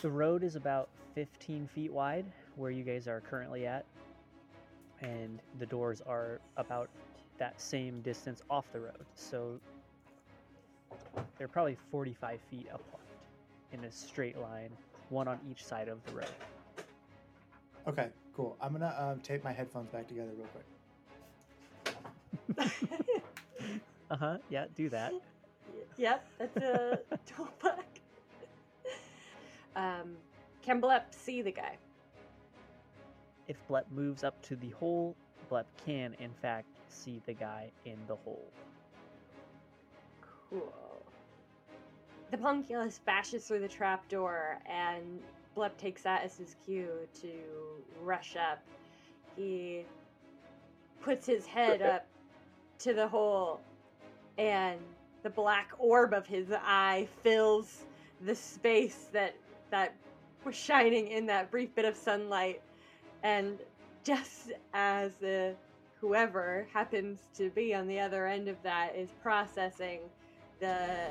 The 0.03 0.11
road 0.11 0.45
is 0.45 0.57
about 0.57 0.89
15 1.15 1.69
feet 1.75 1.93
wide, 1.93 2.27
where 2.57 2.71
you 2.71 2.85
guys 2.85 3.09
are 3.09 3.21
currently 3.21 3.67
at, 3.67 3.85
and 5.01 5.41
the 5.59 5.67
doors 5.67 6.01
are 6.07 6.41
about 6.57 6.89
that 7.39 7.61
same 7.61 8.01
distance 8.03 8.43
off 8.51 8.67
the 8.73 8.81
road. 8.81 9.05
So 9.15 9.61
they're 11.37 11.49
probably 11.49 11.77
45 11.91 12.41
feet 12.51 12.67
apart 12.67 13.03
in 13.73 13.85
a 13.85 13.93
straight 13.93 14.39
line, 14.39 14.71
one 15.11 15.29
on 15.29 15.39
each 15.51 15.65
side 15.65 15.89
of 15.89 16.05
the 16.07 16.13
road. 16.13 16.27
Okay, 17.87 18.09
cool. 18.35 18.57
I'm 18.61 18.73
gonna 18.73 18.95
um, 18.99 19.21
tape 19.21 19.45
my 19.45 19.53
headphones 19.53 19.91
back 19.91 20.09
together 20.09 20.31
real 20.37 20.49
quick. 20.55 20.65
Uh 24.11 24.17
huh. 24.17 24.39
Yeah, 24.49 24.67
do 24.75 24.89
that. 24.89 25.13
yep, 25.99 26.27
that's 26.39 26.57
a 26.57 26.99
twelve 27.27 27.59
buck. 27.59 27.85
Um, 29.77 30.17
can 30.63 30.81
Blep 30.81 31.15
see 31.15 31.43
the 31.43 31.53
guy? 31.53 31.77
If 33.49 33.57
Blep 33.69 33.87
moves 33.91 34.25
up 34.25 34.41
to 34.43 34.57
the 34.57 34.71
hole, 34.71 35.15
Blep 35.49 35.67
can, 35.85 36.15
in 36.19 36.31
fact, 36.41 36.69
see 36.89 37.21
the 37.27 37.35
guy 37.35 37.71
in 37.85 37.99
the 38.07 38.17
hole. 38.17 38.51
Cool. 40.51 40.73
The 42.31 42.37
Punculus 42.37 43.01
bashes 43.05 43.47
through 43.47 43.61
the 43.61 43.69
trapdoor, 43.69 44.59
and 44.67 45.21
Blep 45.55 45.77
takes 45.79 46.03
that 46.03 46.23
as 46.25 46.37
his 46.37 46.57
cue 46.65 47.09
to 47.23 47.29
rush 48.03 48.37
up. 48.37 48.63
He 49.37 49.85
puts 51.01 51.27
his 51.27 51.47
head 51.47 51.83
up 51.83 52.07
to 52.81 52.93
the 52.93 53.09
hole, 53.09 53.61
and 54.37 54.79
the 55.23 55.31
black 55.31 55.71
orb 55.79 56.13
of 56.13 56.27
his 56.27 56.53
eye 56.53 57.09
fills 57.23 57.85
the 58.21 58.35
space 58.35 59.09
that 59.13 59.35
that 59.71 59.95
was 60.45 60.55
shining 60.55 61.09
in 61.09 61.27
that 61.27 61.51
brief 61.51 61.75
bit 61.75 61.85
of 61.85 61.97
sunlight. 61.97 62.61
And 63.23 63.59
just 64.05 64.53
as 64.75 65.13
the 65.17 65.55
whoever 66.01 66.67
happens 66.73 67.21
to 67.37 67.51
be 67.51 67.75
on 67.75 67.87
the 67.87 68.01
other 68.01 68.27
end 68.27 68.49
of 68.49 68.63
that 68.63 68.95
is 68.95 69.11
processing 69.23 70.01
the 70.61 71.11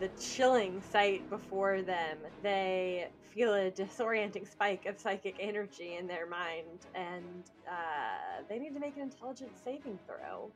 the 0.00 0.08
chilling 0.20 0.82
sight 0.90 1.28
before 1.30 1.82
them, 1.82 2.18
they 2.42 3.08
feel 3.32 3.54
a 3.54 3.70
disorienting 3.70 4.50
spike 4.50 4.86
of 4.86 4.98
psychic 4.98 5.36
energy 5.38 5.96
in 5.96 6.06
their 6.06 6.26
mind, 6.26 6.86
and 6.94 7.44
uh, 7.68 8.42
they 8.48 8.58
need 8.58 8.74
to 8.74 8.80
make 8.80 8.96
an 8.96 9.02
intelligence 9.02 9.60
saving 9.64 9.98
throw 10.06 10.50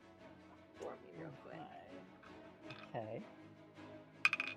for 0.79 0.91
me 1.03 1.19
real 1.19 1.29
quick. 1.45 1.59
Okay. 2.95 3.21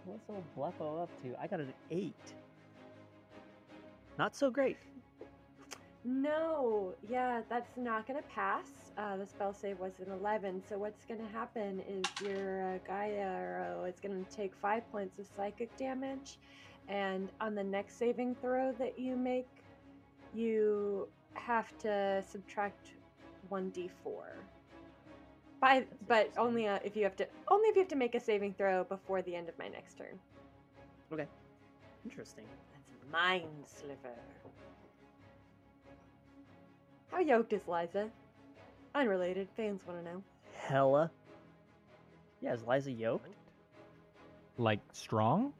What's 0.04 0.28
old 0.28 0.44
Bleppo 0.56 1.02
up 1.02 1.22
to? 1.22 1.34
I 1.40 1.46
got 1.46 1.60
an 1.60 1.72
eight. 1.90 2.14
Not 4.18 4.34
so 4.34 4.50
great. 4.50 4.76
No, 6.04 6.94
yeah, 7.08 7.42
that's 7.48 7.76
not 7.76 8.06
gonna 8.08 8.22
pass. 8.34 8.79
Uh, 8.96 9.16
the 9.16 9.26
spell 9.26 9.52
save 9.52 9.78
was 9.78 9.92
an 10.04 10.12
11, 10.12 10.62
so 10.68 10.76
what's 10.76 11.04
gonna 11.06 11.28
happen 11.32 11.80
is 11.88 12.20
your 12.20 12.74
uh, 12.74 12.78
Gaia 12.86 13.82
is 13.86 14.00
gonna 14.00 14.24
take 14.30 14.54
5 14.54 14.90
points 14.92 15.18
of 15.18 15.26
psychic 15.36 15.74
damage, 15.76 16.38
and 16.88 17.30
on 17.40 17.54
the 17.54 17.64
next 17.64 17.98
saving 17.98 18.34
throw 18.34 18.72
that 18.72 18.98
you 18.98 19.16
make, 19.16 19.48
you 20.34 21.08
have 21.34 21.76
to 21.78 22.22
subtract 22.28 22.90
1d4. 23.50 23.90
By, 25.60 25.84
but 26.08 26.32
only 26.38 26.66
uh, 26.66 26.78
if 26.84 26.96
you 26.96 27.04
have 27.04 27.16
to 27.16 27.26
only 27.48 27.68
if 27.68 27.76
you 27.76 27.82
have 27.82 27.88
to 27.88 27.96
make 27.96 28.14
a 28.14 28.20
saving 28.20 28.54
throw 28.54 28.84
before 28.84 29.20
the 29.22 29.36
end 29.36 29.48
of 29.48 29.58
my 29.58 29.68
next 29.68 29.98
turn. 29.98 30.18
Okay. 31.12 31.26
Interesting. 32.04 32.44
That's 32.72 33.12
mind 33.12 33.50
sliver. 33.66 34.16
How 37.10 37.20
yoked 37.20 37.52
is 37.52 37.60
Liza? 37.68 38.10
Unrelated. 38.94 39.48
Fans 39.56 39.80
want 39.86 40.04
to 40.04 40.04
know. 40.04 40.22
Hella. 40.54 41.10
Yeah, 42.40 42.54
is 42.54 42.62
Liza 42.66 42.90
yoked? 42.90 43.28
Like 44.58 44.80
strong? 44.92 45.52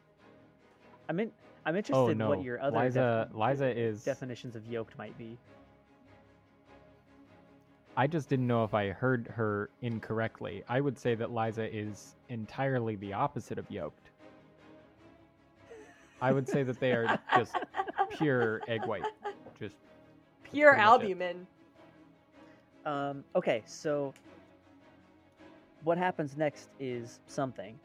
I 1.09 1.13
mean, 1.13 1.31
I'm 1.65 1.75
oh, 1.75 1.79
interested 1.79 1.97
Oh 1.99 2.09
in 2.09 2.19
no, 2.19 2.29
what 2.29 2.43
your 2.43 2.61
other 2.61 2.79
Liza. 2.79 3.29
defi- 3.33 3.41
Liza 3.43 3.79
is. 3.79 4.05
definitions 4.05 4.57
of 4.57 4.67
yoked 4.67 4.97
might 4.99 5.17
be. 5.19 5.39
I 7.97 8.07
just 8.07 8.29
didn't 8.29 8.47
know 8.47 8.65
if 8.65 8.73
I 8.73 8.91
heard 8.91 9.27
her 9.29 9.69
incorrectly. 9.83 10.63
I 10.69 10.81
would 10.81 10.99
say 10.99 11.15
that 11.17 11.33
Liza 11.35 11.75
is 11.77 12.15
entirely 12.29 12.97
the 12.97 13.13
opposite 13.13 13.59
of 13.59 13.71
yoked. 13.71 14.11
I 16.23 16.33
would 16.33 16.49
say 16.49 16.63
that 16.63 16.79
they 16.81 16.93
are 16.93 17.19
just 17.37 17.55
pure 18.11 18.61
egg 18.69 18.85
white. 18.87 19.05
Just 19.59 19.75
Pure 20.45 20.75
pretty 20.75 20.85
much 20.85 21.03
it. 21.03 21.17
Albumin. 22.85 23.11
Um, 23.19 23.25
okay, 23.37 23.63
so 23.67 24.13
what 25.85 25.99
happens 25.99 26.37
next 26.37 26.69
is 26.79 27.21
something. 27.27 27.79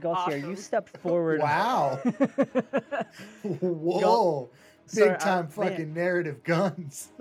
Gaultier, 0.00 0.36
you 0.36 0.44
Awesome. 0.52 0.56
step 0.56 0.88
forward. 1.02 1.40
Wow. 1.40 1.96
Whoa. 3.42 4.00
Go- 4.00 4.48
Sorry, 4.86 5.10
Big 5.10 5.18
time 5.18 5.44
I- 5.44 5.50
fucking 5.50 5.92
man. 5.92 5.94
narrative 5.94 6.42
guns. 6.44 7.08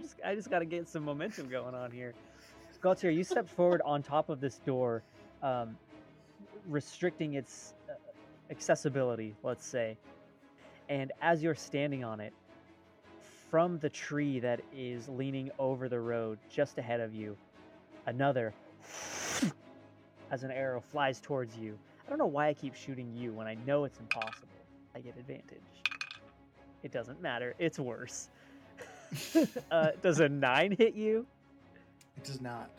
Just, 0.00 0.16
I 0.24 0.34
just 0.34 0.50
got 0.50 0.58
to 0.58 0.64
get 0.66 0.86
some 0.88 1.02
momentum 1.04 1.48
going 1.48 1.74
on 1.74 1.90
here. 1.90 2.12
Gaultier, 2.82 3.10
you 3.10 3.24
step 3.24 3.48
forward 3.48 3.80
on 3.86 4.02
top 4.02 4.28
of 4.28 4.38
this 4.40 4.56
door, 4.66 5.02
um, 5.42 5.76
restricting 6.68 7.34
its 7.34 7.72
uh, 7.88 7.92
accessibility, 8.50 9.34
let's 9.42 9.64
say. 9.64 9.96
And 10.90 11.10
as 11.22 11.42
you're 11.42 11.54
standing 11.54 12.04
on 12.04 12.20
it, 12.20 12.34
from 13.50 13.78
the 13.78 13.88
tree 13.88 14.40
that 14.40 14.60
is 14.74 15.08
leaning 15.08 15.50
over 15.58 15.88
the 15.88 16.00
road 16.00 16.38
just 16.50 16.78
ahead 16.78 17.00
of 17.00 17.14
you, 17.14 17.36
another 18.06 18.52
as 20.30 20.42
an 20.42 20.50
arrow 20.50 20.80
flies 20.80 21.20
towards 21.20 21.56
you. 21.56 21.78
I 22.06 22.10
don't 22.10 22.18
know 22.18 22.26
why 22.26 22.48
I 22.48 22.54
keep 22.54 22.74
shooting 22.74 23.12
you 23.16 23.32
when 23.32 23.46
I 23.46 23.56
know 23.66 23.84
it's 23.84 23.98
impossible. 23.98 24.48
I 24.94 25.00
get 25.00 25.16
advantage. 25.16 25.60
It 26.82 26.92
doesn't 26.92 27.20
matter. 27.20 27.54
It's 27.58 27.78
worse. 27.78 28.28
uh, 29.70 29.90
does 30.02 30.20
a 30.20 30.28
nine 30.28 30.72
hit 30.72 30.94
you? 30.94 31.26
It 32.16 32.24
does 32.24 32.40
not. 32.40 32.70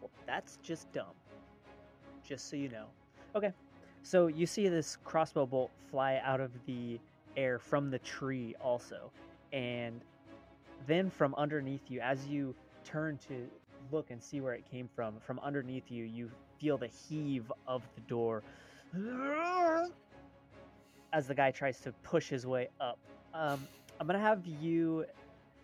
Well, 0.00 0.10
that's 0.26 0.58
just 0.62 0.92
dumb. 0.92 1.14
Just 2.26 2.48
so 2.50 2.56
you 2.56 2.68
know. 2.68 2.86
Okay. 3.34 3.52
So 4.02 4.28
you 4.28 4.46
see 4.46 4.68
this 4.68 4.98
crossbow 5.04 5.46
bolt 5.46 5.70
fly 5.90 6.20
out 6.24 6.40
of 6.40 6.50
the 6.66 6.98
air 7.36 7.58
from 7.58 7.90
the 7.90 7.98
tree 7.98 8.54
also. 8.60 9.10
And 9.56 10.02
then 10.86 11.08
from 11.08 11.34
underneath 11.36 11.90
you, 11.90 12.00
as 12.00 12.26
you 12.26 12.54
turn 12.84 13.18
to 13.28 13.48
look 13.90 14.10
and 14.10 14.22
see 14.22 14.42
where 14.42 14.52
it 14.52 14.64
came 14.70 14.86
from, 14.94 15.14
from 15.18 15.38
underneath 15.38 15.90
you, 15.90 16.04
you 16.04 16.30
feel 16.60 16.76
the 16.76 16.88
heave 16.88 17.50
of 17.66 17.82
the 17.94 18.02
door 18.02 18.42
as 21.14 21.26
the 21.26 21.34
guy 21.34 21.50
tries 21.50 21.80
to 21.80 21.92
push 22.02 22.28
his 22.28 22.46
way 22.46 22.68
up. 22.82 22.98
Um, 23.32 23.66
I'm 23.98 24.06
going 24.06 24.18
to 24.18 24.24
have 24.24 24.44
you. 24.46 25.06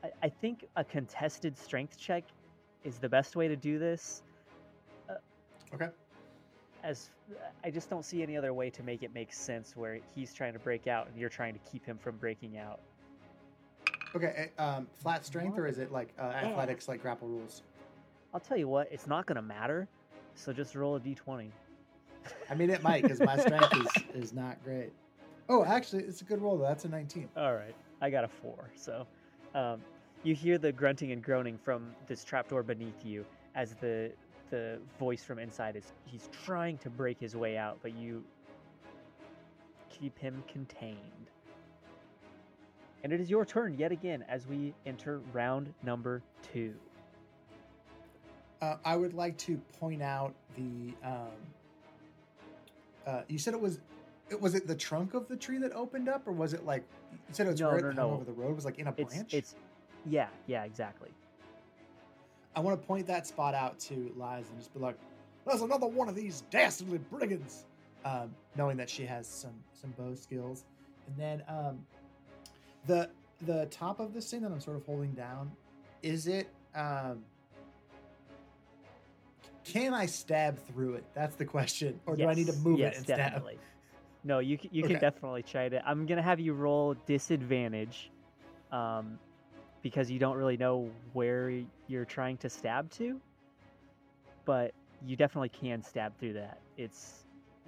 I, 0.02 0.10
I 0.22 0.28
think 0.30 0.64
a 0.76 0.84
contested 0.84 1.58
strength 1.58 1.98
check 1.98 2.24
is 2.84 2.96
the 2.96 3.10
best 3.10 3.36
way 3.36 3.46
to 3.46 3.56
do 3.56 3.78
this. 3.78 4.22
Uh, 5.10 5.14
Okay. 5.74 5.88
As 6.82 7.10
I 7.62 7.70
just 7.70 7.90
don't 7.90 8.04
see 8.04 8.22
any 8.22 8.38
other 8.38 8.54
way 8.54 8.70
to 8.70 8.82
make 8.82 9.02
it 9.02 9.14
make 9.14 9.34
sense 9.34 9.76
where 9.76 9.98
he's 10.14 10.32
trying 10.32 10.54
to 10.54 10.58
break 10.58 10.86
out 10.86 11.08
and 11.08 11.16
you're 11.16 11.28
trying 11.28 11.52
to 11.52 11.60
keep 11.70 11.84
him 11.84 11.98
from 11.98 12.16
breaking 12.16 12.56
out. 12.56 12.80
Okay. 14.14 14.50
eh, 14.58 14.62
Um, 14.62 14.86
flat 14.94 15.24
strength 15.24 15.58
or 15.58 15.66
is 15.66 15.78
it 15.78 15.90
like 15.92 16.12
uh, 16.18 16.22
athletics, 16.22 16.88
like 16.88 17.02
grapple 17.02 17.28
rules? 17.28 17.62
I'll 18.34 18.40
tell 18.40 18.56
you 18.56 18.68
what, 18.68 18.88
it's 18.90 19.06
not 19.06 19.26
going 19.26 19.36
to 19.36 19.42
matter. 19.42 19.88
So 20.34 20.52
just 20.52 20.74
roll 20.74 20.96
a 20.96 21.00
d20. 21.00 21.50
I 22.48 22.54
mean, 22.54 22.70
it 22.70 22.82
might 22.82 23.02
because 23.02 23.20
my 23.20 23.36
strength 23.36 23.76
is, 23.76 24.04
is 24.14 24.32
not 24.32 24.62
great. 24.64 24.92
Oh, 25.48 25.64
actually, 25.64 26.04
it's 26.04 26.22
a 26.22 26.24
good 26.24 26.40
roll 26.40 26.56
though. 26.56 26.64
That's 26.66 26.84
a 26.84 26.88
19. 26.88 27.28
All 27.36 27.54
right, 27.54 27.74
I 28.00 28.10
got 28.10 28.24
a 28.24 28.28
four. 28.28 28.70
So, 28.74 29.06
um, 29.54 29.82
you 30.22 30.34
hear 30.34 30.56
the 30.56 30.72
grunting 30.72 31.12
and 31.12 31.22
groaning 31.22 31.58
from 31.58 31.94
this 32.06 32.24
trapdoor 32.24 32.62
beneath 32.62 33.04
you 33.04 33.24
as 33.54 33.74
the 33.74 34.12
the 34.50 34.78
voice 34.98 35.24
from 35.24 35.38
inside 35.38 35.76
is 35.76 35.92
he's 36.04 36.28
trying 36.44 36.76
to 36.78 36.90
break 36.90 37.18
his 37.18 37.34
way 37.34 37.56
out, 37.56 37.78
but 37.82 37.94
you 37.96 38.22
keep 39.90 40.18
him 40.18 40.42
contained. 40.46 40.96
And 43.04 43.12
it 43.12 43.20
is 43.20 43.28
your 43.28 43.44
turn 43.44 43.76
yet 43.76 43.90
again 43.92 44.24
as 44.28 44.46
we 44.46 44.74
enter 44.86 45.20
round 45.32 45.72
number 45.82 46.22
two. 46.52 46.72
Uh, 48.60 48.76
I 48.84 48.94
would 48.96 49.14
like 49.14 49.36
to 49.38 49.56
point 49.80 50.02
out 50.02 50.34
the. 50.56 50.94
Um, 51.04 51.26
uh, 53.06 53.22
you 53.28 53.38
said 53.38 53.54
it 53.54 53.60
was. 53.60 53.80
It, 54.30 54.40
was 54.40 54.54
it 54.54 54.66
the 54.66 54.74
trunk 54.74 55.14
of 55.14 55.28
the 55.28 55.36
tree 55.36 55.58
that 55.58 55.72
opened 55.72 56.08
up, 56.08 56.26
or 56.26 56.32
was 56.32 56.54
it 56.54 56.64
like 56.64 56.84
you 57.10 57.18
said 57.32 57.46
it 57.46 57.50
was 57.50 57.60
No, 57.60 57.72
right 57.72 57.82
no, 57.82 57.90
no. 57.90 58.10
over 58.12 58.24
the 58.24 58.32
road? 58.32 58.50
It 58.50 58.56
was 58.56 58.64
like 58.64 58.78
in 58.78 58.86
a 58.86 58.94
It's 58.96 59.14
branch. 59.14 59.34
it's 59.34 59.54
yeah 60.06 60.28
yeah 60.46 60.64
exactly. 60.64 61.10
I 62.54 62.60
want 62.60 62.80
to 62.80 62.86
point 62.86 63.06
that 63.08 63.26
spot 63.26 63.54
out 63.54 63.78
to 63.80 63.94
Liza 64.16 64.44
and 64.50 64.58
just 64.58 64.72
be 64.72 64.78
like, 64.80 64.96
"There's 65.44 65.60
another 65.62 65.86
one 65.88 66.08
of 66.08 66.14
these 66.14 66.44
dastardly 66.50 66.98
brigands," 67.10 67.64
um, 68.04 68.30
knowing 68.56 68.76
that 68.76 68.88
she 68.88 69.04
has 69.06 69.26
some 69.26 69.54
some 69.74 69.90
bow 69.98 70.14
skills. 70.14 70.64
And 71.08 71.16
then 71.18 71.42
um, 71.48 71.84
the 72.86 73.10
the 73.42 73.66
top 73.66 74.00
of 74.00 74.12
this 74.14 74.30
thing 74.30 74.42
that 74.42 74.52
I'm 74.52 74.60
sort 74.60 74.76
of 74.76 74.86
holding 74.86 75.12
down, 75.12 75.50
is 76.02 76.26
it? 76.26 76.48
Um, 76.74 77.24
can 79.64 79.94
I 79.94 80.06
stab 80.06 80.58
through 80.68 80.94
it? 80.94 81.04
That's 81.14 81.36
the 81.36 81.44
question. 81.44 82.00
Or 82.06 82.16
do 82.16 82.26
I 82.28 82.34
need 82.34 82.46
to 82.46 82.52
move 82.54 82.80
yes, 82.80 82.94
it 82.94 82.96
and 82.98 83.04
stab? 83.06 83.18
definitely. 83.18 83.58
No, 84.24 84.38
you 84.38 84.58
you 84.70 84.84
Okay. 84.84 84.94
can 84.94 85.00
definitely 85.00 85.42
try 85.42 85.68
to. 85.68 85.86
I'm 85.86 86.06
gonna 86.06 86.22
have 86.22 86.40
you 86.40 86.52
roll 86.52 86.94
disadvantage, 87.06 88.10
um, 88.70 89.18
because 89.82 90.10
you 90.10 90.18
don't 90.18 90.36
really 90.36 90.56
know 90.56 90.90
where 91.12 91.62
you're 91.88 92.04
trying 92.04 92.36
to 92.38 92.48
stab 92.48 92.90
to. 92.92 93.20
But 94.44 94.72
you 95.04 95.16
definitely 95.16 95.48
can 95.48 95.82
stab 95.82 96.16
through 96.18 96.34
that. 96.34 96.58
It's 96.76 97.24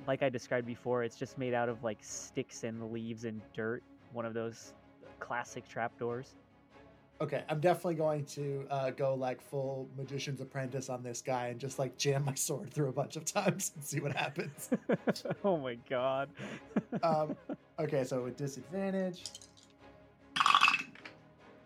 like 0.07 0.23
I 0.23 0.29
described 0.29 0.67
before, 0.67 1.05
it's 1.05 1.17
just 1.17 1.39
made 1.39 1.55
out 1.55 1.69
of 1.69 1.83
like 1.85 1.99
sticks 2.01 2.65
and 2.65 2.93
leaves 2.93 3.25
and 3.25 3.41
dirt. 3.55 3.83
One 4.13 4.25
of 4.25 4.35
those 4.35 4.75
classic 5.19 5.69
trapdoors. 5.69 6.35
Okay, 7.21 7.45
I'm 7.49 7.61
definitely 7.61 7.95
going 7.95 8.25
to 8.27 8.67
uh, 8.71 8.91
go 8.91 9.15
like 9.15 9.41
full 9.41 9.89
magician's 9.97 10.41
apprentice 10.41 10.91
on 10.91 11.03
this 11.03 11.23
guy 11.23 11.47
and 11.47 11.61
just 11.61 11.79
like 11.79 11.97
jam 11.97 12.25
my 12.25 12.35
sword 12.35 12.73
through 12.73 12.89
a 12.89 12.93
bunch 12.93 13.17
of 13.17 13.25
times 13.25 13.73
and 13.75 13.85
see 13.85 14.01
what 14.01 14.15
happens. 14.17 14.71
oh 15.45 15.57
my 15.57 15.77
god. 15.89 16.29
um, 17.03 17.37
okay, 17.79 18.05
so 18.05 18.25
with 18.25 18.37
disadvantage. 18.37 19.25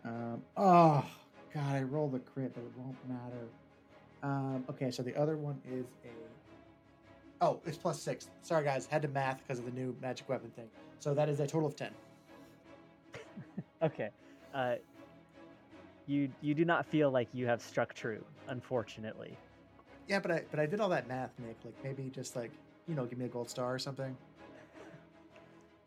Um, 0.05 0.43
oh 0.57 1.05
god, 1.55 1.75
I 1.75 1.83
rolled 1.83 2.15
a 2.15 2.19
crit, 2.19 2.53
but 2.55 2.61
it 2.61 2.73
won't 2.77 2.97
matter. 3.09 3.49
Um, 4.23 4.65
okay, 4.71 4.91
so 4.91 5.03
the 5.03 5.17
other 5.17 5.37
one 5.37 5.61
is 5.71 5.87
a. 6.05 7.45
Oh, 7.45 7.61
it's 7.65 7.79
plus 7.79 8.03
six. 8.03 8.29
Sorry, 8.43 8.65
guys, 8.65 8.87
had 8.87 9.03
to 9.03 9.09
math 9.09 9.39
because 9.39 9.61
of 9.61 9.65
the 9.65 9.71
new 9.71 9.97
magic 10.03 10.29
weapon 10.29 10.51
thing. 10.51 10.69
So 10.99 11.15
that 11.15 11.29
is 11.29 11.41
a 11.41 11.47
total 11.47 11.69
of 11.69 11.77
ten. 11.77 11.91
Okay. 13.83 14.11
Uh, 14.55 14.77
you 16.07 16.31
you 16.41 16.55
do 16.55 16.65
not 16.65 16.87
feel 16.87 17.11
like 17.11 17.29
you 17.33 17.47
have 17.47 17.61
struck 17.61 17.95
true, 17.95 18.25
unfortunately. 18.49 19.37
Yeah, 20.07 20.21
but 20.21 20.31
I 20.31 20.43
but 20.51 20.59
I 20.59 20.67
did 20.67 20.81
all 20.81 20.89
that 20.89 21.07
math, 21.09 21.31
Nick. 21.39 21.57
Like 21.65 21.75
maybe 21.85 22.11
just 22.11 22.35
like 22.35 22.51
you 22.87 22.95
know, 22.95 23.05
give 23.05 23.19
me 23.19 23.27
a 23.27 23.29
gold 23.29 23.51
star 23.51 23.75
or 23.75 23.79
something. 23.79 24.17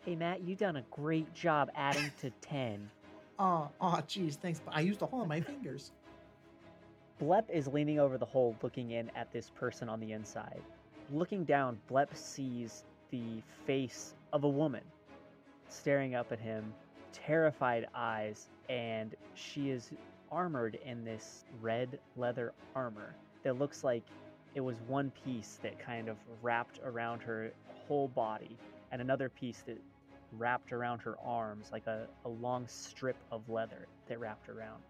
Hey 0.06 0.16
Matt, 0.16 0.42
you 0.42 0.56
done 0.56 0.78
a 0.78 0.84
great 0.92 1.34
job 1.34 1.70
adding 1.76 2.12
to 2.22 2.30
ten. 2.42 2.90
Oh, 3.40 3.70
oh, 3.82 4.00
geez, 4.06 4.36
thanks. 4.36 4.62
But 4.64 4.76
I 4.76 4.82
used 4.82 5.02
a 5.02 5.08
hole 5.08 5.24
in 5.24 5.28
my 5.28 5.42
fingers. 5.42 5.94
Blep 7.18 7.50
is 7.50 7.68
leaning 7.68 8.00
over 8.00 8.20
the 8.20 8.26
hole, 8.26 8.56
looking 8.62 8.92
in 8.92 9.10
at 9.16 9.34
this 9.34 9.50
person 9.50 9.90
on 9.90 10.00
the 10.00 10.12
inside. 10.12 10.62
Looking 11.12 11.44
down, 11.44 11.80
Blep 11.88 12.16
sees 12.16 12.84
the 13.10 13.42
face 13.66 14.14
of 14.32 14.44
a 14.44 14.48
woman 14.48 14.84
staring 15.70 16.14
up 16.14 16.32
at 16.32 16.40
him, 16.40 16.72
terrified 17.14 17.88
eyes, 17.94 18.48
and 18.70 19.16
she 19.36 19.70
is 19.70 19.92
armored 20.32 20.80
in 20.86 21.04
this 21.04 21.46
red 21.62 22.00
leather 22.16 22.54
armor 22.76 23.16
that 23.44 23.60
looks 23.60 23.84
like 23.84 24.04
it 24.56 24.62
was 24.62 24.78
one 24.88 25.12
piece 25.26 25.60
that 25.62 25.80
kind 25.80 26.10
of 26.10 26.18
wrapped 26.42 26.80
around 26.86 27.22
her 27.22 27.52
whole 27.88 28.08
body 28.10 28.58
and 28.92 29.02
another 29.02 29.30
piece 29.30 29.64
that 29.66 29.78
wrapped 30.38 30.72
around 30.72 31.00
her 31.00 31.18
arms 31.24 31.68
like 31.72 31.88
a, 31.88 32.08
a 32.26 32.30
long 32.30 32.66
strip 32.68 33.18
of 33.32 33.48
leather 33.50 33.88
that 34.08 34.20
wrapped 34.20 34.50
around. 34.50 34.82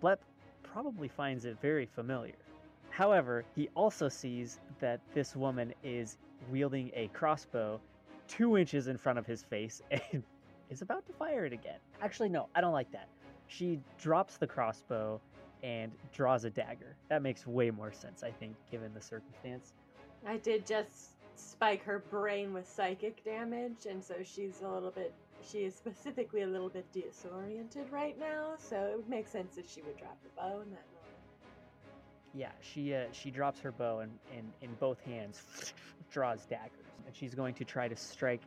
Blep 0.00 0.22
probably 0.62 1.08
finds 1.08 1.44
it 1.44 1.56
very 1.60 1.86
familiar. 1.86 2.47
However, 2.98 3.44
he 3.54 3.68
also 3.76 4.08
sees 4.08 4.58
that 4.80 4.98
this 5.14 5.36
woman 5.36 5.72
is 5.84 6.18
wielding 6.50 6.90
a 6.94 7.06
crossbow 7.12 7.80
two 8.26 8.58
inches 8.58 8.88
in 8.88 8.98
front 8.98 9.20
of 9.20 9.24
his 9.24 9.44
face 9.44 9.80
and 9.92 10.24
is 10.68 10.82
about 10.82 11.06
to 11.06 11.12
fire 11.12 11.44
it 11.44 11.52
again. 11.52 11.78
Actually, 12.02 12.28
no, 12.28 12.48
I 12.56 12.60
don't 12.60 12.72
like 12.72 12.90
that. 12.90 13.06
She 13.46 13.78
drops 13.98 14.36
the 14.36 14.48
crossbow 14.48 15.20
and 15.62 15.92
draws 16.12 16.44
a 16.44 16.50
dagger. 16.50 16.96
That 17.08 17.22
makes 17.22 17.46
way 17.46 17.70
more 17.70 17.92
sense, 17.92 18.24
I 18.24 18.32
think, 18.32 18.56
given 18.68 18.92
the 18.92 19.00
circumstance. 19.00 19.74
I 20.26 20.38
did 20.38 20.66
just 20.66 21.10
spike 21.36 21.84
her 21.84 22.00
brain 22.00 22.52
with 22.52 22.68
psychic 22.68 23.24
damage, 23.24 23.86
and 23.88 24.02
so 24.02 24.16
she's 24.24 24.60
a 24.60 24.68
little 24.68 24.90
bit. 24.90 25.14
She 25.48 25.58
is 25.58 25.76
specifically 25.76 26.42
a 26.42 26.48
little 26.48 26.68
bit 26.68 26.90
disoriented 26.92 27.92
right 27.92 28.18
now, 28.18 28.54
so 28.58 28.76
it 28.76 28.96
would 28.96 29.08
make 29.08 29.28
sense 29.28 29.54
that 29.54 29.70
she 29.70 29.82
would 29.82 29.96
drop 29.98 30.18
the 30.24 30.30
bow 30.36 30.62
in 30.62 30.70
that. 30.72 30.97
Yeah, 32.38 32.50
she 32.60 32.94
uh, 32.94 33.06
she 33.10 33.32
drops 33.32 33.58
her 33.58 33.72
bow 33.72 33.98
and, 33.98 34.12
and 34.32 34.52
in 34.62 34.72
both 34.78 35.00
hands 35.00 35.42
draws 36.12 36.46
daggers, 36.46 36.86
and 37.04 37.14
she's 37.14 37.34
going 37.34 37.52
to 37.54 37.64
try 37.64 37.88
to 37.88 37.96
strike 37.96 38.42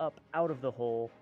up 0.00 0.20
out 0.34 0.50
of 0.50 0.60
the 0.60 0.70
hole 0.70 1.12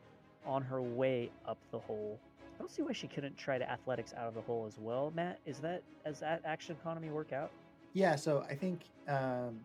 on 0.46 0.62
her 0.62 0.80
way 0.80 1.30
up 1.46 1.58
the 1.70 1.78
hole. 1.78 2.18
I 2.40 2.58
don't 2.58 2.70
see 2.70 2.80
why 2.80 2.92
she 2.92 3.08
couldn't 3.08 3.36
try 3.36 3.58
to 3.58 3.70
athletics 3.70 4.14
out 4.16 4.26
of 4.26 4.34
the 4.34 4.40
hole 4.40 4.64
as 4.66 4.78
well. 4.78 5.12
Matt, 5.14 5.38
is 5.44 5.58
that 5.58 5.82
does 6.02 6.20
that 6.20 6.40
action 6.46 6.74
economy 6.80 7.10
work 7.10 7.34
out? 7.34 7.50
Yeah, 7.92 8.16
so 8.16 8.42
I 8.48 8.54
think 8.54 8.80
um, 9.06 9.60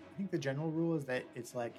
I 0.00 0.16
think 0.16 0.30
the 0.30 0.38
general 0.38 0.70
rule 0.70 0.96
is 0.96 1.04
that 1.04 1.24
it's 1.34 1.54
like 1.54 1.74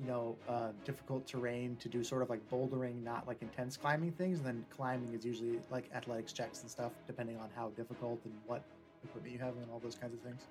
you 0.00 0.06
know 0.06 0.34
uh, 0.48 0.68
difficult 0.86 1.26
terrain 1.26 1.76
to 1.76 1.90
do 1.90 2.02
sort 2.02 2.22
of 2.22 2.30
like 2.30 2.40
bouldering, 2.48 3.04
not 3.04 3.28
like 3.28 3.42
intense 3.42 3.76
climbing 3.76 4.12
things. 4.12 4.38
And 4.38 4.46
then 4.46 4.64
climbing 4.70 5.12
is 5.12 5.26
usually 5.26 5.60
like 5.70 5.90
athletics 5.94 6.32
checks 6.32 6.62
and 6.62 6.70
stuff, 6.70 6.92
depending 7.06 7.36
on 7.36 7.50
how 7.54 7.68
difficult 7.76 8.18
and 8.24 8.32
what 8.46 8.64
equipment 9.04 9.32
you 9.32 9.38
have 9.40 9.56
and 9.56 9.66
all 9.72 9.78
those 9.78 9.94
kinds 9.94 10.14
of 10.14 10.20
things. 10.20 10.42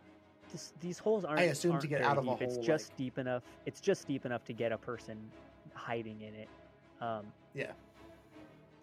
This, 0.52 0.74
these 0.82 1.00
holes 1.00 1.24
aren't. 1.24 1.40
I 1.40 1.44
assume 1.44 1.72
to 1.72 1.76
aren't 1.78 1.90
get 1.90 2.02
out 2.02 2.18
of 2.18 2.28
a 2.28 2.32
deep. 2.32 2.42
It's 2.42 2.56
hole, 2.56 2.64
just 2.64 2.90
like- 2.92 2.98
deep 2.98 3.18
enough. 3.18 3.44
It's 3.66 3.80
just 3.82 4.08
deep 4.08 4.26
enough 4.26 4.44
to 4.46 4.54
get 4.54 4.72
a 4.72 4.78
person 4.78 5.18
hiding 5.74 6.22
in 6.22 6.36
it. 6.36 6.50
Um, 7.02 7.26
Yeah. 7.54 7.72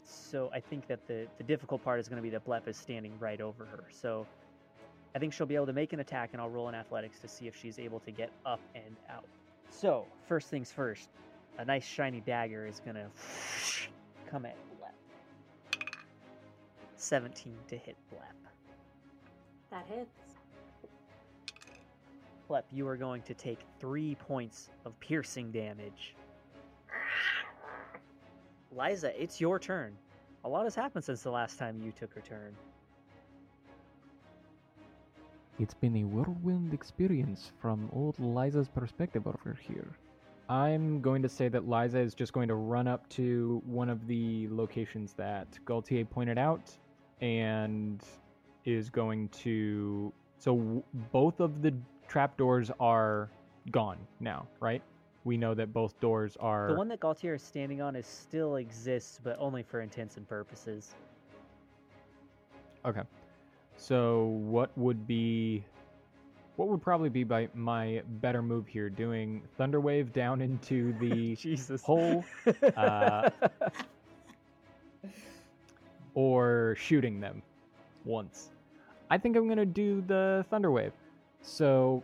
So 0.04 0.50
I 0.54 0.60
think 0.60 0.86
that 0.86 1.06
the 1.06 1.26
the 1.36 1.44
difficult 1.44 1.84
part 1.84 2.00
is 2.00 2.08
going 2.08 2.16
to 2.16 2.22
be 2.22 2.30
that 2.30 2.44
Blep 2.44 2.66
is 2.66 2.76
standing 2.78 3.12
right 3.20 3.40
over 3.42 3.66
her. 3.66 3.84
So 3.90 4.26
I 5.14 5.18
think 5.18 5.32
she'll 5.34 5.46
be 5.46 5.54
able 5.54 5.66
to 5.66 5.72
make 5.74 5.92
an 5.92 6.00
attack, 6.00 6.30
and 6.32 6.40
I'll 6.40 6.48
roll 6.48 6.68
in 6.70 6.74
athletics 6.74 7.18
to 7.20 7.28
see 7.28 7.46
if 7.46 7.54
she's 7.54 7.78
able 7.78 8.00
to 8.00 8.10
get 8.10 8.30
up 8.46 8.60
and 8.74 8.96
out. 9.10 9.24
So 9.70 10.06
first 10.26 10.48
things 10.48 10.72
first, 10.72 11.10
a 11.58 11.64
nice 11.64 11.84
shiny 11.84 12.20
dagger 12.20 12.66
is 12.66 12.80
going 12.80 12.96
to 12.96 13.06
come 14.30 14.46
at 14.46 14.56
Blep. 14.78 14.94
17 16.96 17.54
to 17.68 17.76
hit 17.76 17.96
Blep. 18.10 18.34
That 19.70 19.86
hits. 19.88 20.10
Blep, 22.48 22.64
you 22.72 22.88
are 22.88 22.96
going 22.96 23.22
to 23.22 23.34
take 23.34 23.58
three 23.78 24.14
points 24.14 24.70
of 24.86 24.98
piercing 25.00 25.50
damage. 25.50 26.14
Liza, 28.74 29.20
it's 29.20 29.40
your 29.40 29.58
turn. 29.58 29.92
A 30.44 30.48
lot 30.48 30.64
has 30.64 30.74
happened 30.74 31.04
since 31.04 31.22
the 31.22 31.30
last 31.30 31.58
time 31.58 31.80
you 31.84 31.92
took 31.92 32.14
her 32.14 32.22
turn. 32.22 32.54
It's 35.58 35.74
been 35.74 35.96
a 35.96 36.04
whirlwind 36.04 36.72
experience 36.72 37.52
from 37.60 37.90
old 37.92 38.18
Liza's 38.18 38.68
perspective 38.68 39.26
over 39.26 39.58
here. 39.60 39.88
I'm 40.48 41.02
going 41.02 41.20
to 41.22 41.28
say 41.28 41.48
that 41.48 41.68
Liza 41.68 41.98
is 41.98 42.14
just 42.14 42.32
going 42.32 42.48
to 42.48 42.54
run 42.54 42.86
up 42.86 43.06
to 43.10 43.60
one 43.66 43.90
of 43.90 44.06
the 44.06 44.48
locations 44.50 45.12
that 45.14 45.58
Gaultier 45.66 46.06
pointed 46.06 46.38
out 46.38 46.70
and 47.20 48.02
is 48.68 48.90
going 48.90 49.28
to. 49.30 50.12
So 50.38 50.56
w- 50.56 50.82
both 51.12 51.40
of 51.40 51.62
the 51.62 51.72
trapdoors 52.06 52.70
are 52.78 53.30
gone 53.70 53.98
now, 54.20 54.46
right? 54.60 54.82
We 55.24 55.36
know 55.36 55.54
that 55.54 55.72
both 55.72 55.98
doors 56.00 56.36
are. 56.38 56.68
The 56.68 56.74
one 56.74 56.88
that 56.88 57.00
Gaultier 57.00 57.34
is 57.34 57.42
standing 57.42 57.80
on 57.80 57.96
is 57.96 58.06
still 58.06 58.56
exists, 58.56 59.20
but 59.22 59.36
only 59.38 59.62
for 59.62 59.80
intents 59.80 60.16
and 60.16 60.28
purposes. 60.28 60.94
Okay. 62.84 63.02
So 63.76 64.26
what 64.44 64.76
would 64.76 65.06
be 65.06 65.64
what 66.56 66.68
would 66.68 66.82
probably 66.82 67.08
be 67.08 67.22
by 67.22 67.48
my 67.54 68.02
better 68.20 68.42
move 68.42 68.66
here 68.66 68.90
doing 68.90 69.42
thunderwave 69.58 70.12
down 70.12 70.40
into 70.40 70.92
the 71.00 71.36
Jesus. 71.36 71.82
hole 71.82 72.24
uh, 72.76 73.30
or 76.14 76.74
shooting 76.78 77.20
them 77.20 77.42
once. 78.04 78.50
I 79.11 79.18
think 79.18 79.36
I'm 79.36 79.46
going 79.46 79.59
to 79.59 79.66
do 79.66 80.02
the 80.06 80.44
thunderwave. 80.52 80.92
So 81.42 82.02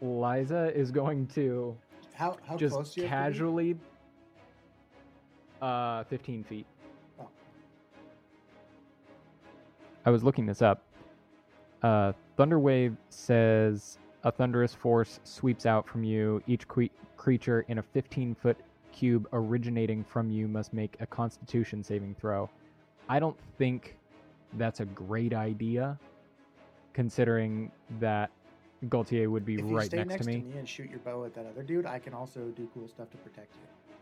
Liza 0.00 0.72
is 0.74 0.90
going 0.90 1.26
to 1.28 1.76
How 2.14 2.36
how 2.46 2.56
just 2.56 2.74
close 2.74 2.94
do 2.94 3.00
you 3.02 3.08
have 3.08 3.26
to 3.26 3.30
be? 3.30 3.34
casually 3.34 3.76
uh 5.62 6.04
15 6.04 6.44
feet. 6.44 6.66
Oh. 7.20 7.28
I 10.04 10.10
was 10.10 10.22
looking 10.22 10.46
this 10.46 10.62
up. 10.62 10.82
Uh, 11.82 12.12
Thunderwave 12.38 12.96
says 13.10 13.98
a 14.24 14.32
thunderous 14.32 14.74
force 14.74 15.20
sweeps 15.24 15.66
out 15.66 15.86
from 15.86 16.02
you. 16.02 16.42
Each 16.46 16.66
cre- 16.66 16.84
creature 17.16 17.64
in 17.68 17.78
a 17.78 17.82
15 17.82 18.34
foot 18.34 18.56
cube 18.92 19.28
originating 19.32 20.02
from 20.04 20.30
you 20.30 20.48
must 20.48 20.72
make 20.72 20.96
a 21.00 21.06
constitution 21.06 21.82
saving 21.84 22.14
throw. 22.20 22.48
I 23.08 23.18
don't 23.18 23.36
think 23.58 23.96
that's 24.54 24.80
a 24.80 24.86
great 24.86 25.34
idea, 25.34 25.98
considering 26.94 27.70
that 28.00 28.30
Gaultier 28.88 29.28
would 29.30 29.44
be 29.44 29.54
If 29.54 29.66
you 29.66 29.76
right 29.76 29.86
stay 29.86 29.98
next, 29.98 30.10
next 30.10 30.26
to 30.26 30.32
me. 30.32 30.44
and 30.56 30.68
shoot 30.68 30.88
your 30.90 31.00
bow 31.00 31.24
at 31.24 31.34
that 31.34 31.46
other 31.46 31.62
dude, 31.62 31.84
I 31.86 31.98
can 31.98 32.14
also 32.14 32.40
do 32.56 32.68
cool 32.72 32.88
stuff 32.88 33.10
to 33.10 33.16
protect 33.18 33.54
you 33.54 33.94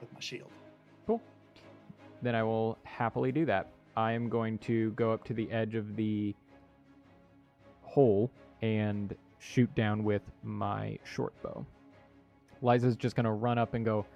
with 0.00 0.12
my 0.12 0.20
shield. 0.20 0.50
Cool. 1.06 1.20
Then 2.20 2.34
I 2.34 2.42
will 2.42 2.78
happily 2.84 3.32
do 3.32 3.44
that. 3.46 3.68
I 3.96 4.12
am 4.12 4.28
going 4.28 4.58
to 4.58 4.90
go 4.92 5.12
up 5.12 5.24
to 5.24 5.34
the 5.34 5.50
edge 5.50 5.74
of 5.74 5.96
the 5.96 6.34
hole 7.82 8.30
and 8.62 9.14
shoot 9.38 9.72
down 9.74 10.04
with 10.04 10.22
my 10.42 10.98
short 11.04 11.34
bow. 11.42 11.66
Liza's 12.62 12.96
just 12.96 13.16
gonna 13.16 13.32
run 13.34 13.58
up 13.58 13.74
and 13.74 13.84
go, 13.84 14.06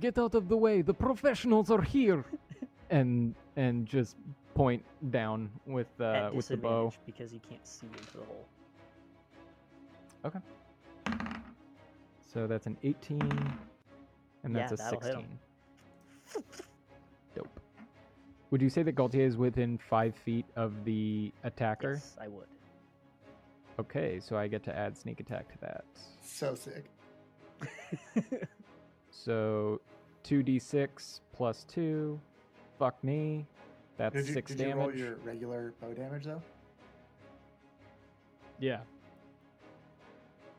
"Get 0.00 0.18
out 0.18 0.34
of 0.34 0.48
the 0.48 0.56
way! 0.56 0.82
The 0.82 0.92
professionals 0.92 1.70
are 1.70 1.80
here!" 1.80 2.24
and 2.90 3.34
and 3.54 3.86
just 3.86 4.16
point 4.56 4.82
down 5.10 5.50
with 5.66 5.88
uh, 6.00 6.30
with 6.34 6.48
the 6.48 6.56
bow. 6.56 6.92
because 7.04 7.32
you 7.32 7.40
can't 7.48 7.66
see 7.66 7.86
into 7.86 8.18
the 8.18 8.24
hole. 8.24 8.46
Okay. 10.24 10.38
So 12.32 12.46
that's 12.46 12.66
an 12.66 12.76
18, 12.82 13.20
and 14.44 14.54
Yeah, 14.54 14.60
that's 14.68 14.72
a 14.72 14.76
that'll 14.76 15.00
hit 15.00 15.14
'em. 15.14 15.38
16. 16.26 16.44
Dope. 17.34 17.60
Would 18.50 18.60
you 18.62 18.68
say 18.70 18.82
that 18.82 18.92
Gaultier 18.92 19.24
is 19.26 19.36
within 19.36 19.78
five 19.78 20.14
feet 20.16 20.46
of 20.56 20.84
the 20.84 21.32
attacker? 21.44 21.94
Yes, 21.94 22.16
I 22.20 22.28
would. 22.28 22.46
Okay, 23.78 24.20
so 24.20 24.36
I 24.36 24.48
get 24.48 24.62
to 24.64 24.76
add 24.76 24.96
sneak 24.96 25.20
attack 25.20 25.48
to 25.52 25.58
that. 25.60 25.84
So 26.22 26.54
sick. 26.54 26.86
So 29.10 29.80
2d6 30.24 31.20
plus 31.32 31.64
2. 31.64 32.20
Fuck 32.78 33.02
me. 33.02 33.46
That's 33.96 34.14
Did 34.14 34.28
you, 34.28 34.34
6 34.34 34.50
did 34.50 34.60
you 34.60 34.66
damage. 34.66 34.86
roll 34.86 34.94
your 34.94 35.16
regular 35.16 35.74
bow 35.80 35.92
damage 35.92 36.24
though? 36.24 36.42
Yeah. 38.58 38.80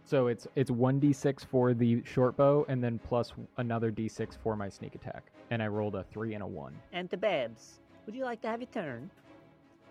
So 0.04 0.28
it's 0.28 0.48
it's 0.56 0.72
1d6 0.72 1.46
for 1.46 1.74
the 1.74 2.02
short 2.06 2.38
bow 2.38 2.66
and 2.70 2.84
then 2.84 3.00
plus 3.00 3.34
another 3.58 3.92
d6 3.92 4.38
for 4.42 4.56
my 4.56 4.70
sneak 4.70 4.96
attack. 4.96 5.32
And 5.52 5.62
I 5.62 5.68
rolled 5.68 5.96
a 5.96 6.04
3 6.04 6.34
and 6.34 6.44
a 6.44 6.48
1. 6.48 6.74
And 6.94 7.10
the 7.10 7.18
Babs, 7.18 7.80
would 8.06 8.16
you 8.16 8.24
like 8.24 8.42
to 8.42 8.48
have 8.48 8.62
your 8.62 8.70
turn? 8.72 9.10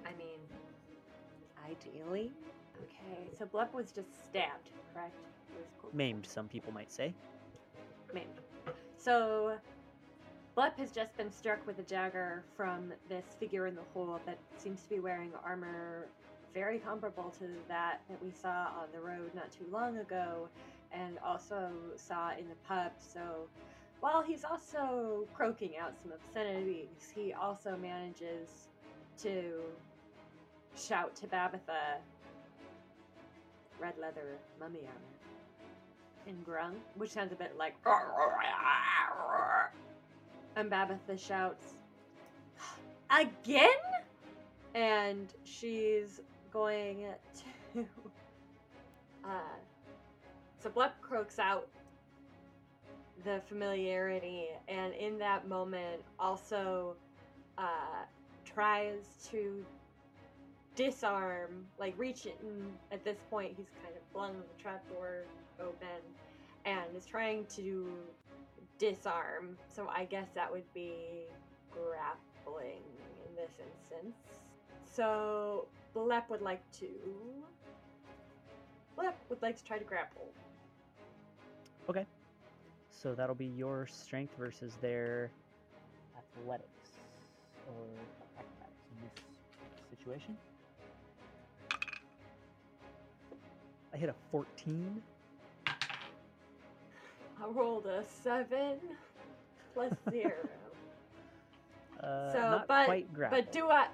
I 0.04 0.10
mean, 0.18 0.40
ideally. 1.70 2.32
Okay, 2.82 3.28
so 3.38 3.46
Blep 3.46 3.72
was 3.72 3.92
just 3.92 4.08
stabbed, 4.26 4.70
correct? 4.92 5.14
Cool. 5.80 5.90
Maimed, 5.92 6.26
some 6.26 6.48
people 6.48 6.72
might 6.72 6.90
say. 6.92 7.14
Maimed. 8.12 8.26
So, 8.96 9.56
Blep 10.56 10.78
has 10.78 10.90
just 10.90 11.14
been 11.18 11.30
struck 11.30 11.66
with 11.66 11.78
a 11.78 11.82
dagger 11.82 12.42
from 12.56 12.90
this 13.10 13.26
figure 13.38 13.66
in 13.66 13.74
the 13.74 13.82
hole 13.92 14.18
that 14.24 14.38
seems 14.56 14.80
to 14.80 14.88
be 14.88 15.00
wearing 15.00 15.30
armor 15.44 16.06
very 16.54 16.78
comparable 16.78 17.30
to 17.38 17.44
that 17.68 18.00
that 18.08 18.24
we 18.24 18.30
saw 18.30 18.68
on 18.80 18.88
the 18.94 18.98
road 18.98 19.30
not 19.34 19.52
too 19.52 19.66
long 19.70 19.98
ago 19.98 20.48
and 20.92 21.18
also 21.22 21.70
saw 21.96 22.30
in 22.30 22.48
the 22.48 22.54
pub. 22.66 22.92
So, 22.96 23.48
while 24.00 24.22
he's 24.22 24.44
also 24.44 25.28
croaking 25.34 25.72
out 25.78 25.92
some 26.02 26.12
obscenities, 26.12 27.12
he 27.14 27.34
also 27.34 27.76
manages 27.76 28.68
to 29.18 29.60
shout 30.74 31.14
to 31.16 31.26
Babitha, 31.26 31.98
red 33.78 33.98
leather 34.00 34.38
mummy 34.58 34.80
armor, 34.86 36.26
in 36.26 36.36
Grung, 36.46 36.76
which 36.94 37.10
sounds 37.10 37.32
a 37.32 37.36
bit 37.36 37.58
like. 37.58 37.74
And 40.56 40.70
Babitha 40.70 41.18
shouts, 41.18 41.74
Again? 43.10 43.68
And 44.74 45.32
she's 45.44 46.20
going 46.52 47.06
to. 47.74 47.84
Uh, 49.24 49.58
so 50.62 50.70
Blep 50.70 51.00
croaks 51.00 51.40
out 51.40 51.66
the 53.24 53.40
familiarity, 53.48 54.50
and 54.68 54.94
in 54.94 55.18
that 55.18 55.48
moment, 55.48 56.00
also 56.20 56.94
uh, 57.58 58.04
tries 58.44 59.28
to 59.32 59.64
disarm, 60.76 61.66
like 61.80 61.92
reach 61.98 62.26
in. 62.26 62.66
At 62.92 63.02
this 63.04 63.18
point, 63.28 63.54
he's 63.56 63.66
kind 63.82 63.96
of 63.96 64.02
flung 64.12 64.34
the 64.34 64.62
trapdoor 64.62 65.24
open 65.60 66.02
and 66.64 66.84
is 66.96 67.04
trying 67.04 67.46
to 67.56 67.88
disarm. 68.78 69.56
So 69.68 69.88
I 69.88 70.04
guess 70.04 70.28
that 70.34 70.50
would 70.50 70.72
be 70.74 71.24
grappling 71.70 72.82
in 73.28 73.36
this 73.36 73.52
instance. 73.58 74.16
So 74.84 75.66
Blep 75.94 76.28
would 76.30 76.42
like 76.42 76.62
to. 76.80 76.86
Blep 78.96 79.18
would 79.28 79.42
like 79.42 79.56
to 79.56 79.64
try 79.64 79.78
to 79.78 79.84
grapple. 79.84 80.28
Okay. 81.88 82.06
So 82.90 83.14
that'll 83.14 83.34
be 83.34 83.46
your 83.46 83.86
strength 83.86 84.34
versus 84.38 84.72
their 84.80 85.30
athletics 86.16 86.90
or 87.68 87.84
acrobatics 88.38 88.86
in 88.90 89.08
this 89.08 89.98
situation. 89.98 90.36
I 93.92 93.96
hit 93.98 94.08
a 94.08 94.14
14. 94.30 95.02
I 97.42 97.46
rolled 97.48 97.86
a 97.86 98.04
seven 98.22 98.78
plus 99.74 99.92
zero. 100.10 100.32
Uh, 102.02 102.30
So, 102.30 102.40
not 102.40 102.68
but- 102.68 102.84
quite 102.84 103.06
but 103.30 103.50
do 103.52 103.70
I? 103.70 103.86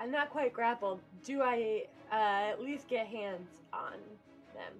I'm 0.00 0.10
not 0.10 0.30
quite 0.30 0.54
grappled. 0.54 1.00
Do 1.22 1.42
I 1.42 1.84
uh, 2.10 2.50
at 2.50 2.62
least 2.62 2.88
get 2.88 3.06
hands 3.06 3.50
on 3.74 3.92
them? 4.54 4.72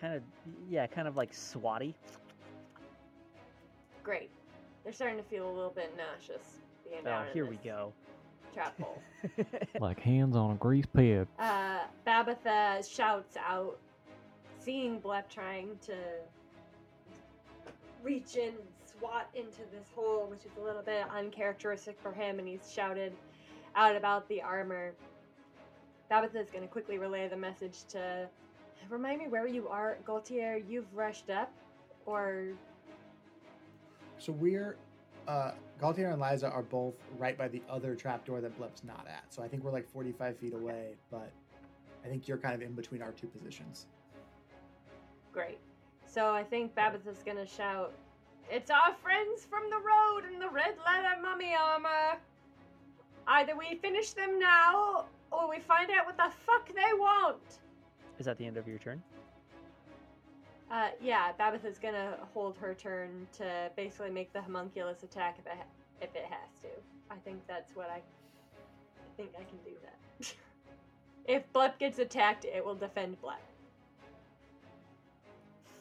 kind 0.00 0.14
of 0.14 0.22
yeah, 0.70 0.86
kind 0.86 1.08
of 1.08 1.16
like 1.16 1.32
swatty. 1.32 1.94
Great. 4.04 4.30
They're 4.84 4.92
starting 4.92 5.16
to 5.18 5.24
feel 5.24 5.48
a 5.48 5.52
little 5.52 5.72
bit 5.74 5.92
nauseous 5.96 6.58
being 6.88 7.04
Oh, 7.06 7.24
here 7.32 7.46
we 7.46 7.56
go. 7.56 7.92
trap 8.52 8.78
hole. 8.80 9.02
Like 9.80 9.98
hands 9.98 10.36
on 10.36 10.52
a 10.52 10.54
grease 10.54 10.86
pig. 10.94 11.26
Uh, 11.40 11.80
Babitha 12.06 12.88
shouts 12.88 13.36
out, 13.36 13.76
seeing 14.60 15.00
Blep 15.00 15.28
trying 15.28 15.70
to 15.86 15.94
reach 18.04 18.36
in 18.36 18.48
and 18.48 18.68
swat 18.98 19.28
into 19.34 19.62
this 19.72 19.88
hole, 19.96 20.26
which 20.30 20.44
is 20.44 20.52
a 20.60 20.64
little 20.64 20.82
bit 20.82 21.04
uncharacteristic 21.10 21.98
for 22.00 22.12
him, 22.12 22.38
and 22.38 22.46
he's 22.46 22.70
shouted 22.72 23.12
out 23.74 23.96
about 23.96 24.28
the 24.28 24.40
armor. 24.40 24.92
Babitha 26.10 26.36
is 26.36 26.50
going 26.50 26.62
to 26.62 26.68
quickly 26.68 26.98
relay 26.98 27.26
the 27.28 27.36
message 27.36 27.84
to 27.88 28.28
remind 28.90 29.18
me 29.18 29.28
where 29.28 29.48
you 29.48 29.66
are, 29.68 29.96
Gaultier. 30.04 30.58
You've 30.68 30.92
rushed 30.94 31.30
up, 31.30 31.50
or 32.06 32.48
So 34.18 34.32
we're 34.32 34.76
uh 35.26 35.52
Gaultier 35.80 36.10
and 36.10 36.20
Liza 36.20 36.50
are 36.50 36.62
both 36.62 36.94
right 37.18 37.36
by 37.36 37.48
the 37.48 37.62
other 37.68 37.94
trapdoor 37.94 38.42
that 38.42 38.56
Blep's 38.58 38.84
not 38.84 39.06
at. 39.08 39.24
So 39.30 39.42
I 39.42 39.48
think 39.48 39.64
we're 39.64 39.72
like 39.72 39.88
45 39.88 40.36
feet 40.36 40.52
away, 40.54 40.96
but 41.10 41.32
I 42.04 42.08
think 42.08 42.28
you're 42.28 42.38
kind 42.38 42.54
of 42.54 42.60
in 42.62 42.74
between 42.74 43.02
our 43.02 43.12
two 43.12 43.26
positions. 43.26 43.86
Great. 45.32 45.58
So 46.14 46.32
I 46.32 46.44
think 46.44 46.76
Babitha's 46.76 47.24
gonna 47.26 47.44
shout, 47.44 47.92
It's 48.48 48.70
our 48.70 48.94
friends 49.02 49.44
from 49.50 49.68
the 49.68 49.78
road 49.78 50.32
in 50.32 50.38
the 50.38 50.48
red 50.48 50.76
leather 50.86 51.20
mummy 51.20 51.56
armor! 51.60 52.20
Either 53.26 53.56
we 53.56 53.74
finish 53.82 54.12
them 54.12 54.38
now, 54.38 55.06
or 55.32 55.50
we 55.50 55.58
find 55.58 55.90
out 55.90 56.06
what 56.06 56.16
the 56.16 56.30
fuck 56.46 56.68
they 56.68 56.92
want! 56.96 57.58
Is 58.20 58.26
that 58.26 58.38
the 58.38 58.46
end 58.46 58.56
of 58.56 58.68
your 58.68 58.78
turn? 58.78 59.02
Uh, 60.70 60.90
yeah, 61.02 61.32
Babitha's 61.36 61.80
gonna 61.80 62.16
hold 62.32 62.56
her 62.58 62.74
turn 62.74 63.26
to 63.38 63.72
basically 63.74 64.10
make 64.10 64.32
the 64.32 64.40
homunculus 64.40 65.02
attack 65.02 65.38
if 65.40 65.46
it, 65.46 65.58
ha- 65.58 66.00
if 66.00 66.14
it 66.14 66.26
has 66.30 66.60
to. 66.62 66.68
I 67.10 67.16
think 67.24 67.44
that's 67.48 67.74
what 67.74 67.90
I, 67.90 67.96
I 67.96 69.16
think 69.16 69.30
I 69.36 69.42
can 69.42 69.58
do 69.64 69.72
that. 69.82 70.34
if 71.26 71.52
Blep 71.52 71.76
gets 71.80 71.98
attacked, 71.98 72.44
it 72.44 72.64
will 72.64 72.76
defend 72.76 73.20
Blep. 73.20 73.40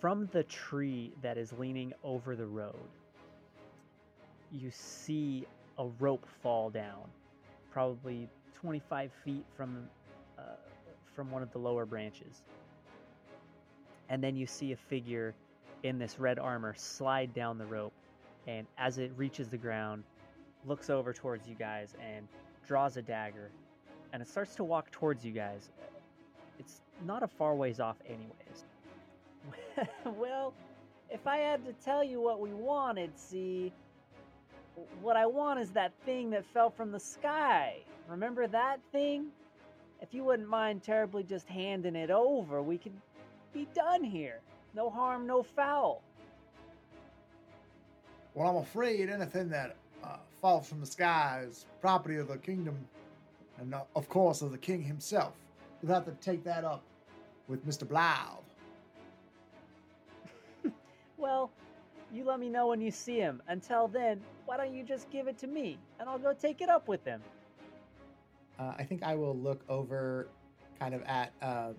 From 0.04 0.28
the 0.34 0.44
tree 0.44 1.14
that 1.22 1.38
is 1.38 1.54
leaning 1.54 1.94
over 2.04 2.36
the 2.36 2.46
road, 2.46 2.90
you 4.52 4.70
see 4.70 5.46
a 5.78 5.88
rope 5.98 6.28
fall 6.42 6.70
down, 6.70 7.06
probably 7.72 8.28
25 8.54 9.12
feet 9.24 9.46
from 9.56 9.88
uh, 10.38 10.42
from 11.16 11.32
one 11.32 11.42
of 11.42 11.54
the 11.54 11.58
lower 11.58 11.86
branches. 11.86 12.44
And 14.10 14.22
then 14.22 14.36
you 14.36 14.46
see 14.46 14.74
a 14.74 14.76
figure 14.76 15.34
in 15.84 16.00
this 16.00 16.20
red 16.20 16.38
armor 16.38 16.74
slide 16.76 17.34
down 17.34 17.58
the 17.58 17.66
rope, 17.66 17.94
and 18.46 18.68
as 18.78 18.98
it 18.98 19.14
reaches 19.16 19.48
the 19.48 19.58
ground, 19.58 20.04
looks 20.66 20.90
over 20.90 21.14
towards 21.14 21.48
you 21.48 21.56
guys 21.56 21.96
and 22.06 22.28
draws 22.68 22.98
a 22.98 23.02
dagger, 23.02 23.52
and 24.12 24.22
it 24.22 24.28
starts 24.28 24.54
to 24.56 24.66
walk 24.66 24.92
towards 24.92 25.24
you 25.24 25.32
guys. 25.32 25.70
It's 26.60 26.82
not 27.06 27.24
a 27.24 27.28
far 27.30 27.56
ways 27.56 27.80
off, 27.80 27.96
anyways. 28.06 28.66
well, 30.06 30.54
if 31.10 31.28
I 31.28 31.38
had 31.38 31.66
to 31.66 31.74
tell 31.74 32.04
you 32.04 32.22
what 32.22 32.40
we 32.40 32.54
wanted, 32.54 33.18
see, 33.18 33.72
what 35.02 35.16
I 35.16 35.26
want 35.26 35.60
is 35.60 35.72
that 35.72 35.92
thing 36.06 36.30
that 36.32 36.46
fell 36.46 36.70
from 36.70 36.92
the 36.92 37.00
sky. 37.00 37.78
Remember 38.08 38.48
that 38.48 38.80
thing? 38.92 39.28
If 40.02 40.14
you 40.14 40.24
wouldn't 40.24 40.50
mind 40.50 40.84
terribly 40.84 41.24
just 41.24 41.48
handing 41.48 41.96
it 41.96 42.12
over, 42.12 42.62
we 42.62 42.78
could 42.78 42.94
be 43.54 43.68
done 43.74 44.04
here. 44.04 44.40
No 44.76 44.90
harm, 44.90 45.28
no 45.28 45.44
foul. 45.44 46.02
Well, 48.34 48.50
I'm 48.50 48.58
afraid 48.58 49.10
anything 49.10 49.50
that 49.50 49.76
uh, 50.04 50.18
falls 50.42 50.68
from 50.68 50.80
the 50.80 50.86
sky 50.86 51.46
is 51.48 51.66
property 51.80 52.18
of 52.18 52.28
the 52.28 52.38
kingdom, 52.38 52.76
and 53.60 53.74
uh, 53.74 53.84
of 53.96 54.10
course 54.10 54.42
of 54.42 54.52
the 54.52 54.58
king 54.58 54.82
himself. 54.82 55.34
You'll 55.82 55.94
have 55.94 56.06
to 56.06 56.12
take 56.14 56.44
that 56.44 56.64
up 56.64 56.82
with 57.48 57.66
Mr. 57.68 57.88
Blau. 57.88 58.40
Well, 61.24 61.52
you 62.12 62.26
let 62.26 62.38
me 62.38 62.50
know 62.50 62.68
when 62.68 62.82
you 62.82 62.92
see 62.92 63.16
him. 63.16 63.42
Until 63.48 63.88
then, 63.88 64.20
why 64.46 64.58
don't 64.58 64.74
you 64.74 64.84
just 64.84 65.10
give 65.10 65.30
it 65.30 65.38
to 65.38 65.48
me 65.48 65.78
and 65.98 66.10
I'll 66.10 66.20
go 66.20 66.34
take 66.34 66.60
it 66.60 66.68
up 66.68 66.90
with 66.90 67.06
him? 67.06 67.22
Uh, 68.60 68.74
I 68.78 68.84
think 68.84 69.04
I 69.04 69.16
will 69.16 69.38
look 69.38 69.62
over 69.70 70.28
kind 70.78 70.94
of 70.94 71.02
at, 71.04 71.32
um, 71.42 71.76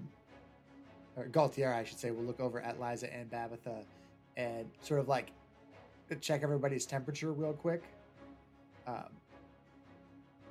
or 1.14 1.26
Gaultier, 1.26 1.74
I 1.74 1.84
should 1.84 1.99
say, 1.99 2.11
will 2.11 2.24
look 2.24 2.40
over 2.40 2.59
at 2.59 2.80
Liza 2.80 3.12
and 3.14 3.30
Babitha 3.30 3.84
and 4.38 4.64
sort 4.80 4.99
of 4.99 5.09
like 5.09 5.30
check 6.22 6.42
everybody's 6.42 6.86
temperature 6.86 7.30
real 7.30 7.53
quick. 7.53 7.82
Um, 8.86 9.11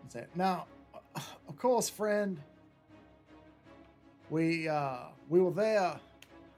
and 0.04 0.12
say, 0.12 0.26
now, 0.36 0.68
of 1.16 1.58
course, 1.58 1.90
friend, 1.90 2.40
we 4.30 4.70
uh, 4.70 4.98
we 5.30 5.42
were 5.42 5.52
there 5.52 6.00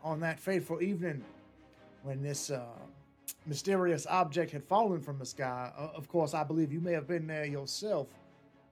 on 0.03 0.19
that 0.19 0.37
fateful 0.37 0.81
evening 0.81 1.23
when 2.05 2.21
this 2.21 2.51
uh, 2.51 2.61
mysterious 3.47 4.05
object 4.07 4.51
had 4.51 4.63
fallen 4.63 5.01
from 5.01 5.17
the 5.17 5.25
sky. 5.25 5.71
Uh, 5.77 5.89
of 5.95 6.07
course, 6.07 6.35
I 6.35 6.43
believe 6.43 6.71
you 6.71 6.79
may 6.79 6.93
have 6.93 7.07
been 7.07 7.25
there 7.25 7.45
yourself, 7.45 8.07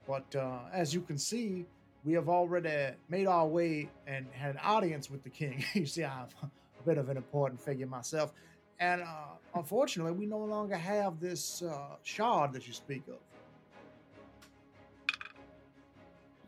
but 0.06 0.24
uh, 0.36 0.58
as 0.72 0.94
you 0.94 1.00
can 1.00 1.18
see, 1.18 1.66
we 2.04 2.12
have 2.12 2.28
already 2.28 2.94
made 3.08 3.26
our 3.26 3.46
way 3.46 3.90
and 4.06 4.26
had 4.32 4.52
an 4.52 4.60
audience 4.62 5.10
with 5.10 5.24
the 5.24 5.30
king. 5.30 5.64
you 5.74 5.84
see, 5.86 6.04
I'm 6.04 6.28
a 6.42 6.82
bit 6.86 6.96
of 6.96 7.08
an 7.08 7.16
important 7.16 7.60
figure 7.60 7.86
myself. 7.86 8.32
And 8.78 9.02
uh, 9.02 9.34
unfortunately, 9.54 10.12
we 10.12 10.26
no 10.26 10.38
longer 10.38 10.76
have 10.76 11.18
this 11.18 11.62
uh, 11.62 11.96
shard 12.04 12.52
that 12.52 12.68
you 12.68 12.72
speak 12.72 13.02
of. 13.08 13.18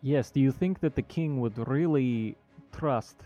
Yes, 0.02 0.30
do 0.30 0.38
you 0.38 0.52
think 0.52 0.78
that 0.80 0.94
the 0.94 1.02
king 1.02 1.40
would 1.40 1.66
really 1.66 2.36
trust 2.70 3.16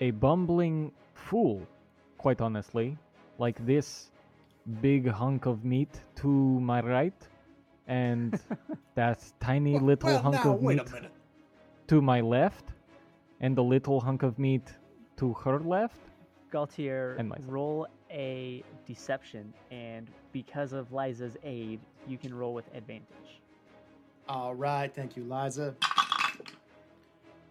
a 0.00 0.10
bumbling 0.10 0.90
fool, 1.14 1.64
quite 2.18 2.40
honestly, 2.40 2.96
like 3.38 3.64
this 3.66 4.10
big 4.80 5.08
hunk 5.08 5.46
of 5.46 5.64
meat 5.64 5.90
to 6.16 6.28
my 6.60 6.80
right, 6.80 7.14
and 7.86 8.38
that 8.94 9.20
tiny 9.40 9.74
Well- 9.74 9.82
little 9.84 10.08
well, 10.10 10.22
hunk 10.22 10.44
now, 10.44 10.54
of 10.54 10.62
meat 10.62 10.88
to 11.88 12.00
my 12.00 12.20
left, 12.20 12.64
and 13.40 13.56
the 13.56 13.62
little 13.62 14.00
hunk 14.00 14.22
of 14.22 14.38
meat 14.38 14.72
to 15.16 15.32
her 15.34 15.58
left? 15.60 15.98
Gaultier, 16.50 17.16
And 17.18 17.28
myself. 17.28 17.46
roll 17.52 17.86
a 18.10 18.62
deception, 18.86 19.52
and 19.70 20.08
because 20.32 20.72
of 20.72 20.92
Liza's 20.92 21.36
aid, 21.42 21.80
you 22.06 22.16
can 22.16 22.32
roll 22.32 22.54
with 22.54 22.64
advantage. 22.74 23.40
All 24.28 24.54
right, 24.54 24.94
thank 24.94 25.16
you, 25.16 25.24
Liza. 25.24 25.74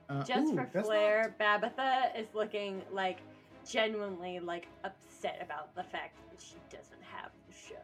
Uh, 0.09 0.23
Just 0.23 0.47
ooh, 0.53 0.55
for 0.55 0.69
that's 0.73 0.85
flair, 0.87 1.35
Babitha 1.39 2.17
is 2.17 2.27
looking 2.33 2.81
like 2.91 3.19
genuinely 3.69 4.39
like 4.39 4.67
upset 4.83 5.12
about 5.41 5.73
the 5.75 5.83
fact 5.83 6.15
that 6.31 6.41
she 6.41 6.55
doesn't 6.69 7.01
have 7.01 7.31
the 7.47 7.53
shard. 7.53 7.79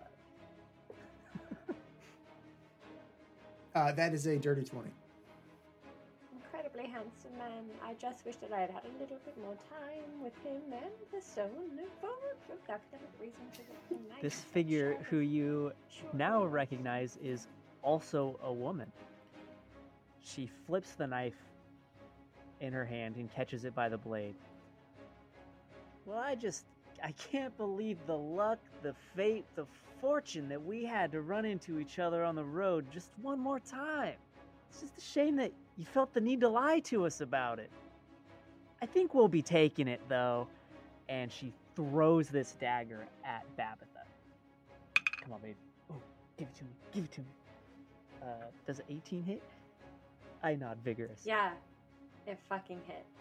not- 3.76 3.90
uh, 3.90 3.92
that 3.94 4.14
is 4.14 4.26
a 4.28 4.38
dirty 4.38 4.64
20. 4.64 4.90
Incredibly 6.34 6.88
handsome 6.92 7.38
man. 7.38 7.64
I 7.84 7.94
just 7.94 8.26
wish 8.26 8.36
that 8.38 8.52
I 8.52 8.62
had 8.62 8.70
had 8.72 8.84
a 8.84 9.00
little 9.02 9.18
bit 9.24 9.38
more 9.42 9.56
time 9.70 10.22
with 10.24 10.34
him 10.44 10.62
and 10.74 10.92
the 11.14 11.22
stone. 11.22 11.80
For 12.02 12.54
academic 12.72 13.10
reasons, 13.20 13.54
it 13.54 13.66
would 13.90 14.02
be 14.04 14.10
nice 14.10 14.22
This 14.22 14.42
figure, 14.42 14.96
who 15.10 15.18
you 15.18 15.72
Sure. 15.90 16.10
now 16.14 16.46
recognize, 16.46 17.18
is 17.24 17.48
also 17.82 18.40
a 18.44 18.52
woman. 18.52 18.92
She 20.22 20.48
flips 20.68 20.92
the 20.94 21.08
knife 21.08 21.38
in 22.60 22.74
her 22.74 22.86
hand 22.86 23.16
and 23.16 23.32
catches 23.32 23.64
it 23.66 23.74
by 23.74 23.88
the 23.90 23.98
blade. 23.98 24.36
Well, 26.06 26.18
I 26.18 26.36
just. 26.36 26.66
I 27.04 27.12
can't 27.14 27.56
believe 27.58 27.98
the 28.06 28.18
luck, 28.18 28.60
the 28.82 28.94
fate, 29.16 29.46
the 29.56 29.66
fortune 30.02 30.50
that 30.50 30.64
we 30.64 30.84
had 30.84 31.12
to 31.12 31.22
run 31.22 31.46
into 31.46 31.80
each 31.80 32.00
other 32.00 32.24
on 32.24 32.36
the 32.36 32.44
road 32.44 32.86
just 32.92 33.12
one 33.22 33.40
more 33.40 33.60
time. 33.60 34.16
It's 34.70 34.82
just 34.82 34.98
a 34.98 35.02
shame 35.02 35.36
that 35.38 35.52
you 35.78 35.86
felt 35.86 36.14
the 36.14 36.22
need 36.22 36.42
to 36.42 36.50
lie 36.50 36.80
to 36.82 37.06
us 37.06 37.22
about 37.22 37.60
it. 37.60 37.72
I 38.82 38.86
think 38.86 39.14
we'll 39.14 39.28
be 39.28 39.42
taking 39.42 39.88
it, 39.88 40.02
though. 40.08 40.48
And 41.10 41.32
she 41.32 41.54
throws 41.76 42.30
this 42.30 42.56
dagger 42.60 43.08
at 43.26 43.44
Babitha. 43.58 44.06
Come 45.24 45.34
on, 45.34 45.42
babe. 45.42 45.56
Oh, 45.92 45.96
give 46.38 46.48
it 46.48 46.56
to 46.56 46.64
me. 46.64 46.70
Give 46.94 47.04
it 47.06 47.12
to 47.14 47.22
me. 47.22 47.28
Uh, 48.22 48.46
does 48.68 48.82
18 48.90 49.24
hit? 49.24 49.42
I 50.44 50.56
nod 50.56 50.78
vigorous. 50.84 51.22
Yeah, 51.26 51.52
it 52.28 52.38
fucking 52.48 52.80
hits. 52.86 53.19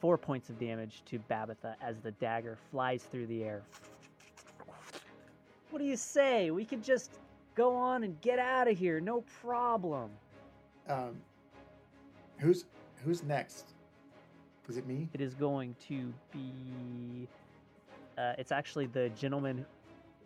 Four 0.00 0.16
points 0.16 0.48
of 0.48 0.58
damage 0.58 1.02
to 1.06 1.18
Babitha 1.30 1.74
as 1.82 2.00
the 2.00 2.12
dagger 2.12 2.56
flies 2.70 3.02
through 3.02 3.26
the 3.26 3.44
air. 3.44 3.62
What 5.70 5.78
do 5.78 5.84
you 5.84 5.96
say? 5.96 6.50
We 6.50 6.64
could 6.64 6.82
just 6.82 7.10
go 7.54 7.74
on 7.76 8.02
and 8.02 8.18
get 8.20 8.38
out 8.38 8.66
of 8.66 8.78
here. 8.78 9.00
No 9.00 9.22
problem. 9.42 10.10
Um, 10.88 11.16
who's 12.38 12.64
who's 13.04 13.22
next? 13.22 13.66
Is 14.68 14.76
it 14.76 14.86
me? 14.86 15.08
It 15.12 15.20
is 15.20 15.34
going 15.34 15.74
to 15.88 16.12
be. 16.32 17.28
Uh, 18.16 18.34
it's 18.38 18.52
actually 18.52 18.86
the 18.86 19.10
gentleman 19.10 19.66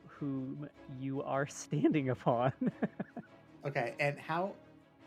whom 0.06 0.68
you 1.00 1.22
are 1.22 1.46
standing 1.48 2.10
upon. 2.10 2.52
Okay, 3.66 3.94
and 3.98 4.18
how 4.18 4.52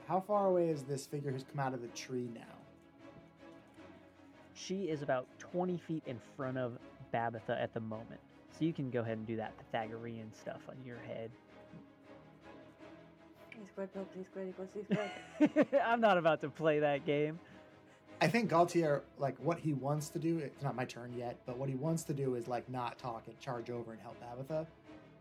how 0.08 0.20
far 0.20 0.48
away 0.48 0.70
is 0.70 0.82
this 0.82 1.06
figure 1.06 1.32
who's 1.32 1.44
come 1.44 1.60
out 1.60 1.76
of 1.76 1.82
the 1.84 1.88
tree 1.90 2.28
now? 2.34 2.57
She 4.58 4.84
is 4.84 5.04
about 5.04 5.28
20 5.38 5.78
feet 5.78 6.04
in 6.08 6.20
front 6.36 6.58
of 6.58 6.78
Babitha 7.14 7.62
at 7.62 7.74
the 7.74 7.80
moment. 7.80 8.20
So 8.58 8.66
you 8.66 8.74
can 8.74 8.90
go 8.90 9.02
ahead 9.02 9.18
and 9.18 9.28
do 9.28 9.36
that 9.36 9.54
Pythagorean 9.58 10.32
stuff 10.34 10.62
on 10.68 10.76
your 10.84 10.98
head. 10.98 11.30
I'm 15.86 16.02
not 16.02 16.18
about 16.18 16.42
to 16.42 16.50
play 16.50 16.80
that 16.80 17.06
game. 17.06 17.40
I 18.20 18.28
think 18.28 18.50
Gaultier, 18.50 19.04
like 19.20 19.38
what 19.38 19.60
he 19.60 19.74
wants 19.74 20.10
to 20.10 20.20
do, 20.20 20.40
it's 20.40 20.64
not 20.64 20.76
my 20.76 20.86
turn 20.86 21.14
yet, 21.16 21.38
but 21.46 21.58
what 21.58 21.70
he 21.70 21.76
wants 21.76 22.02
to 22.04 22.14
do 22.14 22.34
is 22.34 22.48
like 22.48 22.68
not 22.68 22.98
talk 22.98 23.24
and 23.28 23.40
charge 23.40 23.70
over 23.70 23.92
and 23.92 24.02
help 24.02 24.16
Babitha, 24.20 24.66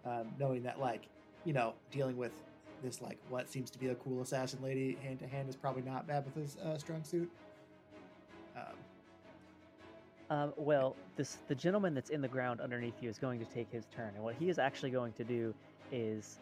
um, 0.07 0.29
knowing 0.39 0.63
that 0.63 0.81
like 0.81 1.09
you 1.45 1.53
know 1.53 1.75
dealing 1.91 2.17
with 2.17 2.33
this 2.83 3.03
like 3.03 3.19
what 3.29 3.51
seems 3.51 3.71
to 3.71 3.79
be 3.79 3.89
a 3.89 3.95
cool 3.97 4.23
assassin 4.23 4.61
lady 4.63 4.97
hand 5.03 5.19
to 5.19 5.27
hand 5.27 5.51
is 5.51 5.57
probably 5.57 5.83
not 5.83 6.07
Babitha's 6.07 6.57
uh, 6.59 6.79
strong 6.79 7.05
suit. 7.05 7.31
Um, 10.29 10.53
well, 10.57 10.97
this 11.17 11.39
the 11.47 11.55
gentleman 11.55 11.95
that's 11.95 12.11
in 12.11 12.21
the 12.21 12.29
ground 12.29 12.61
underneath 12.61 13.01
you 13.01 13.09
is 13.09 13.19
going 13.19 13.39
to 13.39 13.45
take 13.47 13.71
his 13.71 13.87
turn, 13.95 14.13
and 14.15 14.25
what 14.25 14.35
he 14.35 14.49
is 14.49 14.59
actually 14.59 14.91
going 14.91 15.13
to 15.15 15.25
do 15.25 15.55
is 15.93 16.39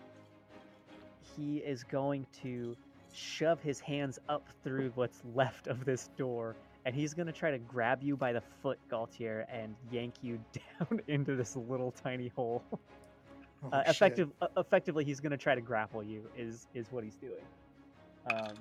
he 1.37 1.59
is 1.59 1.85
going 1.85 2.27
to 2.43 2.77
shove 3.13 3.61
his 3.61 3.81
hands 3.81 4.19
up 4.29 4.49
through 4.63 4.91
what's 4.95 5.21
left 5.35 5.67
of 5.67 5.85
this 5.85 6.09
door, 6.17 6.57
and 6.87 6.95
he's 6.95 7.13
going 7.13 7.27
to 7.27 7.33
try 7.33 7.51
to 7.51 7.59
grab 7.59 8.03
you 8.03 8.17
by 8.17 8.33
the 8.33 8.43
foot, 8.63 8.79
Gaultier, 8.89 9.47
and 9.51 9.75
yank 9.91 10.15
you 10.23 10.39
down 10.81 11.01
into 11.09 11.37
this 11.37 11.55
little 11.55 11.93
tiny 11.93 12.29
hole. 12.29 12.63
oh, 12.73 13.69
uh, 13.71 13.83
effective, 13.87 14.31
uh, 14.41 14.49
effectively, 14.57 15.05
he's 15.05 15.21
going 15.21 15.33
to 15.33 15.37
try 15.39 15.55
to 15.55 15.61
grapple 15.61 16.03
you. 16.03 16.23
Is 16.37 16.69
is 16.75 16.91
what 16.91 17.05
he's 17.05 17.17
doing. 17.17 17.45
Um, 18.33 18.55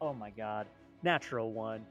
oh 0.00 0.14
my 0.14 0.30
God, 0.30 0.66
natural 1.02 1.50
one. 1.50 1.84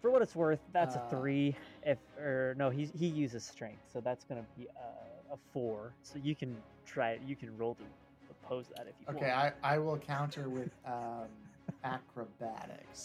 For 0.00 0.10
what 0.10 0.22
it's 0.22 0.36
worth, 0.36 0.60
that's 0.72 0.94
Uh, 0.94 1.00
a 1.00 1.10
three. 1.10 1.56
If 1.84 1.98
or 2.18 2.54
no, 2.56 2.70
he 2.70 2.86
he 2.86 3.06
uses 3.06 3.44
strength, 3.44 3.82
so 3.92 4.00
that's 4.00 4.24
going 4.24 4.40
to 4.40 4.46
be 4.56 4.66
a, 4.66 5.34
a 5.34 5.36
four. 5.52 5.92
So 6.02 6.18
you 6.18 6.34
can 6.36 6.56
try 6.86 7.10
it. 7.12 7.22
You 7.26 7.34
can 7.36 7.56
roll 7.56 7.74
to 7.74 7.82
oppose 8.30 8.68
that 8.76 8.86
if 8.88 8.94
you 9.00 9.14
Okay, 9.14 9.26
want. 9.26 9.54
I, 9.62 9.74
I 9.74 9.78
will 9.78 9.98
counter 9.98 10.48
with 10.48 10.70
um, 10.86 11.26
acrobatics. 11.84 13.02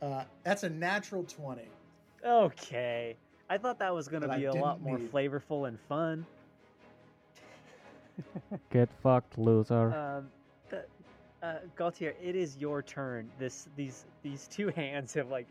Uh, 0.00 0.24
that's 0.42 0.62
a 0.64 0.70
natural 0.70 1.24
twenty. 1.24 1.68
Okay. 2.24 3.16
I 3.50 3.58
thought 3.58 3.78
that 3.80 3.94
was 3.94 4.08
going 4.08 4.22
to 4.22 4.28
That 4.28 4.34
I 4.34 4.38
be 4.38 4.44
a 4.46 4.54
lot 4.54 4.80
more 4.80 4.98
need. 4.98 5.12
flavorful 5.12 5.68
and 5.68 5.78
fun. 5.80 6.26
Get 8.70 8.88
fucked, 9.02 9.38
loser. 9.38 9.94
Um, 9.94 10.30
the, 10.30 10.33
uh, 11.44 11.58
Gaultier, 11.76 12.14
it 12.22 12.36
is 12.36 12.56
your 12.56 12.82
turn. 12.82 13.30
This 13.38 13.68
these 13.76 14.06
these 14.22 14.48
two 14.48 14.68
hands 14.76 15.12
have 15.14 15.28
like 15.28 15.46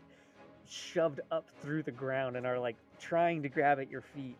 shoved 0.66 1.20
up 1.30 1.46
through 1.62 1.82
the 1.82 1.92
ground 1.92 2.36
and 2.36 2.46
are 2.46 2.58
like 2.58 2.76
trying 3.00 3.42
to 3.42 3.48
grab 3.48 3.78
at 3.78 3.90
your 3.90 4.00
feet. 4.00 4.36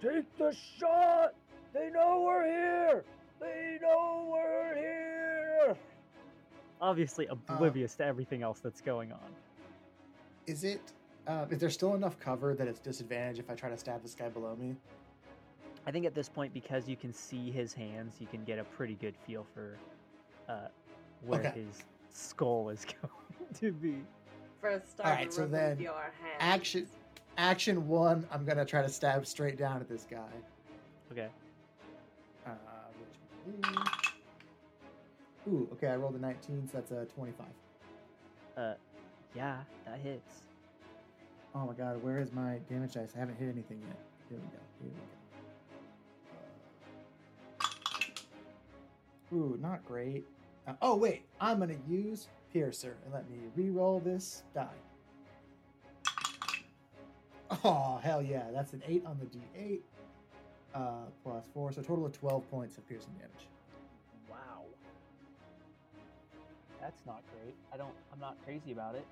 Take 0.00 0.24
the 0.38 0.54
shot. 0.78 1.34
They 1.74 1.90
know 1.90 2.22
we're 2.24 2.46
here. 2.46 3.04
They 3.40 3.78
know 3.82 4.28
we're 4.30 4.74
here. 4.74 5.76
Obviously 6.80 7.26
oblivious 7.26 7.96
to 7.96 8.04
everything 8.04 8.42
else 8.42 8.60
that's 8.60 8.80
going 8.80 9.10
on. 9.10 9.34
Is 10.46 10.64
it? 10.64 10.80
Uh, 11.26 11.44
is 11.50 11.58
there 11.58 11.70
still 11.70 11.94
enough 11.94 12.18
cover 12.18 12.54
that 12.54 12.68
it's 12.68 12.78
disadvantage 12.78 13.38
if 13.38 13.50
I 13.50 13.54
try 13.54 13.68
to 13.68 13.76
stab 13.76 14.02
this 14.02 14.14
guy 14.14 14.28
below 14.28 14.56
me? 14.56 14.76
I 15.86 15.90
think 15.90 16.06
at 16.06 16.14
this 16.14 16.28
point, 16.28 16.54
because 16.54 16.88
you 16.88 16.96
can 16.96 17.12
see 17.12 17.50
his 17.50 17.74
hands, 17.74 18.14
you 18.18 18.26
can 18.26 18.44
get 18.44 18.58
a 18.58 18.64
pretty 18.64 18.94
good 18.94 19.14
feel 19.26 19.44
for 19.52 19.76
uh, 20.48 20.68
where 21.26 21.40
Okay. 21.40 21.60
his 21.66 21.82
skull 22.12 22.68
is 22.70 22.84
going 23.02 23.12
to 23.54 23.72
be. 23.72 23.96
First, 24.60 24.90
start 24.90 25.08
Alright, 25.08 25.32
so 25.32 25.46
then 25.46 25.78
your. 25.78 26.12
Action, 26.40 26.86
action 27.36 27.86
one. 27.86 28.26
I'm 28.32 28.44
gonna 28.44 28.64
try 28.64 28.82
to 28.82 28.88
stab 28.88 29.24
straight 29.26 29.56
down 29.56 29.80
at 29.80 29.88
this 29.88 30.06
guy. 30.10 30.26
Okay. 31.12 31.28
Uh, 32.46 32.50
which 33.46 33.56
Ooh, 35.48 35.68
okay. 35.72 35.88
I 35.88 35.96
rolled 35.96 36.16
a 36.16 36.18
19, 36.18 36.68
so 36.70 36.78
that's 36.78 36.90
a 36.90 37.04
25. 37.14 37.46
Uh, 38.56 38.74
yeah, 39.34 39.58
that 39.86 40.00
hits. 40.00 40.42
Oh 41.54 41.66
my 41.66 41.72
god, 41.72 42.02
where 42.02 42.18
is 42.18 42.32
my 42.32 42.58
damage 42.68 42.94
dice? 42.94 43.12
I 43.14 43.20
haven't 43.20 43.36
hit 43.36 43.48
anything 43.48 43.80
yet. 43.86 43.98
Here 44.28 44.38
we 44.38 44.46
go. 44.48 44.58
Here 44.82 44.90
we 49.30 49.36
go. 49.38 49.54
Ooh, 49.54 49.58
not 49.60 49.84
great. 49.84 50.24
Uh, 50.68 50.74
oh 50.82 50.96
wait, 50.96 51.22
I'm 51.40 51.58
gonna 51.58 51.76
use 51.88 52.28
Piercer 52.52 52.96
and 53.04 53.14
let 53.14 53.28
me 53.30 53.38
re-roll 53.56 54.00
this 54.00 54.42
die. 54.54 54.68
Oh 57.64 57.98
hell 58.02 58.20
yeah, 58.20 58.44
that's 58.52 58.74
an 58.74 58.82
eight 58.86 59.04
on 59.06 59.18
the 59.18 59.24
D8 59.24 59.80
uh, 60.74 61.06
plus 61.24 61.44
four, 61.54 61.72
so 61.72 61.80
a 61.80 61.84
total 61.84 62.04
of 62.04 62.12
12 62.12 62.50
points 62.50 62.76
of 62.76 62.86
piercing 62.86 63.14
damage. 63.14 63.48
Wow. 64.28 64.64
That's 66.80 67.04
not 67.06 67.22
great. 67.32 67.54
I 67.72 67.78
don't. 67.78 67.94
I'm 68.12 68.20
not 68.20 68.36
crazy 68.44 68.72
about 68.72 68.94
it. 68.94 69.06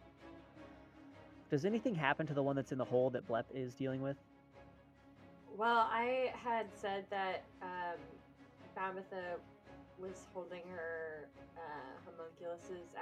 Does 1.50 1.64
anything 1.64 1.94
happen 1.94 2.26
to 2.26 2.34
the 2.34 2.42
one 2.42 2.56
that's 2.56 2.72
in 2.72 2.78
the 2.78 2.84
hole 2.84 3.08
that 3.10 3.26
Blep 3.26 3.46
is 3.54 3.74
dealing 3.74 4.02
with? 4.02 4.16
Well, 5.56 5.88
I 5.90 6.32
had 6.34 6.66
said 6.74 7.06
that 7.10 7.44
um, 7.62 7.98
Babitha 8.76 9.38
was 9.98 10.26
holding 10.34 10.62
her 10.68 11.28
homunculus's 11.28 11.35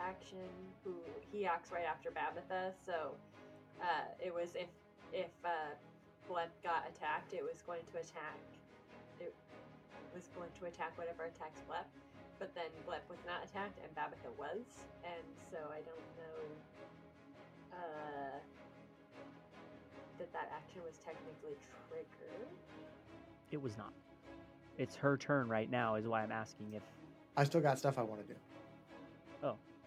action. 0.05 0.45
Who 0.85 0.93
he 1.33 1.47
acts 1.47 1.73
right 1.73 1.89
after 1.89 2.11
Babitha, 2.11 2.73
so 2.85 3.17
uh, 3.81 4.05
it 4.21 4.33
was 4.33 4.55
if 4.55 4.69
if 5.13 5.33
uh, 5.45 5.73
Blep 6.29 6.53
got 6.63 6.85
attacked, 6.89 7.33
it 7.33 7.43
was 7.43 7.63
going 7.63 7.83
to 7.93 7.99
attack. 7.99 8.39
It 9.21 9.35
was 10.15 10.29
going 10.37 10.51
to 10.61 10.67
attack 10.67 10.93
whatever 10.99 11.25
attacks 11.25 11.61
Blep, 11.67 11.89
but 12.39 12.55
then 12.55 12.69
Blep 12.87 13.03
was 13.09 13.19
not 13.27 13.45
attacked 13.45 13.81
and 13.81 13.91
Babitha 13.97 14.31
was, 14.39 14.65
and 15.03 15.25
so 15.51 15.59
I 15.73 15.81
don't 15.81 16.09
know. 16.21 16.39
Uh, 17.73 18.39
that 20.19 20.33
that 20.33 20.53
action 20.55 20.81
was 20.87 20.99
technically 20.99 21.57
triggered. 21.89 22.47
It 23.51 23.61
was 23.61 23.77
not. 23.77 23.93
It's 24.79 24.97
her 24.97 25.17
turn 25.17 25.49
right 25.49 25.71
now, 25.71 25.95
is 25.95 26.07
why 26.07 26.23
I'm 26.23 26.33
asking 26.33 26.73
if. 26.75 26.83
I 27.37 27.45
still 27.45 27.61
got 27.61 27.79
stuff 27.79 27.99
I 27.99 28.03
want 28.03 28.21
to 28.27 28.33
do. 28.33 28.39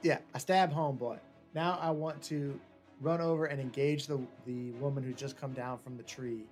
Yeah, 0.01 0.19
I 0.33 0.37
stab 0.37 0.73
homeboy. 0.73 1.19
Now 1.53 1.79
I 1.81 1.91
want 1.91 2.21
to 2.23 2.59
run 3.01 3.21
over 3.21 3.45
and 3.45 3.59
engage 3.59 4.07
the 4.07 4.19
the 4.45 4.71
woman 4.73 5.03
who's 5.03 5.15
just 5.15 5.37
come 5.37 5.53
down 5.53 5.79
from 5.79 5.97
the 5.97 6.03
tree. 6.03 6.43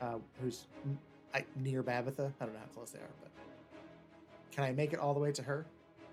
Uh, 0.00 0.18
who's 0.40 0.66
I, 1.34 1.44
near 1.56 1.82
Babitha. 1.82 2.32
I 2.40 2.44
don't 2.44 2.54
know 2.54 2.60
how 2.60 2.74
close 2.74 2.90
they 2.90 2.98
are, 2.98 3.14
but 3.20 3.30
can 4.50 4.64
I 4.64 4.72
make 4.72 4.92
it 4.92 4.98
all 4.98 5.14
the 5.14 5.20
way 5.20 5.32
to 5.32 5.42
her? 5.42 5.66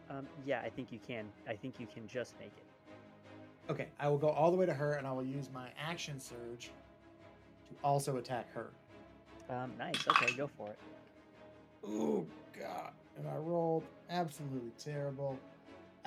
Um, 0.09 0.27
yeah, 0.45 0.61
I 0.61 0.69
think 0.69 0.91
you 0.91 0.99
can. 1.05 1.25
I 1.47 1.53
think 1.53 1.79
you 1.79 1.87
can 1.87 2.07
just 2.07 2.37
make 2.39 2.51
it. 2.55 3.71
Okay, 3.71 3.87
I 3.99 4.07
will 4.07 4.17
go 4.17 4.29
all 4.29 4.51
the 4.51 4.57
way 4.57 4.65
to 4.65 4.73
her, 4.73 4.93
and 4.93 5.05
I 5.05 5.11
will 5.11 5.25
use 5.25 5.49
my 5.53 5.67
action 5.77 6.19
surge 6.19 6.71
to 7.69 7.75
also 7.83 8.17
attack 8.17 8.51
her. 8.53 8.69
Um, 9.49 9.71
nice. 9.77 10.07
Okay, 10.07 10.33
go 10.35 10.47
for 10.47 10.69
it. 10.69 10.79
Oh 11.85 12.25
god! 12.57 12.91
And 13.17 13.27
I 13.27 13.37
rolled 13.37 13.83
absolutely 14.09 14.71
terrible. 14.77 15.37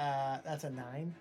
Uh, 0.00 0.38
that's 0.44 0.64
a 0.64 0.70
nine. 0.70 1.14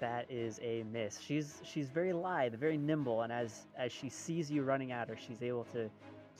That 0.00 0.26
is 0.28 0.58
a 0.62 0.84
miss. 0.92 1.20
She's 1.20 1.60
she's 1.64 1.88
very 1.88 2.12
lithe, 2.12 2.54
very 2.54 2.76
nimble, 2.76 3.22
and 3.22 3.32
as 3.32 3.66
as 3.76 3.92
she 3.92 4.08
sees 4.08 4.50
you 4.50 4.62
running 4.62 4.90
at 4.90 5.08
her, 5.08 5.16
she's 5.16 5.42
able 5.42 5.64
to 5.72 5.88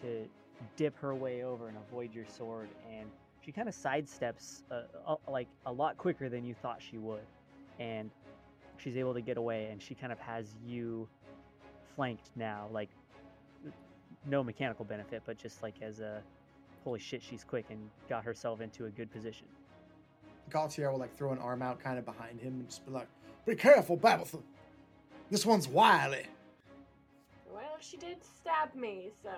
to 0.03 0.29
dip 0.77 0.99
her 0.99 1.15
way 1.15 1.45
over 1.45 1.69
and 1.69 1.77
avoid 1.77 2.13
your 2.13 2.27
sword, 2.27 2.69
and 2.91 3.09
she 3.45 3.53
kind 3.53 3.69
of 3.69 3.75
sidesteps 3.75 4.63
uh, 4.71 4.83
uh, 5.07 5.17
like 5.29 5.47
a 5.67 5.73
lot 5.73 5.97
quicker 5.97 6.29
than 6.29 6.45
you 6.45 6.55
thought 6.55 6.81
she 6.83 6.99
would, 6.99 7.27
and 7.79 8.11
she's 8.77 8.97
able 8.97 9.15
to 9.15 9.21
get 9.21 9.37
away, 9.37 9.69
and 9.71 9.81
she 9.81 9.95
kind 9.95 10.13
of 10.13 10.19
has 10.19 10.57
you 10.67 11.09
flanked 11.95 12.31
now, 12.35 12.69
like 12.73 12.91
no 14.27 14.43
mechanical 14.43 14.85
benefit, 14.85 15.23
but 15.25 15.39
just 15.39 15.63
like 15.63 15.75
as 15.83 16.01
a 16.01 16.21
holy 16.83 16.99
shit, 16.99 17.23
she's 17.23 17.45
quick 17.45 17.67
and 17.71 17.79
got 18.09 18.25
herself 18.25 18.61
into 18.61 18.87
a 18.87 18.91
good 18.91 19.11
position. 19.13 19.47
Gaultier 20.51 20.91
will 20.91 20.99
like 20.99 21.17
throw 21.17 21.33
an 21.33 21.39
arm 21.39 21.63
out 21.63 21.81
kind 21.81 21.99
of 21.99 22.05
behind 22.05 22.41
him 22.41 22.55
and 22.55 22.69
just 22.69 22.85
be 22.87 22.93
like, 22.93 23.09
"Be 23.47 23.55
careful, 23.55 23.97
Babitha. 23.97 24.43
This 25.31 25.45
one's 25.47 25.69
wily." 25.69 26.27
Well, 27.53 27.77
she 27.81 27.97
did 27.97 28.19
stab 28.25 28.75
me, 28.75 29.11
so 29.23 29.31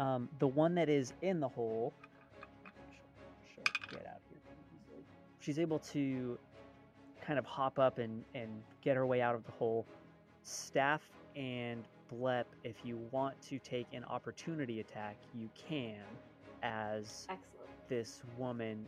Um, 0.00 0.28
the 0.38 0.46
one 0.48 0.74
that 0.74 0.88
is 0.88 1.12
in 1.22 1.40
the 1.40 1.48
hole, 1.48 1.92
she'll, 2.92 3.02
she'll 3.54 3.98
get 3.98 4.06
out 4.06 4.20
here. 4.28 5.00
She's 5.40 5.58
able 5.58 5.78
to 5.80 6.38
kind 7.20 7.38
of 7.38 7.44
hop 7.46 7.78
up 7.78 7.98
and, 7.98 8.24
and 8.34 8.50
get 8.82 8.96
her 8.96 9.06
way 9.06 9.20
out 9.22 9.34
of 9.34 9.44
the 9.44 9.52
hole. 9.52 9.86
Staff 10.42 11.02
and 11.34 11.84
Blep, 12.08 12.46
if 12.62 12.76
you 12.84 12.98
want 13.10 13.40
to 13.42 13.58
take 13.58 13.86
an 13.92 14.04
opportunity 14.04 14.80
attack, 14.80 15.16
you 15.34 15.48
can, 15.56 15.96
as 16.62 17.26
excellent. 17.28 17.88
this 17.88 18.22
woman 18.38 18.86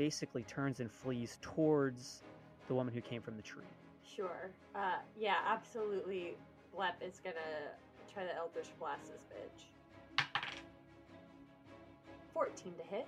basically 0.00 0.42
turns 0.44 0.80
and 0.80 0.90
flees 0.90 1.36
towards 1.42 2.22
the 2.68 2.74
woman 2.74 2.94
who 2.94 3.02
came 3.02 3.20
from 3.20 3.36
the 3.36 3.42
tree. 3.42 3.62
Sure. 4.16 4.48
Uh, 4.74 4.94
yeah, 5.14 5.34
absolutely. 5.46 6.38
Blep 6.74 6.94
is 7.06 7.20
gonna 7.22 7.36
try 8.10 8.24
to 8.24 8.34
Eldritch 8.34 8.70
Blast 8.78 9.12
this 9.12 9.20
bitch. 9.28 10.24
14 12.32 12.72
to 12.78 12.82
hit. 12.84 13.06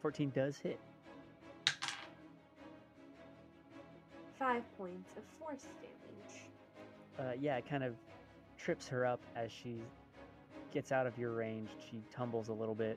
14 0.00 0.30
does 0.30 0.58
hit. 0.58 0.78
Five 4.38 4.62
points 4.78 5.10
of 5.16 5.24
force 5.40 5.66
damage. 5.80 6.44
uh, 7.18 7.32
yeah, 7.40 7.56
it 7.56 7.68
kind 7.68 7.82
of 7.82 7.96
trips 8.56 8.86
her 8.86 9.04
up 9.04 9.18
as 9.34 9.50
she 9.50 9.82
gets 10.72 10.92
out 10.92 11.08
of 11.08 11.18
your 11.18 11.32
range. 11.32 11.70
She 11.90 12.00
tumbles 12.14 12.46
a 12.46 12.52
little 12.52 12.76
bit. 12.76 12.96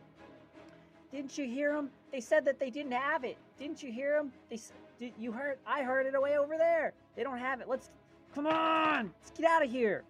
Didn't 1.14 1.38
you 1.38 1.46
hear 1.46 1.74
them? 1.74 1.92
They 2.12 2.20
said 2.20 2.44
that 2.46 2.60
they 2.60 2.72
didn't 2.72 2.94
have 2.94 3.24
it. 3.24 3.38
Didn't 3.60 3.84
you 3.84 3.92
hear 3.92 4.18
them? 4.18 4.34
They 4.50 4.60
did, 5.00 5.14
you 5.20 5.32
heard? 5.32 5.60
I 5.66 5.84
heard 5.84 6.08
it 6.08 6.16
away 6.16 6.38
over 6.40 6.58
there. 6.58 6.94
They 7.16 7.24
don't 7.24 7.38
have 7.38 7.62
it. 7.62 7.70
Let's 7.70 7.92
come 8.34 8.48
on. 8.48 9.14
Let's 9.22 9.32
get 9.40 9.46
out 9.50 9.64
of 9.64 9.72
here. 9.72 10.04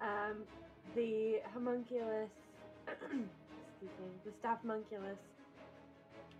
Um, 0.00 0.38
the 0.96 1.36
homunculus, 1.54 2.30
excuse 2.88 3.20
me, 3.82 4.08
the 4.24 4.32
staff 4.32 4.58
homunculus 4.62 5.18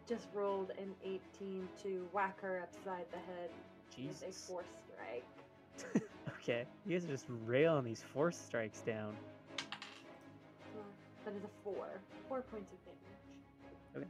just 0.09 0.26
rolled 0.34 0.70
an 0.78 0.90
18 1.05 1.68
to 1.82 2.09
whack 2.12 2.40
her 2.40 2.62
upside 2.62 3.05
the 3.12 3.18
head 3.18 3.51
with 3.96 4.22
a 4.22 4.26
Jesus. 4.26 4.46
force 4.49 4.66
strike. 4.92 6.03
Okay, 6.42 6.64
you 6.86 6.96
guys 6.96 7.05
are 7.05 7.09
just 7.09 7.26
railing 7.44 7.84
these 7.84 8.03
force 8.14 8.36
strikes 8.38 8.80
down. 8.80 9.14
That 11.29 11.37
is 11.37 11.45
a 11.45 11.62
four. 11.62 11.87
Four 12.26 12.41
points 12.41 12.72
of 12.72 12.79
damage. 13.93 14.09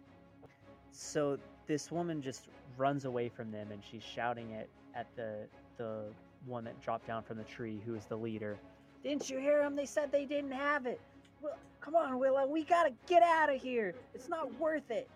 So 0.92 1.36
this 1.66 1.90
woman 1.90 2.22
just 2.22 2.46
runs 2.76 3.06
away 3.06 3.28
from 3.28 3.50
them, 3.50 3.72
and 3.72 3.82
she's 3.82 4.04
shouting 4.04 4.52
it 4.52 4.70
at 4.94 5.06
the 5.16 5.48
the 5.78 6.04
one 6.46 6.62
that 6.64 6.80
dropped 6.80 7.08
down 7.08 7.24
from 7.24 7.38
the 7.38 7.44
tree, 7.44 7.80
who 7.84 7.96
is 7.96 8.04
the 8.04 8.16
leader. 8.16 8.56
Didn't 9.02 9.28
you 9.28 9.38
hear 9.40 9.60
them? 9.62 9.74
They 9.74 9.84
said 9.86 10.12
they 10.12 10.26
didn't 10.26 10.52
have 10.52 10.86
it. 10.86 11.00
Well, 11.42 11.56
come 11.80 11.96
on, 11.96 12.20
Willow, 12.20 12.46
we 12.46 12.62
gotta 12.62 12.92
get 13.08 13.24
out 13.24 13.52
of 13.52 13.60
here. 13.60 13.94
It's 14.14 14.28
not 14.28 14.56
worth 14.60 14.88
it. 14.92 15.08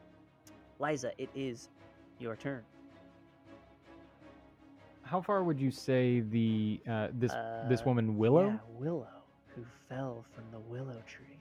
Liza, 0.81 1.13
it 1.19 1.31
is 1.37 1.69
your 2.19 2.35
turn. 2.35 2.63
How 5.03 5.21
far 5.21 5.45
would 5.45 5.61
you 5.61 5.71
say 5.71 6.21
the 6.21 6.81
uh, 6.89 7.09
this 7.13 7.31
this 7.69 7.81
Uh, 7.81 7.85
woman 7.87 8.19
Willow? 8.19 8.47
Yeah, 8.47 8.59
Willow, 8.77 9.07
who 9.55 9.65
fell 9.89 10.25
from 10.35 10.45
the 10.51 10.59
willow 10.59 11.01
tree. 11.07 11.32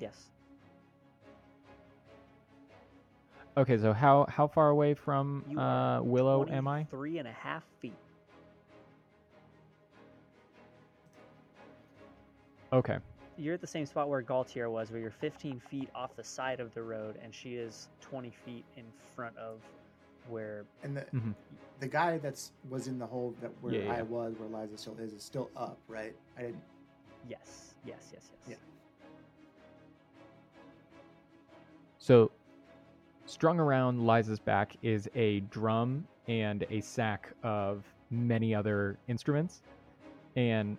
Yes. 0.00 0.30
Okay, 3.56 3.76
so 3.78 3.92
how 3.92 4.26
how 4.28 4.46
far 4.46 4.70
away 4.70 4.94
from 4.94 5.44
You 5.48 5.58
are 5.60 5.98
uh, 5.98 6.02
Willow 6.02 6.46
am 6.48 6.66
I? 6.66 6.84
Three 6.84 7.18
and 7.18 7.28
a 7.28 7.32
half 7.32 7.64
feet. 7.80 7.94
Okay. 12.72 12.98
You're 13.36 13.54
at 13.54 13.60
the 13.60 13.66
same 13.66 13.86
spot 13.86 14.08
where 14.08 14.20
Gaultier 14.22 14.70
was, 14.70 14.90
where 14.90 15.00
you're 15.00 15.10
15 15.10 15.60
feet 15.60 15.88
off 15.94 16.14
the 16.14 16.22
side 16.22 16.60
of 16.60 16.72
the 16.74 16.82
road, 16.82 17.18
and 17.22 17.34
she 17.34 17.56
is 17.56 17.88
20 18.00 18.30
feet 18.44 18.64
in 18.76 18.84
front 19.16 19.36
of 19.36 19.60
where. 20.28 20.64
And 20.82 20.96
the 20.96 21.02
Mhm. 21.12 21.34
the 21.80 21.88
guy 21.88 22.18
that's 22.18 22.52
was 22.68 22.86
in 22.86 22.98
the 22.98 23.06
hole 23.06 23.34
that 23.40 23.50
where 23.62 23.74
Yeah, 23.74 23.84
yeah. 23.84 23.94
I 23.94 24.02
was, 24.02 24.34
where 24.38 24.48
Liza 24.48 24.76
still 24.78 24.96
is, 24.98 25.14
is 25.14 25.22
still 25.22 25.50
up, 25.56 25.78
right? 25.88 26.14
I 26.36 26.42
didn't. 26.42 26.62
Yes, 27.26 27.74
yes, 27.84 28.10
yes, 28.12 28.30
yes. 28.30 28.58
Yeah. 28.58 28.69
So, 32.00 32.30
strung 33.26 33.60
around 33.60 34.06
Liza's 34.06 34.38
back 34.38 34.74
is 34.82 35.06
a 35.14 35.40
drum 35.40 36.06
and 36.28 36.64
a 36.70 36.80
sack 36.80 37.30
of 37.42 37.84
many 38.10 38.54
other 38.54 38.98
instruments. 39.06 39.60
And 40.34 40.78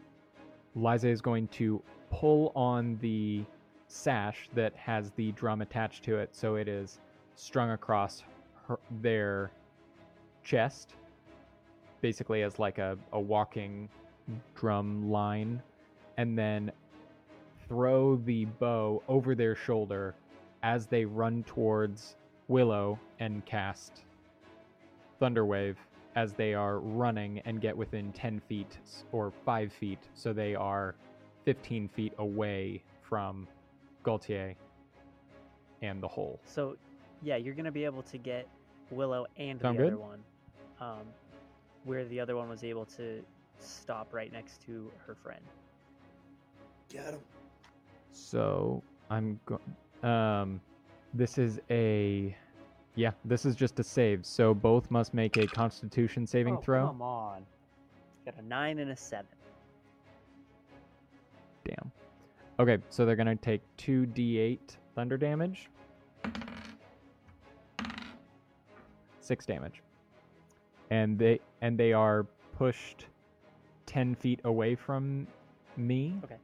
Liza 0.76 1.10
is 1.10 1.22
going 1.22 1.48
to 1.50 1.80
pull 2.10 2.52
on 2.56 2.98
the 3.02 3.46
sash 3.88 4.50
that 4.56 4.76
has 4.76 5.12
the 5.12 5.32
drum 5.34 5.62
attached 5.62 6.04
to 6.06 6.18
it. 6.18 6.36
So 6.36 6.56
it 6.56 6.68
is 6.68 7.00
strung 7.36 7.70
across 7.70 8.24
her, 8.68 8.80
their 9.02 9.52
chest, 10.44 10.96
basically 12.02 12.42
as 12.42 12.58
like 12.58 12.80
a, 12.80 12.98
a 13.14 13.20
walking 13.20 13.90
drum 14.56 15.12
line. 15.12 15.62
And 16.18 16.36
then 16.36 16.72
throw 17.68 18.16
the 18.16 18.46
bow 18.46 19.04
over 19.08 19.36
their 19.36 19.56
shoulder 19.56 20.16
as 20.64 20.86
they 20.88 21.06
run 21.06 21.44
towards 21.44 22.16
Willow 22.48 23.00
and 23.20 23.46
cast 23.46 24.04
Thunderwave 25.22 25.76
as 26.16 26.34
they 26.34 26.54
are 26.54 26.80
running 26.80 27.40
and 27.46 27.62
get 27.62 27.76
within 27.76 28.12
10 28.12 28.42
feet 28.42 28.78
or 29.12 29.32
5 29.46 29.72
feet. 29.72 30.00
So 30.14 30.34
they 30.34 30.56
are 30.56 30.96
15 31.46 31.88
feet 31.90 32.14
away 32.18 32.84
from 33.02 33.48
Gaultier 34.04 34.56
and 35.82 36.02
the 36.02 36.08
hole. 36.08 36.40
So, 36.46 36.76
yeah, 37.22 37.38
you're 37.38 37.56
gonna 37.56 37.72
be 37.72 37.86
able 37.86 38.04
to 38.04 38.18
get 38.18 38.48
Willow 38.90 39.26
and 39.38 39.60
Sound 39.62 39.78
the 39.78 39.84
good? 39.84 39.94
other 39.94 40.02
one, 40.02 40.24
um, 40.80 41.06
where 41.86 42.06
the 42.06 42.20
other 42.20 42.36
one 42.36 42.50
was 42.50 42.64
able 42.64 42.86
to 42.86 43.24
stop 43.60 44.14
right 44.14 44.32
next 44.32 44.62
to 44.64 44.92
her 45.06 45.16
friend. 45.16 45.42
Get 46.90 47.14
him. 47.14 47.20
So 48.12 48.84
I'm 49.10 49.40
going. 49.46 49.62
Um, 50.04 50.62
this 51.14 51.38
is 51.38 51.60
a. 51.70 52.36
Yeah, 52.96 53.12
this 53.24 53.46
is 53.46 53.56
just 53.56 53.80
a 53.80 53.84
save. 53.84 54.26
So 54.26 54.54
both 54.54 54.92
must 54.92 55.14
make 55.14 55.38
a 55.38 55.48
Constitution 55.48 56.28
saving 56.28 56.58
oh, 56.58 56.62
throw. 56.62 56.88
Come 56.88 57.02
on. 57.02 57.46
Got 58.26 58.38
a 58.38 58.42
nine 58.42 58.80
and 58.80 58.92
a 58.92 58.96
seven. 58.96 59.28
Damn. 61.66 61.92
Okay, 62.60 62.78
so 62.90 63.06
they're 63.06 63.16
gonna 63.16 63.36
take 63.36 63.62
two 63.78 64.06
d8 64.08 64.60
thunder 64.94 65.18
damage. 65.18 65.70
Six 69.20 69.46
damage. 69.46 69.82
And 70.90 71.18
they 71.18 71.40
and 71.62 71.78
they 71.78 71.94
are 71.94 72.26
pushed 72.58 73.06
ten 73.86 74.16
feet 74.16 74.42
away 74.44 74.76
from 74.76 75.28
me. 75.78 76.20
Okay. 76.24 76.36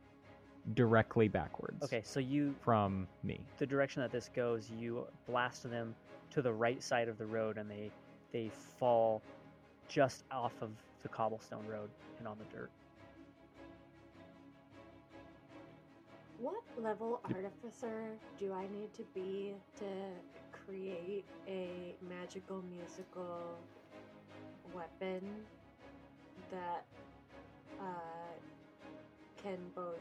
Directly 0.73 1.27
backwards. 1.27 1.83
Okay, 1.83 2.01
so 2.03 2.19
you 2.19 2.53
From 2.61 3.07
me. 3.23 3.39
the 3.57 3.65
direction 3.65 4.01
that 4.01 4.11
this 4.11 4.29
goes, 4.35 4.69
you 4.77 5.05
blast 5.25 5.69
them 5.69 5.95
to 6.31 6.41
the 6.41 6.51
right 6.51 6.83
side 6.83 7.07
of 7.07 7.17
the 7.17 7.25
road, 7.25 7.57
and 7.57 7.69
they 7.69 7.89
they 8.33 8.51
fall 8.77 9.21
just 9.87 10.25
off 10.29 10.53
of 10.61 10.71
the 11.03 11.09
cobblestone 11.09 11.65
road 11.67 11.89
and 12.19 12.27
on 12.27 12.37
the 12.37 12.43
dirt. 12.55 12.69
What 16.39 16.61
level 16.77 17.21
artificer 17.23 18.09
do 18.37 18.53
I 18.53 18.63
need 18.63 18.93
to 18.95 19.03
be 19.15 19.53
to 19.77 19.85
create 20.51 21.25
a 21.47 21.95
magical 22.07 22.61
musical 22.69 23.57
weapon 24.73 25.21
that 26.51 26.85
uh, 27.79 27.83
can 29.41 29.57
both 29.73 29.95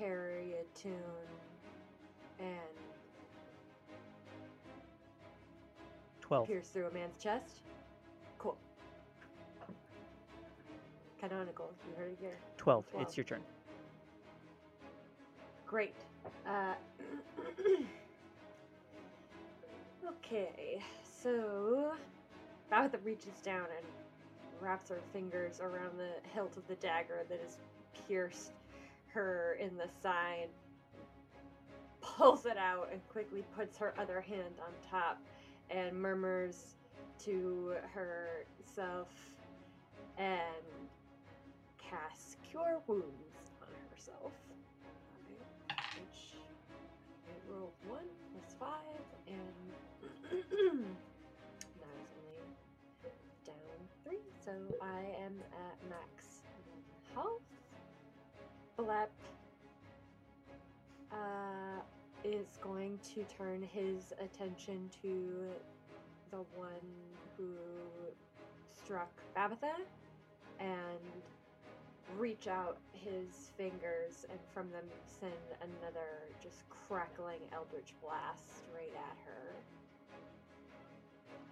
carry 0.00 0.54
a 0.54 0.78
tune 0.78 0.94
and 2.38 2.48
Twelve. 6.20 6.46
pierce 6.46 6.68
through 6.68 6.86
a 6.86 6.90
man's 6.90 7.22
chest? 7.22 7.60
Cool. 8.38 8.56
Canonical, 11.20 11.70
you 11.86 11.94
heard 11.98 12.12
it 12.12 12.18
here. 12.18 12.38
Twelve. 12.56 12.88
Twelve. 12.90 13.06
It's 13.06 13.16
your 13.16 13.24
turn. 13.24 13.42
Great. 15.66 15.94
Uh, 16.46 16.74
okay, 20.08 20.82
so 21.22 21.92
Babitha 22.72 23.04
reaches 23.04 23.40
down 23.44 23.66
and 23.76 23.86
wraps 24.62 24.88
her 24.88 25.00
fingers 25.12 25.60
around 25.60 25.98
the 25.98 26.12
hilt 26.32 26.56
of 26.56 26.66
the 26.68 26.74
dagger 26.76 27.26
that 27.28 27.40
is 27.46 27.58
pierced 28.08 28.52
her 29.12 29.56
in 29.60 29.76
the 29.76 29.88
side, 30.02 30.48
pulls 32.00 32.46
it 32.46 32.56
out, 32.56 32.88
and 32.92 33.00
quickly 33.08 33.44
puts 33.56 33.78
her 33.78 33.94
other 33.98 34.20
hand 34.20 34.54
on 34.60 34.72
top 34.90 35.18
and 35.70 35.96
murmurs 35.96 36.74
to 37.24 37.74
herself 37.92 39.08
and 40.18 40.64
casts 41.78 42.36
Cure 42.48 42.80
Wounds 42.86 43.04
on 43.62 43.68
herself. 43.90 44.32
Which 45.68 46.36
I 47.26 47.52
rolled 47.52 47.72
one 47.86 48.08
plus 48.32 48.54
five, 48.58 49.04
and 49.26 50.30
now 51.80 52.00
it's 53.04 53.48
only 53.48 53.58
down 53.66 53.80
three, 54.04 54.18
so 54.44 54.52
I 54.82 55.00
am 55.24 55.34
at 55.52 55.88
max 55.88 56.42
health. 57.14 57.39
Blep 58.84 59.10
uh, 61.12 61.80
is 62.24 62.58
going 62.62 62.98
to 63.14 63.24
turn 63.24 63.62
his 63.62 64.14
attention 64.18 64.88
to 65.02 65.50
the 66.30 66.38
one 66.56 66.70
who 67.36 67.52
struck 68.66 69.10
Babitha 69.36 69.74
and 70.60 70.70
reach 72.18 72.46
out 72.46 72.78
his 72.92 73.50
fingers 73.58 74.24
and 74.30 74.38
from 74.54 74.70
them 74.70 74.84
send 75.20 75.32
another 75.60 76.30
just 76.42 76.64
crackling 76.88 77.40
eldritch 77.52 77.92
blast 78.02 78.64
right 78.74 78.94
at 78.96 79.16
her. 79.26 79.56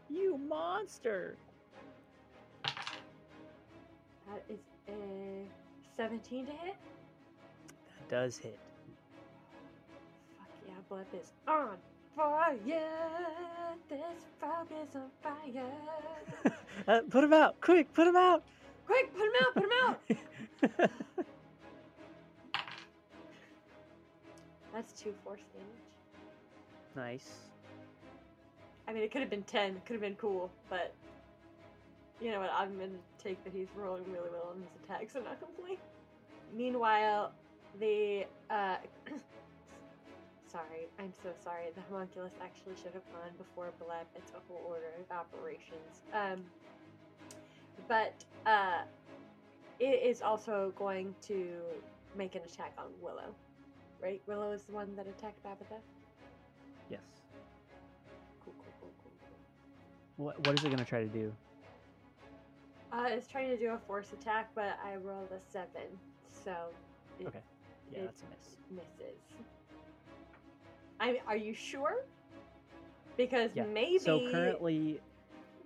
You 0.09 0.39
monster! 0.39 1.37
That 2.64 4.45
is 4.49 4.61
a 4.89 5.47
17 5.97 6.47
to 6.47 6.53
hit. 6.53 6.76
Does 8.09 8.39
hit. 8.39 8.59
Fuck 10.39 10.49
yeah, 10.67 10.73
blood 10.89 11.07
is 11.13 11.33
on 11.47 11.77
fire. 12.17 12.81
This 13.89 14.01
frog 14.41 14.67
is 14.83 14.97
on 14.97 15.11
fire. 15.23 16.53
uh, 16.89 17.01
put 17.11 17.25
him 17.25 17.33
out! 17.35 17.61
Quick, 17.61 17.93
put 17.93 18.07
him 18.07 18.17
out! 18.17 18.43
Quick, 18.87 19.13
put 19.15 19.27
him 19.27 19.33
out, 19.43 19.55
put 19.55 19.65
him 19.65 19.71
out. 19.85 20.01
That's 24.72 24.93
two 24.93 25.13
force 25.22 25.41
damage. 25.53 25.68
nice. 26.97 27.29
I 28.87 28.93
mean, 28.95 29.03
it 29.03 29.11
could 29.13 29.21
have 29.21 29.29
been 29.29 29.43
10, 29.43 29.83
could 29.85 29.93
have 29.95 30.01
been 30.01 30.14
cool, 30.14 30.51
but 30.71 30.95
you 32.22 32.30
know 32.30 32.41
what? 32.41 32.51
I'm 32.57 32.79
to 32.79 32.89
take 33.22 33.43
that 33.45 33.53
he's 33.53 33.68
rolling 33.76 34.05
really 34.07 34.30
well 34.33 34.55
on 34.55 34.63
his 34.63 34.71
attacks 34.83 35.14
and 35.14 35.25
not 35.25 35.39
complain. 35.41 35.76
Meanwhile, 36.57 37.33
the. 37.78 38.26
Uh, 38.50 38.76
sorry, 40.50 40.88
I'm 40.99 41.12
so 41.22 41.30
sorry. 41.42 41.66
The 41.74 41.82
homunculus 41.90 42.32
actually 42.42 42.76
should 42.76 42.95
have 42.95 43.07
gone 43.12 43.32
before 43.36 43.72
Blep. 43.78 44.07
It's 44.16 44.32
a 44.32 44.40
whole 44.49 44.62
order 44.66 44.90
of 45.00 45.16
operations. 45.16 46.03
Um, 46.12 46.45
but 47.86 48.14
uh, 48.46 48.82
it 49.78 50.03
is 50.04 50.22
also 50.22 50.72
going 50.76 51.14
to 51.22 51.57
make 52.16 52.34
an 52.34 52.42
attack 52.42 52.72
on 52.78 52.86
Willow. 53.00 53.34
Right? 54.03 54.22
Willow 54.26 54.53
is 54.53 54.62
the 54.62 54.72
one 54.72 54.95
that 54.96 55.07
attacked 55.07 55.42
Babitha? 55.45 55.80
Yes. 56.90 57.00
Cool, 58.45 58.54
cool, 58.58 58.72
cool, 58.80 58.90
cool, 59.03 59.12
cool. 59.20 60.24
What, 60.24 60.46
what 60.46 60.58
is 60.58 60.64
it 60.64 60.68
going 60.68 60.78
to 60.78 60.84
try 60.84 61.03
to 61.03 61.08
do? 61.08 61.32
Uh, 62.92 63.07
it's 63.08 63.28
trying 63.28 63.49
to 63.49 63.57
do 63.57 63.70
a 63.70 63.78
force 63.78 64.12
attack, 64.12 64.50
but 64.54 64.78
I 64.84 64.96
rolled 64.96 65.30
a 65.30 65.40
seven, 65.53 65.99
so 66.45 66.53
it 67.20 67.26
Okay. 67.26 67.40
Yeah, 67.93 67.99
It- 68.01 68.05
that's 68.07 68.23
a 68.23 68.27
miss. 68.27 68.57
misses. 68.71 69.21
I 71.01 71.13
mean, 71.13 71.23
are 71.27 71.37
you 71.37 71.55
sure? 71.55 72.05
Because 73.17 73.55
Yeah. 73.55 73.65
maybe. 73.67 73.99
So 73.99 74.31
currently, 74.31 75.01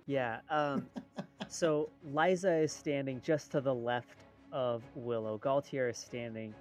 yeah. 0.05 0.41
Um, 0.49 0.87
so 1.47 1.89
Liza 2.03 2.53
is 2.55 2.71
standing 2.71 3.21
just 3.21 3.51
to 3.51 3.61
the 3.61 3.73
left 3.73 4.17
of 4.51 4.83
Willow. 4.95 5.37
Gaultier 5.37 5.89
is 5.89 5.97
standing 5.97 6.53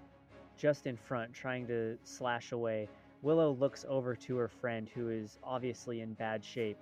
just 0.57 0.87
in 0.87 0.97
front, 0.97 1.33
trying 1.35 1.67
to 1.67 1.99
slash 2.05 2.53
away. 2.53 2.89
Willow 3.23 3.53
looks 3.53 3.85
over 3.89 4.17
to 4.17 4.37
her 4.37 4.49
friend, 4.49 4.89
who 4.89 5.09
is 5.11 5.39
obviously 5.45 6.01
in 6.01 6.15
bad 6.15 6.45
shape, 6.45 6.79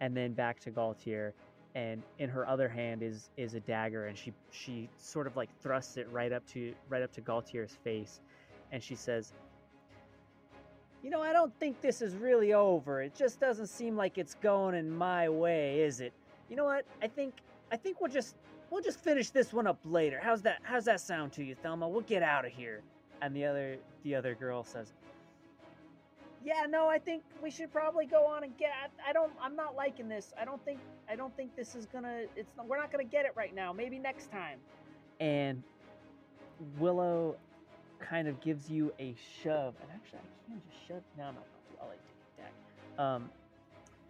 and 0.00 0.16
then 0.16 0.32
back 0.32 0.58
to 0.60 0.70
Gaultier. 0.70 1.34
And 1.74 2.02
in 2.18 2.28
her 2.28 2.46
other 2.46 2.68
hand 2.68 3.02
is 3.02 3.30
is 3.36 3.54
a 3.54 3.60
dagger, 3.60 4.06
and 4.06 4.16
she 4.16 4.32
she 4.50 4.90
sort 4.98 5.26
of 5.26 5.36
like 5.36 5.48
thrusts 5.62 5.96
it 5.96 6.06
right 6.10 6.32
up 6.32 6.46
to 6.48 6.74
right 6.90 7.02
up 7.02 7.12
to 7.12 7.20
Gaultier's 7.22 7.76
face, 7.82 8.20
and 8.72 8.82
she 8.82 8.94
says, 8.94 9.32
You 11.02 11.08
know, 11.08 11.22
I 11.22 11.32
don't 11.32 11.54
think 11.58 11.80
this 11.80 12.02
is 12.02 12.14
really 12.14 12.52
over. 12.52 13.00
It 13.00 13.14
just 13.14 13.40
doesn't 13.40 13.68
seem 13.68 13.96
like 13.96 14.18
it's 14.18 14.34
going 14.34 14.74
in 14.74 14.90
my 14.90 15.30
way, 15.30 15.80
is 15.80 16.00
it? 16.00 16.12
You 16.50 16.56
know 16.56 16.66
what? 16.66 16.84
I 17.00 17.08
think 17.08 17.34
I 17.70 17.76
think 17.76 18.02
we'll 18.02 18.10
just 18.10 18.36
we'll 18.70 18.82
just 18.82 19.00
finish 19.00 19.30
this 19.30 19.52
one 19.52 19.66
up 19.66 19.78
later. 19.84 20.20
How's 20.22 20.42
that 20.42 20.58
how's 20.62 20.84
that 20.84 21.00
sound 21.00 21.32
to 21.32 21.42
you, 21.44 21.54
Thelma? 21.54 21.88
We'll 21.88 22.02
get 22.02 22.22
out 22.22 22.44
of 22.44 22.52
here. 22.52 22.82
And 23.22 23.34
the 23.34 23.46
other 23.46 23.76
the 24.02 24.14
other 24.14 24.34
girl 24.34 24.62
says, 24.62 24.92
"Yeah, 26.44 26.66
no, 26.68 26.88
I 26.88 26.98
think 26.98 27.22
we 27.42 27.50
should 27.50 27.72
probably 27.72 28.06
go 28.06 28.26
on 28.26 28.44
and 28.44 28.56
get 28.58 28.70
I, 28.70 29.10
I 29.10 29.12
don't 29.12 29.32
I'm 29.40 29.56
not 29.56 29.76
liking 29.76 30.08
this. 30.08 30.32
I 30.40 30.44
don't 30.44 30.62
think 30.64 30.78
I 31.08 31.16
don't 31.16 31.34
think 31.36 31.54
this 31.56 31.74
is 31.74 31.86
going 31.86 32.04
to 32.04 32.26
it's 32.36 32.56
not, 32.56 32.66
we're 32.68 32.78
not 32.78 32.92
going 32.92 33.04
to 33.04 33.10
get 33.10 33.24
it 33.24 33.32
right 33.36 33.54
now. 33.54 33.72
Maybe 33.72 33.98
next 33.98 34.30
time." 34.30 34.58
And 35.20 35.62
Willow 36.78 37.36
kind 38.00 38.28
of 38.28 38.40
gives 38.40 38.70
you 38.70 38.92
a 38.98 39.14
shove. 39.42 39.74
And 39.80 39.90
actually, 39.94 40.18
I 40.18 40.50
can 40.52 40.62
just 40.70 40.88
shove. 40.88 41.02
No, 41.16 41.24
I'm 41.24 41.34
not 41.34 41.44
going 41.44 41.76
to. 41.76 41.82
I'll 41.82 41.88
let 41.88 41.98
you 41.98 42.02
take 42.36 42.46
it 42.46 42.96
back. 42.96 43.04
Um, 43.04 43.30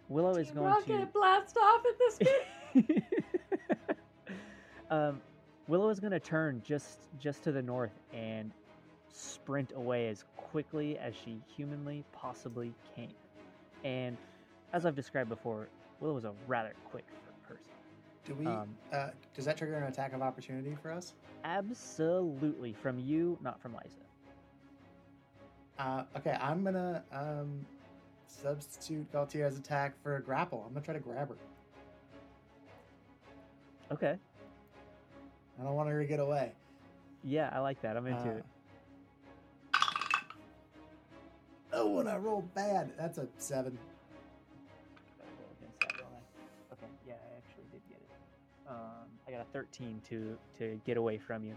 Willow 0.09 0.35
is 0.35 0.47
Team 0.47 0.55
going 0.55 0.67
Rocket 0.67 0.99
to. 0.99 1.05
blast 1.07 1.57
off 1.57 1.81
at 1.85 1.97
this 1.99 2.17
game. 2.17 3.03
um, 4.89 5.21
Willow 5.67 5.89
is 5.89 5.99
going 5.99 6.11
to 6.11 6.19
turn 6.19 6.61
just 6.65 6.99
just 7.19 7.43
to 7.43 7.51
the 7.51 7.61
north 7.61 7.99
and 8.13 8.51
sprint 9.13 9.71
away 9.75 10.09
as 10.09 10.25
quickly 10.35 10.97
as 10.97 11.13
she 11.15 11.41
humanly 11.55 12.03
possibly 12.11 12.73
can. 12.95 13.07
And 13.83 14.17
as 14.73 14.85
I've 14.85 14.95
described 14.95 15.29
before, 15.29 15.69
Willow 15.99 16.17
is 16.17 16.25
a 16.25 16.33
rather 16.47 16.73
quick 16.89 17.05
person. 17.47 17.71
Do 18.25 18.35
we? 18.35 18.47
Um, 18.47 18.75
uh, 18.91 19.09
does 19.35 19.45
that 19.45 19.57
trigger 19.57 19.75
an 19.75 19.83
attack 19.83 20.13
of 20.13 20.21
opportunity 20.21 20.75
for 20.81 20.91
us? 20.91 21.13
Absolutely, 21.43 22.73
from 22.73 22.99
you, 22.99 23.37
not 23.41 23.61
from 23.61 23.73
Liza. 23.73 23.95
Uh, 25.77 26.03
okay, 26.17 26.37
I'm 26.41 26.63
gonna 26.63 27.03
um, 27.11 27.65
substitute 28.27 29.11
Gaultier's 29.11 29.57
attack 29.57 29.93
for 30.01 30.17
a 30.17 30.21
grapple. 30.21 30.63
I'm 30.65 30.73
gonna 30.73 30.85
try 30.85 30.93
to 30.93 30.99
grab 30.99 31.29
her. 31.29 31.35
Okay. 33.91 34.17
I 35.59 35.63
don't 35.63 35.75
want 35.75 35.89
her 35.89 35.99
to 36.01 36.07
get 36.07 36.19
away. 36.19 36.53
Yeah, 37.23 37.49
I 37.53 37.59
like 37.59 37.81
that. 37.81 37.95
I'm 37.95 38.07
into 38.07 38.21
Uh, 38.21 38.33
it. 38.37 38.45
Oh, 41.73 41.99
and 41.99 42.07
I 42.07 42.17
rolled 42.17 42.53
bad. 42.53 42.91
That's 42.97 43.17
a 43.17 43.27
seven. 43.37 43.77
Gotta 45.17 45.31
roll 45.39 45.49
against 45.59 45.79
that, 45.81 45.89
don't 45.97 46.07
I? 46.07 46.73
Okay, 46.73 46.91
yeah, 47.07 47.13
I 47.13 47.37
actually 47.37 47.63
did 47.71 47.81
get 47.89 47.97
it. 47.97 48.69
Um, 48.69 49.07
I 49.27 49.31
got 49.31 49.41
a 49.41 49.45
13 49.51 50.01
to 50.09 50.37
to 50.59 50.79
get 50.85 50.97
away 50.97 51.17
from 51.17 51.43
you. 51.43 51.55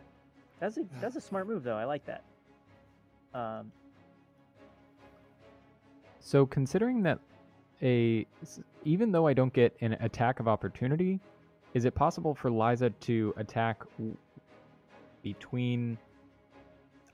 That's 0.60 0.78
a 0.78 0.84
that's 1.00 1.16
a 1.16 1.20
smart 1.20 1.46
move 1.46 1.62
though. 1.62 1.76
I 1.76 1.84
like 1.84 2.04
that. 2.06 2.22
Um, 3.34 3.70
So 6.20 6.44
considering 6.46 7.02
that 7.04 7.20
a 7.82 8.26
s- 8.42 8.60
even 8.84 9.12
though 9.12 9.26
I 9.28 9.32
don't 9.34 9.52
get 9.52 9.76
an 9.80 9.92
attack 9.94 10.40
of 10.40 10.48
opportunity, 10.48 11.20
is 11.74 11.84
it 11.84 11.94
possible 11.94 12.34
for 12.34 12.50
Liza 12.50 12.90
to 12.90 13.34
attack 13.36 13.82
between 15.22 15.98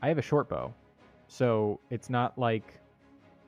I 0.01 0.09
have 0.09 0.19
a 0.19 0.23
short 0.23 0.49
bow. 0.49 0.73
So 1.29 1.79
it's 1.91 2.09
not 2.11 2.39
like 2.39 2.74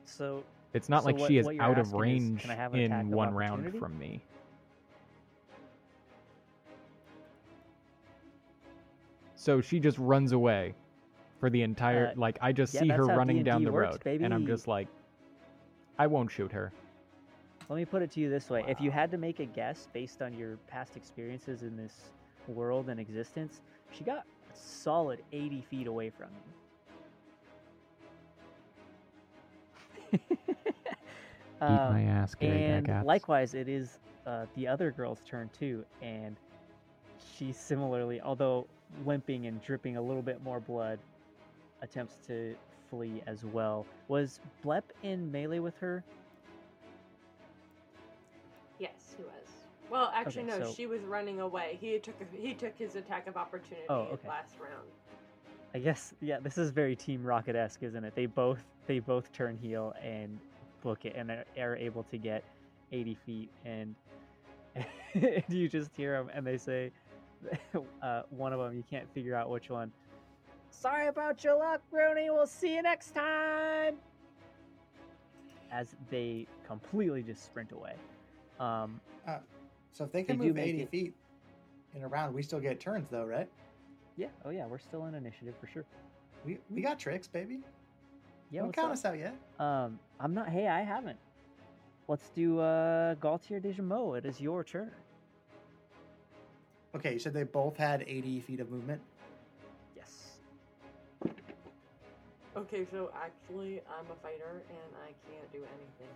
so 0.05 0.43
it's 0.73 0.89
not 0.89 1.01
So 1.03 1.05
like 1.07 1.17
what- 1.17 1.27
she 1.27 1.37
is 1.37 1.47
out 1.59 1.77
of 1.77 1.87
is, 1.87 1.93
range 1.93 2.41
can 2.41 2.51
I 2.51 2.55
have 2.55 2.73
an 2.73 2.79
attack 2.81 3.01
in 3.01 3.11
one 3.11 3.33
round 3.33 3.75
from 3.77 3.97
me. 3.97 4.21
So 9.35 9.61
she 9.61 9.79
just 9.79 9.97
runs 9.97 10.31
away 10.31 10.73
for 11.39 11.49
the 11.49 11.61
entire 11.61 12.07
Uh, 12.07 12.13
like 12.15 12.37
I 12.41 12.51
just 12.51 12.73
yeah, 12.73 12.81
see 12.81 12.89
her 12.89 13.05
running 13.05 13.43
down 13.43 13.59
D&D 13.61 13.65
the 13.65 13.71
works, 13.73 14.05
road 14.05 14.21
and 14.21 14.33
I'm 14.33 14.45
just 14.45 14.67
like 14.67 14.87
I 15.99 16.07
won't 16.07 16.31
shoot 16.31 16.51
her. 16.51 16.71
let 17.69 17.77
me 17.77 17.85
put 17.85 18.01
it 18.01 18.11
to 18.11 18.19
you 18.19 18.29
this 18.29 18.49
way: 18.49 18.63
if 18.67 18.81
you 18.81 18.91
had 18.91 19.11
to 19.11 19.17
make 19.17 19.39
a 19.39 19.45
guess 19.45 19.87
based 19.93 20.21
on 20.21 20.33
your 20.33 20.57
past 20.67 20.95
experiences 20.97 21.63
in 21.63 21.75
this 21.77 22.11
world 22.47 22.89
and 22.89 22.99
existence, 22.99 23.61
she 23.91 24.03
got 24.03 24.17
a 24.17 24.55
solid 24.55 25.21
80 25.31 25.61
feet 25.61 25.87
away 25.87 26.09
from 26.09 26.27
you. 26.31 26.64
Eat 30.13 30.19
my 31.59 31.67
Um, 31.67 32.07
ass, 32.07 32.35
Gary 32.35 32.63
and 32.65 32.85
Gygax. 32.87 33.05
likewise, 33.05 33.53
it 33.53 33.67
is 33.69 33.99
uh, 34.27 34.45
the 34.55 34.67
other 34.67 34.91
girl's 34.91 35.21
turn 35.27 35.49
too, 35.57 35.85
and 36.01 36.35
she 37.37 37.51
similarly, 37.51 38.19
although 38.21 38.67
limping 39.05 39.47
and 39.47 39.61
dripping 39.61 39.97
a 39.97 40.01
little 40.01 40.21
bit 40.21 40.43
more 40.43 40.59
blood, 40.59 40.99
attempts 41.81 42.15
to 42.27 42.55
flee 42.89 43.21
as 43.25 43.43
well. 43.45 43.85
Was 44.07 44.39
Blep 44.63 44.83
in 45.03 45.31
melee 45.31 45.59
with 45.59 45.77
her? 45.77 46.03
yes, 48.79 49.15
he 49.17 49.23
was. 49.23 49.31
Well, 49.89 50.11
actually, 50.13 50.43
Okay, 50.43 50.59
no. 50.59 50.65
so- 50.65 50.73
She 50.73 50.87
was 50.87 51.01
running 51.03 51.39
away. 51.39 51.77
He 51.79 51.97
took 51.99 52.15
a, 52.21 52.37
he 52.37 52.53
took 52.53 52.77
his 52.77 52.95
attack 52.95 53.27
of 53.27 53.37
opportunity 53.37 53.85
Oh, 53.89 54.07
okay. 54.13 54.27
last 54.27 54.55
round. 54.59 54.87
I 55.75 55.79
guess 55.79 56.13
yeah. 56.21 56.39
This 56.39 56.57
is 56.57 56.69
very 56.71 56.95
Team 56.95 57.21
Rocket 57.21 57.53
esque, 57.53 57.83
isn't 57.83 58.01
it? 58.05 58.15
They 58.15 58.27
both 58.27 58.63
they 58.87 58.99
both 58.99 59.29
turn 59.33 59.57
heel 59.57 59.93
and 60.01 60.39
book 60.81 61.03
it, 61.03 61.15
and 61.17 61.29
are, 61.29 61.43
are 61.59 61.75
able 61.75 62.03
to 62.03 62.17
get 62.17 62.45
80 62.93 63.17
feet, 63.25 63.49
and, 63.65 63.93
and 64.75 65.43
you 65.49 65.67
just 65.67 65.93
hear 65.93 66.13
them, 66.13 66.29
and 66.33 66.47
they 66.47 66.57
say, 66.57 66.91
uh, 68.01 68.21
one 68.29 68.53
of 68.53 68.59
them 68.59 68.73
you 68.73 68.85
can't 68.89 69.11
figure 69.13 69.35
out 69.35 69.49
which 69.49 69.69
one. 69.69 69.91
Sorry 70.69 71.07
about 71.07 71.43
your 71.43 71.57
luck, 71.57 71.81
Rooney. 71.91 72.29
We'll 72.29 72.47
see 72.47 72.75
you 72.75 72.81
next 72.81 73.13
time. 73.13 73.95
As 75.73 75.93
they 76.09 76.47
completely 76.65 77.21
just 77.21 77.43
sprint 77.43 77.73
away. 77.73 77.95
Um, 78.61 79.01
So 79.91 80.05
if 80.05 80.11
they 80.13 80.23
can 80.23 80.37
They 80.37 80.45
move 80.45 80.55
make 80.55 80.67
80 80.67 80.81
it- 80.83 80.89
feet 80.89 81.13
in 81.95 82.03
a 82.03 82.07
round, 82.07 82.33
we 82.33 82.43
still 82.43 82.61
get 82.61 82.79
turns 82.79 83.09
though, 83.09 83.25
right? 83.25 83.49
Yeah. 84.17 84.27
Oh 84.45 84.49
yeah. 84.49 84.65
We're 84.65 84.77
still 84.77 85.05
in 85.05 85.15
initiative 85.15 85.55
for 85.59 85.67
sure. 85.67 85.85
We 86.45 86.59
we 86.69 86.81
got 86.81 86.99
tricks, 86.99 87.27
baby. 87.27 87.59
Yeah. 88.51 88.61
Don't 88.61 88.73
count 88.73 88.87
up? 88.87 88.93
us 88.93 89.05
out 89.05 89.17
yet. 89.17 89.35
Um, 89.59 89.99
I'm 90.19 90.33
not. 90.33 90.49
Hey, 90.49 90.67
I 90.67 90.81
haven't. 90.81 91.17
Let's 92.07 92.29
do 92.29 92.59
uh 92.59 93.15
Gaultier 93.15 93.59
Degemont. 93.59 94.19
It 94.19 94.25
is 94.25 94.39
your 94.39 94.63
turn. 94.63 94.91
Okay, 96.95 97.13
you 97.13 97.19
said 97.19 97.33
they 97.33 97.43
both 97.43 97.75
had 97.75 98.05
80 98.07 98.39
feet 98.39 98.59
of 98.61 98.71
movement. 98.71 99.01
Yes. 99.97 100.37
Okay, 102.55 102.87
so 102.89 103.11
actually, 103.21 103.81
I'm 103.89 104.05
a 104.05 104.15
fighter 104.23 104.63
and 104.69 104.95
I 105.03 105.07
can't 105.29 105.51
do 105.51 105.57
anything. 105.57 106.13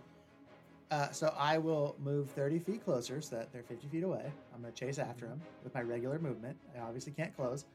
Uh, 0.90 1.10
so 1.10 1.34
I 1.38 1.58
will 1.58 1.96
move 2.02 2.30
30 2.30 2.58
feet 2.60 2.84
closer 2.84 3.20
so 3.20 3.36
that 3.36 3.52
they're 3.52 3.62
50 3.62 3.88
feet 3.88 4.02
away. 4.02 4.32
I'm 4.54 4.62
going 4.62 4.72
to 4.72 4.78
chase 4.80 4.98
after 4.98 5.26
them 5.26 5.40
with 5.62 5.74
my 5.74 5.82
regular 5.82 6.18
movement. 6.18 6.56
I 6.74 6.80
obviously 6.80 7.12
can't 7.12 7.36
close, 7.36 7.66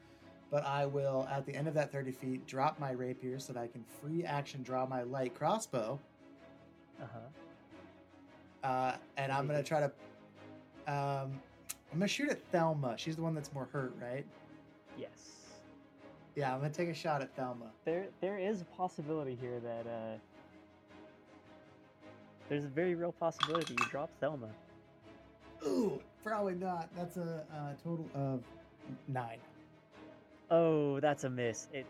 but 0.50 0.64
I 0.64 0.86
will, 0.86 1.26
at 1.30 1.44
the 1.46 1.54
end 1.54 1.68
of 1.68 1.74
that 1.74 1.92
30 1.92 2.12
feet, 2.12 2.46
drop 2.46 2.78
my 2.78 2.92
rapier 2.92 3.38
so 3.38 3.52
that 3.52 3.60
I 3.60 3.66
can 3.66 3.84
free 4.00 4.24
action 4.24 4.62
draw 4.62 4.86
my 4.86 5.02
light 5.02 5.34
crossbow. 5.34 5.98
Uh-huh. 7.02 7.18
Uh, 8.66 8.96
and 9.16 9.32
I'm 9.32 9.46
going 9.46 9.62
to 9.62 9.66
try 9.66 9.80
to. 9.80 9.86
Um, 10.88 11.40
I'm 11.92 11.98
going 11.98 12.02
to 12.02 12.08
shoot 12.08 12.30
at 12.30 12.42
Thelma. 12.50 12.94
She's 12.96 13.16
the 13.16 13.22
one 13.22 13.34
that's 13.34 13.52
more 13.52 13.68
hurt, 13.72 13.94
right? 14.00 14.24
Yes. 14.98 15.36
Yeah, 16.34 16.52
I'm 16.52 16.60
going 16.60 16.70
to 16.70 16.76
take 16.76 16.88
a 16.88 16.94
shot 16.94 17.22
at 17.22 17.34
Thelma. 17.34 17.66
There 17.84 18.06
there 18.20 18.38
is 18.38 18.60
a 18.60 18.64
possibility 18.64 19.36
here 19.40 19.60
that 19.60 19.86
uh 19.86 20.16
there's 22.48 22.64
a 22.64 22.68
very 22.68 22.94
real 22.94 23.12
possibility 23.12 23.74
you 23.78 23.86
drop 23.90 24.10
Thelma. 24.20 24.48
Ooh, 25.66 26.00
probably 26.22 26.54
not. 26.54 26.88
That's 26.96 27.16
a 27.16 27.44
uh, 27.52 27.72
total 27.82 28.08
of 28.14 28.42
nine. 29.08 29.38
Oh, 30.50 31.00
that's 31.00 31.24
a 31.24 31.30
miss. 31.30 31.68
It 31.72 31.86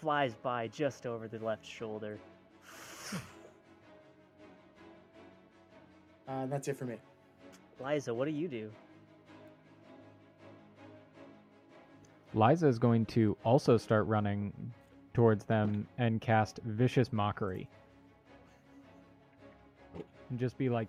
flies 0.00 0.34
by 0.42 0.68
just 0.68 1.06
over 1.06 1.28
the 1.28 1.38
left 1.38 1.64
shoulder. 1.64 2.18
Uh, 6.28 6.44
that's 6.46 6.68
it 6.68 6.76
for 6.76 6.84
me. 6.84 6.96
Liza, 7.82 8.12
what 8.12 8.26
do 8.26 8.32
you 8.32 8.48
do? 8.48 8.70
Liza 12.34 12.66
is 12.66 12.78
going 12.78 13.06
to 13.06 13.36
also 13.44 13.78
start 13.78 14.06
running 14.06 14.52
towards 15.14 15.44
them 15.44 15.88
and 15.96 16.20
cast 16.20 16.60
Vicious 16.64 17.12
Mockery. 17.12 17.66
And 20.28 20.38
just 20.38 20.58
be 20.58 20.68
like, 20.68 20.88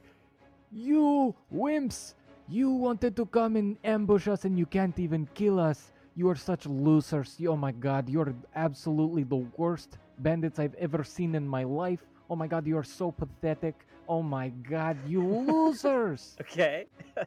You 0.72 1.34
wimps! 1.54 2.16
You 2.50 2.72
wanted 2.72 3.16
to 3.16 3.26
come 3.28 3.56
and 3.56 3.78
ambush 3.84 4.28
us 4.28 4.44
and 4.44 4.58
you 4.58 4.66
can't 4.66 4.98
even 5.00 5.28
kill 5.36 5.60
us. 5.60 5.94
You 6.20 6.28
are 6.30 6.36
such 6.36 6.66
losers. 6.66 7.38
Oh 7.48 7.56
my 7.56 7.72
god, 7.72 8.10
you're 8.10 8.36
absolutely 8.54 9.24
the 9.24 9.38
worst 9.56 9.98
bandits 10.18 10.60
I've 10.60 10.74
ever 10.76 11.02
seen 11.02 11.34
in 11.34 11.48
my 11.48 11.64
life. 11.64 12.02
Oh 12.30 12.36
my 12.36 12.46
god, 12.46 12.68
you 12.68 12.78
are 12.78 12.84
so 12.84 13.10
pathetic. 13.10 13.88
Oh 14.06 14.22
my 14.22 14.50
god, 14.50 14.98
you 15.08 15.26
losers! 15.48 16.36
Okay. 16.42 16.88
I 17.16 17.24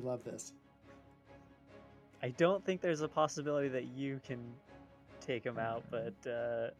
love 0.00 0.24
this. 0.24 0.54
I 2.22 2.30
don't 2.30 2.64
think 2.64 2.80
there's 2.80 3.02
a 3.02 3.08
possibility 3.08 3.68
that 3.68 3.88
you 3.88 4.18
can 4.26 4.38
take 5.20 5.44
him 5.44 5.58
out, 5.58 5.84
but 5.90 6.14
uh, 6.26 6.70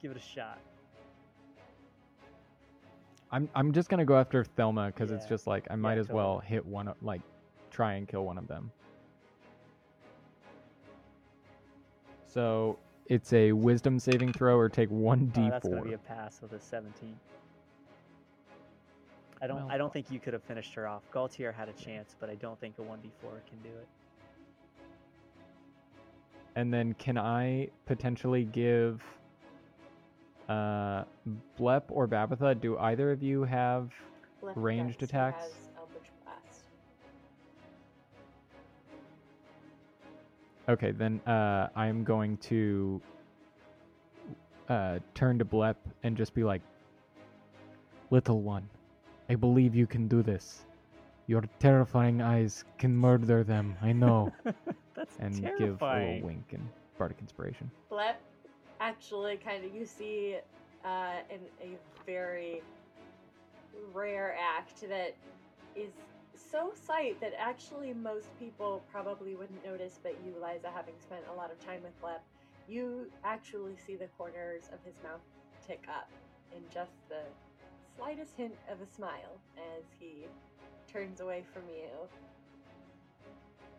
give 0.00 0.12
it 0.12 0.16
a 0.16 0.20
shot. 0.20 0.60
I'm 3.30 3.50
I'm 3.54 3.70
just 3.70 3.90
gonna 3.90 4.06
go 4.06 4.16
after 4.16 4.44
Thelma 4.44 4.86
because 4.86 5.10
it's 5.10 5.26
just 5.26 5.46
like 5.46 5.66
I 5.70 5.74
Yeah, 5.74 5.76
might 5.76 5.98
as 5.98 6.08
well 6.08 6.36
totally. 6.36 6.46
hit 6.48 6.64
one, 6.64 6.88
o- 6.88 6.96
like 7.02 7.20
try 7.70 7.96
and 7.96 8.08
kill 8.08 8.24
one 8.24 8.38
of 8.38 8.48
them. 8.48 8.72
So 12.32 12.78
it's 13.06 13.32
a 13.32 13.52
Wisdom 13.52 13.98
saving 13.98 14.32
throw 14.32 14.56
or 14.56 14.68
take 14.68 14.88
one 14.88 15.32
Oh, 15.36 15.50
that's 15.50 15.66
gonna 15.68 15.80
d4. 15.80 15.84
be 15.84 15.92
a 15.94 15.98
pass 15.98 16.40
with 16.40 16.52
a 16.52 16.60
17. 16.60 17.18
I 19.42 19.46
don't. 19.46 19.56
Well, 19.56 19.70
I 19.70 19.78
don't 19.78 19.92
think 19.92 20.10
you 20.10 20.20
could 20.20 20.34
have 20.34 20.42
finished 20.42 20.74
her 20.74 20.86
off. 20.86 21.02
Gaultier 21.10 21.50
had 21.50 21.68
a 21.68 21.72
chance, 21.72 22.14
but 22.20 22.30
I 22.30 22.34
don't 22.36 22.60
think 22.60 22.78
a 22.78 22.82
1d4 22.82 23.40
can 23.48 23.58
do 23.62 23.70
it. 23.70 23.88
And 26.56 26.72
then 26.72 26.94
can 26.94 27.16
I 27.16 27.68
potentially 27.86 28.44
give 28.44 29.02
uh 30.48 31.04
Blep 31.58 31.84
or 31.88 32.06
Babitha? 32.06 32.60
Do 32.60 32.78
either 32.78 33.12
of 33.12 33.22
you 33.22 33.44
have 33.44 33.90
Left 34.42 34.56
Ranged 34.58 35.00
does, 35.00 35.10
he 35.10 35.16
attacks? 35.16 35.46
Okay, 40.70 40.92
then 40.92 41.18
uh, 41.26 41.66
I'm 41.74 42.04
going 42.04 42.36
to 42.36 43.00
uh, 44.68 45.00
turn 45.14 45.36
to 45.40 45.44
Blep 45.44 45.76
and 46.04 46.16
just 46.16 46.32
be 46.32 46.44
like, 46.44 46.62
Little 48.10 48.40
one, 48.40 48.68
I 49.28 49.34
believe 49.34 49.74
you 49.74 49.86
can 49.86 50.06
do 50.06 50.22
this. 50.22 50.64
Your 51.26 51.42
terrifying 51.58 52.22
eyes 52.22 52.64
can 52.78 52.96
murder 52.96 53.42
them, 53.42 53.76
I 53.82 53.92
know. 53.92 54.32
That's 54.94 55.16
and 55.18 55.34
give 55.58 55.82
a 55.82 55.98
little 55.98 56.20
wink 56.22 56.52
and 56.52 56.68
bardic 56.98 57.18
inspiration. 57.20 57.68
Blep, 57.88 58.20
actually, 58.78 59.38
kind 59.38 59.64
of, 59.64 59.74
you 59.74 59.84
see 59.84 60.36
uh, 60.84 61.14
in 61.30 61.40
a 61.60 61.76
very 62.06 62.62
rare 63.92 64.36
act 64.40 64.88
that 64.88 65.16
is 65.74 65.90
so 66.50 66.72
slight 66.84 67.20
that 67.20 67.32
actually 67.38 67.92
most 67.92 68.26
people 68.38 68.82
probably 68.90 69.34
wouldn't 69.34 69.64
notice, 69.64 69.98
but 70.02 70.16
you, 70.24 70.34
Liza, 70.34 70.68
having 70.74 70.94
spent 71.00 71.22
a 71.32 71.36
lot 71.36 71.50
of 71.50 71.64
time 71.64 71.82
with 71.82 71.98
Blep, 72.00 72.24
you 72.68 73.06
actually 73.24 73.76
see 73.86 73.96
the 73.96 74.08
corners 74.18 74.64
of 74.72 74.78
his 74.84 74.94
mouth 75.02 75.20
tick 75.66 75.84
up 75.88 76.10
in 76.56 76.62
just 76.72 76.92
the 77.08 77.22
slightest 77.96 78.36
hint 78.36 78.54
of 78.70 78.80
a 78.80 78.86
smile 78.86 79.38
as 79.76 79.84
he 79.98 80.26
turns 80.92 81.20
away 81.20 81.44
from 81.52 81.62
you, 81.68 81.88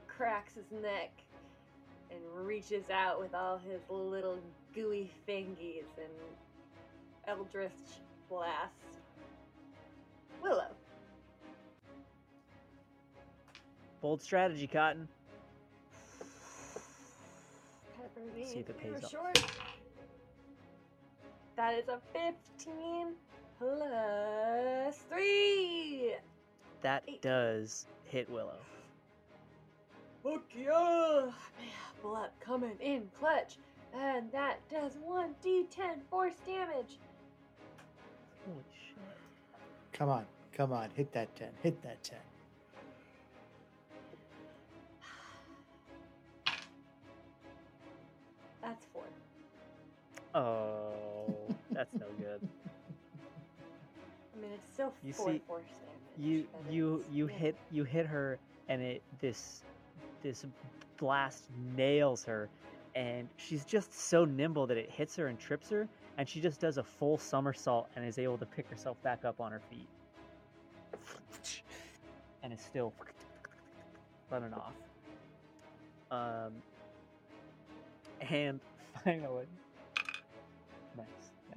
cracks 0.07 0.53
his 0.53 0.71
neck, 0.81 1.11
and 2.09 2.19
reaches 2.45 2.89
out 2.89 3.19
with 3.19 3.33
all 3.33 3.57
his 3.57 3.81
little 3.89 4.37
gooey 4.73 5.09
fingies 5.27 5.87
and 5.97 6.13
eldritch 7.27 7.71
blast. 8.29 8.99
Willow. 10.41 10.71
Bold 14.01 14.21
strategy, 14.21 14.67
Cotton. 14.67 15.07
Pepperoni, 17.99 18.47
See 18.47 18.59
if 18.59 18.69
it 18.69 18.77
pays 18.79 19.03
off. 19.03 19.11
short. 19.11 19.43
That 21.55 21.75
is 21.75 21.87
a 21.87 21.99
15 22.13 23.13
plus 23.59 24.97
3. 25.09 26.15
That 26.81 27.03
Eight. 27.07 27.21
does 27.21 27.85
hit 28.05 28.27
Willow. 28.29 28.57
Fuck 30.23 30.43
yeah! 30.57 31.29
Blood 32.01 32.31
coming 32.39 32.77
in 32.79 33.07
clutch. 33.19 33.57
And 33.93 34.31
that 34.31 34.57
does 34.69 34.93
1d10 35.07 36.01
force 36.09 36.33
damage. 36.47 36.97
Holy 38.47 38.63
shit. 38.73 38.95
Come 39.93 40.09
on, 40.09 40.25
come 40.53 40.71
on, 40.71 40.89
hit 40.95 41.11
that 41.11 41.35
10, 41.35 41.49
hit 41.61 41.81
that 41.83 42.01
10. 42.01 42.17
Oh, 50.33 50.93
that's 51.71 51.93
no 51.93 52.05
good. 52.19 52.47
I 54.35 54.41
mean, 54.41 54.51
it's 54.53 54.73
still 54.73 54.93
You 55.03 55.13
4 55.13 55.31
see, 55.31 55.41
force 55.47 55.63
damage. 55.65 56.01
You 56.17 56.47
you 56.69 57.03
you 57.11 57.27
yeah. 57.27 57.33
hit 57.35 57.55
you 57.71 57.83
hit 57.83 58.05
her, 58.05 58.39
and 58.69 58.81
it 58.81 59.01
this 59.19 59.61
this 60.21 60.45
blast 60.97 61.45
nails 61.75 62.23
her, 62.25 62.49
and 62.95 63.27
she's 63.37 63.65
just 63.65 63.93
so 63.93 64.25
nimble 64.25 64.67
that 64.67 64.77
it 64.77 64.89
hits 64.89 65.15
her 65.15 65.27
and 65.27 65.39
trips 65.39 65.69
her, 65.69 65.87
and 66.17 66.27
she 66.27 66.39
just 66.41 66.59
does 66.59 66.77
a 66.77 66.83
full 66.83 67.17
somersault 67.17 67.89
and 67.95 68.05
is 68.05 68.17
able 68.19 68.37
to 68.37 68.45
pick 68.45 68.69
herself 68.69 69.01
back 69.03 69.25
up 69.25 69.39
on 69.41 69.51
her 69.51 69.61
feet, 69.69 69.87
and 72.43 72.53
is 72.53 72.61
still 72.61 72.93
running 74.29 74.53
off. 74.53 74.73
Um, 76.11 76.53
and 78.29 78.59
finally, 79.03 79.45
nice. 79.45 79.47
natural 79.47 79.60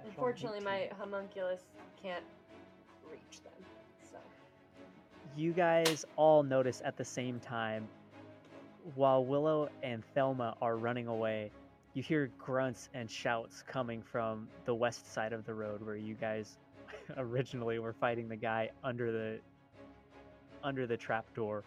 Unfortunately, 0.07 0.61
my 0.61 0.89
homunculus 0.99 1.63
can't 2.01 2.25
reach 3.11 3.43
them. 3.43 3.53
So. 4.11 4.19
you 5.37 5.53
guys 5.53 6.05
all 6.17 6.43
notice 6.43 6.83
at 6.85 6.97
the 6.97 7.05
same 7.05 7.41
time 7.41 7.89
while 8.95 9.25
Willow 9.25 9.69
and 9.83 10.05
Thelma 10.15 10.57
are 10.61 10.77
running 10.77 11.07
away, 11.07 11.51
you 11.95 12.03
hear 12.03 12.31
grunts 12.39 12.91
and 12.93 13.11
shouts 13.11 13.63
coming 13.67 14.03
from 14.03 14.49
the 14.67 14.75
west 14.75 15.13
side 15.13 15.33
of 15.33 15.47
the 15.47 15.55
road 15.55 15.81
where 15.85 15.97
you 15.97 16.15
guys 16.15 16.59
originally 17.17 17.79
were 17.79 17.93
fighting 17.93 18.29
the 18.29 18.37
guy 18.37 18.71
under 18.83 19.11
the 19.11 19.39
under 20.63 20.87
the 20.87 20.97
trap 20.97 21.27
door. 21.35 21.63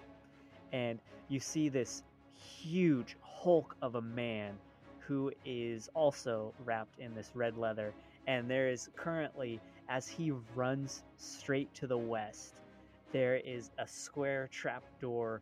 And 0.74 1.00
you 1.30 1.40
see 1.40 1.70
this 1.70 2.04
huge 2.34 3.16
hulk 3.22 3.76
of 3.82 3.96
a 3.96 4.02
man 4.02 4.54
who 5.00 5.32
is 5.46 5.90
also 5.94 6.54
wrapped 6.66 7.00
in 7.00 7.14
this 7.16 7.32
red 7.34 7.58
leather 7.58 7.94
and 8.28 8.50
there 8.50 8.70
is 8.70 8.90
currently 8.96 9.60
as 9.90 10.08
he 10.08 10.32
runs 10.56 11.04
straight 11.18 11.74
to 11.74 11.88
the 11.88 11.98
west 11.98 12.54
there 13.12 13.36
is 13.38 13.72
a 13.78 13.88
square 13.88 14.50
trapdoor 14.52 15.42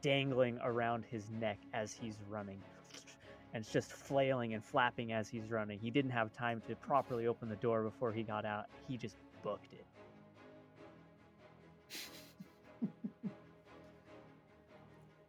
dangling 0.00 0.58
around 0.62 1.04
his 1.10 1.30
neck 1.30 1.58
as 1.72 1.92
he's 1.92 2.16
running. 2.28 2.58
And 3.54 3.62
it's 3.62 3.72
just 3.72 3.92
flailing 3.92 4.54
and 4.54 4.64
flapping 4.64 5.12
as 5.12 5.28
he's 5.28 5.50
running. 5.50 5.78
He 5.78 5.90
didn't 5.90 6.10
have 6.10 6.32
time 6.32 6.62
to 6.68 6.74
properly 6.76 7.26
open 7.26 7.48
the 7.48 7.56
door 7.56 7.82
before 7.82 8.12
he 8.12 8.22
got 8.22 8.44
out. 8.44 8.66
He 8.88 8.96
just 8.96 9.16
booked 9.42 9.72
it. 9.72 9.84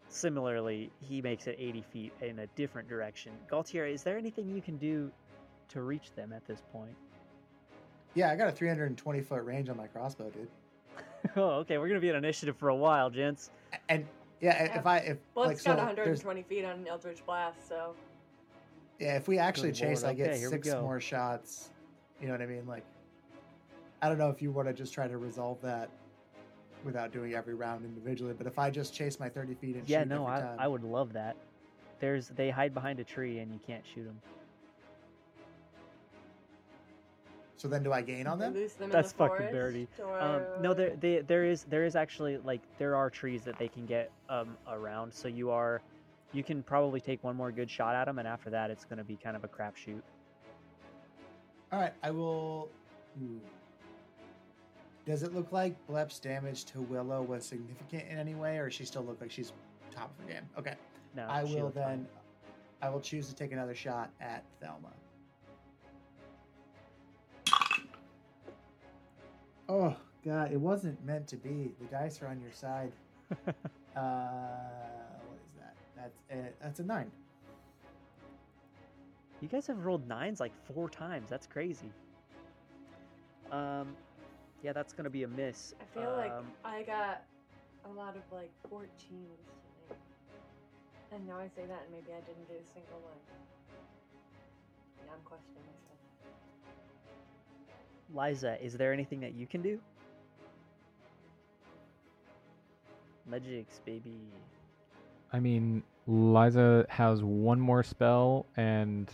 Similarly, 0.10 0.90
he 1.02 1.22
makes 1.22 1.48
it 1.48 1.56
80 1.60 1.82
feet 1.82 2.14
in 2.22 2.40
a 2.40 2.48
different 2.48 2.88
direction. 2.88 3.34
Galtier, 3.52 3.92
is 3.92 4.04
there 4.04 4.18
anything 4.18 4.48
you 4.50 4.62
can 4.62 4.78
do 4.78 5.12
to 5.70 5.82
reach 5.82 6.12
them 6.16 6.34
at 6.34 6.46
this 6.46 6.62
point? 6.72 6.96
Yeah, 8.16 8.32
I 8.32 8.36
got 8.36 8.48
a 8.48 8.52
320 8.52 9.22
foot 9.22 9.44
range 9.44 9.70
on 9.70 9.78
my 9.78 9.88
crossbow, 9.88 10.30
dude. 10.30 10.48
oh, 11.36 11.50
okay. 11.62 11.78
We're 11.78 11.88
going 11.88 12.00
to 12.00 12.02
be 12.02 12.10
in 12.10 12.16
initiative 12.16 12.56
for 12.58 12.70
a 12.70 12.76
while, 12.76 13.10
gents. 13.10 13.50
And 13.90 14.06
yeah, 14.40 14.64
Yeah. 14.66 14.78
if 14.80 14.86
I 14.86 14.98
if 15.00 15.18
Well, 15.36 15.46
like 15.46 15.56
it's 15.56 15.64
so, 15.64 15.76
got 15.76 15.96
there's 15.96 16.24
120 16.24 16.44
feet 16.44 16.66
on 16.66 16.80
an 16.80 16.88
Eldritch 16.88 17.26
Blast, 17.26 17.68
so. 17.68 17.96
yeah, 19.00 19.16
if 19.16 19.28
we 19.28 19.40
actually 19.40 19.70
Good 19.70 19.78
chase, 19.80 20.04
lord, 20.04 20.12
I 20.12 20.16
get 20.16 20.30
okay, 20.32 20.38
six 20.40 20.68
more 20.70 21.00
shots. 21.00 21.70
You 22.22 22.28
know 22.28 22.34
what 22.34 22.42
I 22.42 22.46
mean? 22.46 22.68
Like, 22.68 22.86
I 24.02 24.10
don't 24.10 24.18
know 24.18 24.30
if 24.30 24.42
you 24.42 24.52
want 24.52 24.68
to 24.68 24.74
just 24.74 24.94
try 24.94 25.08
to 25.08 25.18
resolve 25.18 25.60
that 25.62 25.90
without 26.84 27.12
doing 27.12 27.34
every 27.34 27.56
round 27.56 27.86
individually, 27.86 28.34
but 28.38 28.46
if 28.46 28.60
I 28.60 28.70
just 28.70 28.94
chase 28.94 29.20
my 29.20 29.30
30 29.30 29.56
feet 29.56 29.76
and 29.78 29.90
Yeah, 29.90 30.02
shoot 30.02 30.10
no, 30.10 30.28
every 30.28 30.36
I, 30.38 30.42
time, 30.42 30.58
I 30.60 30.68
would 30.68 30.84
love 30.84 31.14
that. 31.14 31.36
There's 32.00 32.28
they 32.30 32.50
hide 32.50 32.74
behind 32.74 33.00
a 33.00 33.04
tree 33.04 33.40
and 33.40 33.52
you 33.52 33.60
can't 33.66 33.84
shoot 33.86 34.04
them. 34.04 34.22
So 37.64 37.70
then 37.70 37.82
do 37.82 37.94
I 37.94 38.02
gain 38.02 38.28
on 38.28 38.40
them? 38.40 38.54
Them 38.54 38.90
That's 38.90 39.14
the 39.14 39.20
fucking 39.20 39.38
forest, 39.38 39.54
dirty. 39.54 39.88
Or... 40.04 40.20
Um, 40.20 40.42
no, 40.60 40.74
there 40.74 40.98
they, 41.00 41.22
there 41.22 41.46
is 41.46 41.64
there 41.64 41.86
is 41.86 41.96
actually 41.96 42.36
like 42.40 42.60
there 42.78 42.94
are 42.94 43.10
trees 43.10 43.44
that 43.44 43.58
they 43.58 43.70
can 43.70 43.86
get 43.86 44.12
um 44.28 44.58
around. 44.68 45.14
So 45.14 45.30
you 45.30 45.50
are 45.50 45.82
you 46.34 46.44
can 46.44 46.62
probably 46.62 47.00
take 47.00 47.24
one 47.24 47.38
more 47.38 47.54
good 47.54 47.72
shot 47.72 47.96
at 47.96 48.04
them, 48.04 48.20
and 48.20 48.28
after 48.28 48.50
that, 48.50 48.70
it's 48.70 48.84
going 48.84 48.98
to 48.98 49.06
be 49.06 49.16
kind 49.16 49.38
of 49.38 49.46
a 49.46 49.48
crapshoot. 49.48 50.02
All 51.72 51.80
right, 51.80 51.94
I 52.04 52.12
will. 52.12 52.68
Ooh. 53.24 53.40
Does 55.06 55.24
it 55.24 55.34
look 55.34 55.54
like 55.54 55.74
Blep's 55.88 56.20
damage 56.20 56.66
to 56.66 56.82
Willow 56.82 57.22
was 57.22 57.46
significant 57.46 58.04
in 58.10 58.18
any 58.18 58.36
way, 58.36 58.58
or 58.58 58.66
does 58.66 58.76
she 58.76 58.84
still 58.84 59.04
look 59.04 59.22
like 59.22 59.32
she's 59.32 59.54
top 59.96 60.12
of 60.12 60.26
her 60.26 60.34
game? 60.34 60.44
Okay, 60.58 60.76
No, 61.16 61.28
I 61.30 61.46
will 61.46 61.64
looked 61.64 61.76
fine. 61.76 61.84
then. 61.86 62.08
I 62.82 62.90
will 62.90 63.00
choose 63.00 63.30
to 63.30 63.36
take 63.36 63.54
another 63.54 63.76
shot 63.76 64.12
at 64.20 64.44
Thelma. 64.60 64.90
Oh 69.70 69.96
God, 70.26 70.52
it 70.52 70.60
wasn't 70.60 71.04
meant 71.06 71.28
to 71.28 71.38
be. 71.38 71.72
The 71.80 71.86
dice 71.88 72.22
are 72.22 72.28
on 72.28 72.42
your 72.42 72.52
side. 72.52 72.92
uh, 73.32 73.52
what 73.96 75.40
is 75.40 75.54
that? 75.60 75.76
That's 75.96 76.20
a, 76.32 76.36
that's 76.62 76.80
a 76.80 76.84
nine. 76.84 77.12
You 79.42 79.48
guys 79.50 79.68
have 79.68 79.86
rolled 79.86 80.08
nines 80.08 80.40
like 80.40 80.54
four 80.74 80.90
times. 80.90 81.30
That's 81.30 81.48
crazy. 81.48 81.92
Um, 83.52 83.96
Yeah, 84.64 84.72
that's 84.72 84.94
gonna 84.94 85.10
be 85.10 85.24
a 85.24 85.28
miss. 85.28 85.74
I 85.82 86.00
feel 86.00 86.12
like 86.16 86.32
Um, 86.32 86.46
I 86.64 86.84
got 86.84 87.24
a 87.86 87.90
lot 87.90 88.16
of 88.16 88.22
like 88.32 88.50
14s 88.72 88.88
tonight. 89.10 90.00
And 91.12 91.28
now 91.28 91.38
I 91.38 91.48
say 91.56 91.66
that, 91.68 91.84
and 91.84 91.92
maybe 91.92 92.12
I 92.16 92.22
didn't 92.22 92.48
do 92.48 92.54
a 92.56 92.64
single 92.74 93.00
one. 93.04 93.20
Now 95.06 95.14
I'm 95.14 95.22
questioning 95.26 95.62
myself. 95.68 95.93
Liza, 98.14 98.64
is 98.64 98.74
there 98.74 98.94
anything 98.94 99.20
that 99.22 99.34
you 99.34 99.48
can 99.48 99.62
do? 99.62 99.80
Magics, 103.26 103.80
baby. 103.86 104.18
I 105.32 105.40
mean, 105.40 105.82
Liza 106.08 106.86
has 106.90 107.24
one 107.24 107.60
more 107.60 107.82
spell, 107.84 108.46
and 108.58 109.10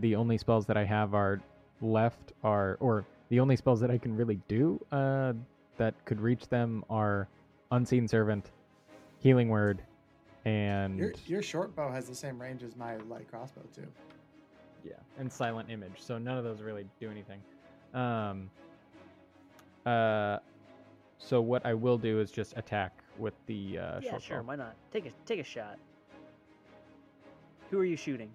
the 0.00 0.16
only 0.16 0.38
spells 0.38 0.66
that 0.66 0.76
I 0.76 0.84
have 0.84 1.14
are 1.14 1.40
left 1.80 2.32
are, 2.42 2.76
or 2.80 3.04
the 3.28 3.38
only 3.38 3.56
spells 3.56 3.80
that 3.80 3.90
I 3.90 3.98
can 3.98 4.16
really 4.16 4.40
do 4.48 4.80
uh, 4.90 5.34
that 5.76 5.94
could 6.04 6.20
reach 6.20 6.48
them 6.48 6.84
are 6.90 7.28
Unseen 7.70 8.08
Servant, 8.08 8.50
Healing 9.20 9.48
Word, 9.50 9.82
and 10.44 10.98
Your 10.98 11.12
your 11.26 11.42
short 11.42 11.76
bow 11.76 11.92
has 11.92 12.08
the 12.08 12.14
same 12.14 12.40
range 12.40 12.62
as 12.62 12.74
my 12.74 12.96
light 13.08 13.30
crossbow 13.30 13.62
too. 13.74 13.86
yeah, 14.84 14.94
and 15.18 15.30
Silent 15.30 15.70
Image. 15.70 16.00
So 16.00 16.16
none 16.18 16.38
of 16.38 16.44
those 16.44 16.62
really 16.62 16.86
do 16.98 17.10
anything. 17.10 17.40
Um. 17.94 18.50
Uh. 19.84 20.38
So 21.18 21.40
what 21.40 21.64
I 21.66 21.74
will 21.74 21.98
do 21.98 22.20
is 22.20 22.30
just 22.30 22.56
attack 22.56 22.92
with 23.18 23.34
the 23.46 23.78
uh, 23.78 24.00
yeah, 24.00 24.10
short 24.10 24.22
sure. 24.22 24.36
bow. 24.38 24.48
Why 24.48 24.56
not? 24.56 24.74
Take 24.92 25.06
a 25.06 25.10
take 25.26 25.40
a 25.40 25.44
shot. 25.44 25.78
Who 27.70 27.78
are 27.78 27.84
you 27.84 27.96
shooting? 27.96 28.30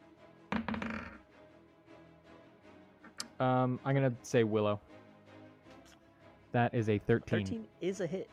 Um, 3.40 3.80
I'm 3.84 3.96
gonna 3.96 4.14
say 4.24 4.44
Willow. 4.44 4.80
That 6.54 6.74
is 6.74 6.88
a 6.88 7.00
13. 7.00 7.40
Thirteen 7.46 7.66
is 7.82 8.00
a 8.00 8.08
hit. 8.08 8.30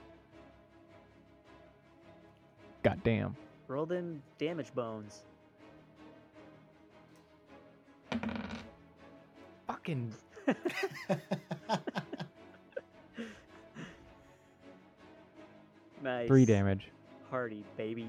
God 2.84 3.00
damn. 3.02 3.34
Roll 3.66 3.84
them 3.84 4.22
damage 4.38 4.72
bones. 4.74 5.22
Fucking 9.66 10.12
Nice. 16.02 16.26
three 16.26 16.44
damage. 16.44 16.88
Hardy, 17.30 17.64
baby. 17.76 18.08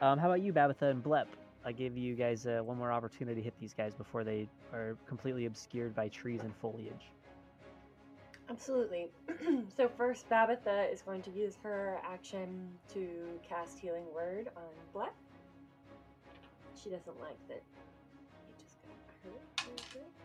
Um, 0.00 0.18
how 0.18 0.26
about 0.26 0.42
you, 0.42 0.52
Babitha 0.52 0.90
and 0.90 1.02
Blep? 1.02 1.28
I 1.64 1.72
give 1.72 1.96
you 1.96 2.14
guys 2.14 2.46
uh, 2.46 2.60
one 2.62 2.76
more 2.76 2.92
opportunity 2.92 3.40
to 3.40 3.44
hit 3.44 3.54
these 3.60 3.74
guys 3.74 3.94
before 3.94 4.24
they 4.24 4.48
are 4.72 4.96
completely 5.06 5.46
obscured 5.46 5.94
by 5.94 6.08
trees 6.08 6.40
and 6.42 6.54
foliage. 6.56 7.10
Absolutely. 8.48 9.08
so 9.76 9.88
first, 9.96 10.28
Babitha 10.28 10.92
is 10.92 11.02
going 11.02 11.22
to 11.22 11.30
use 11.30 11.56
her 11.62 11.98
action 12.04 12.68
to 12.92 13.08
cast 13.48 13.78
Healing 13.78 14.04
Word 14.14 14.48
on 14.56 14.62
Black. 14.92 15.14
She 16.80 16.90
doesn't 16.90 17.20
like 17.20 17.38
that 17.48 17.62
he 18.46 18.62
just 18.62 18.76
got 18.82 18.94
hurt. 19.24 20.15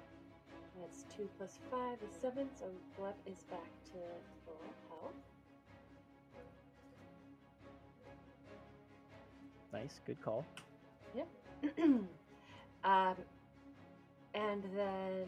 That's 0.81 1.05
two 1.15 1.29
plus 1.37 1.59
five 1.69 1.97
is 2.07 2.15
seven, 2.19 2.47
so 2.57 2.65
Blep 2.97 3.15
is 3.25 3.43
back 3.43 3.69
to 3.85 3.99
full 4.45 4.55
health. 4.89 5.13
Nice, 9.71 10.01
good 10.05 10.21
call. 10.21 10.43
um, 12.83 13.15
and 14.33 14.63
then 14.75 15.25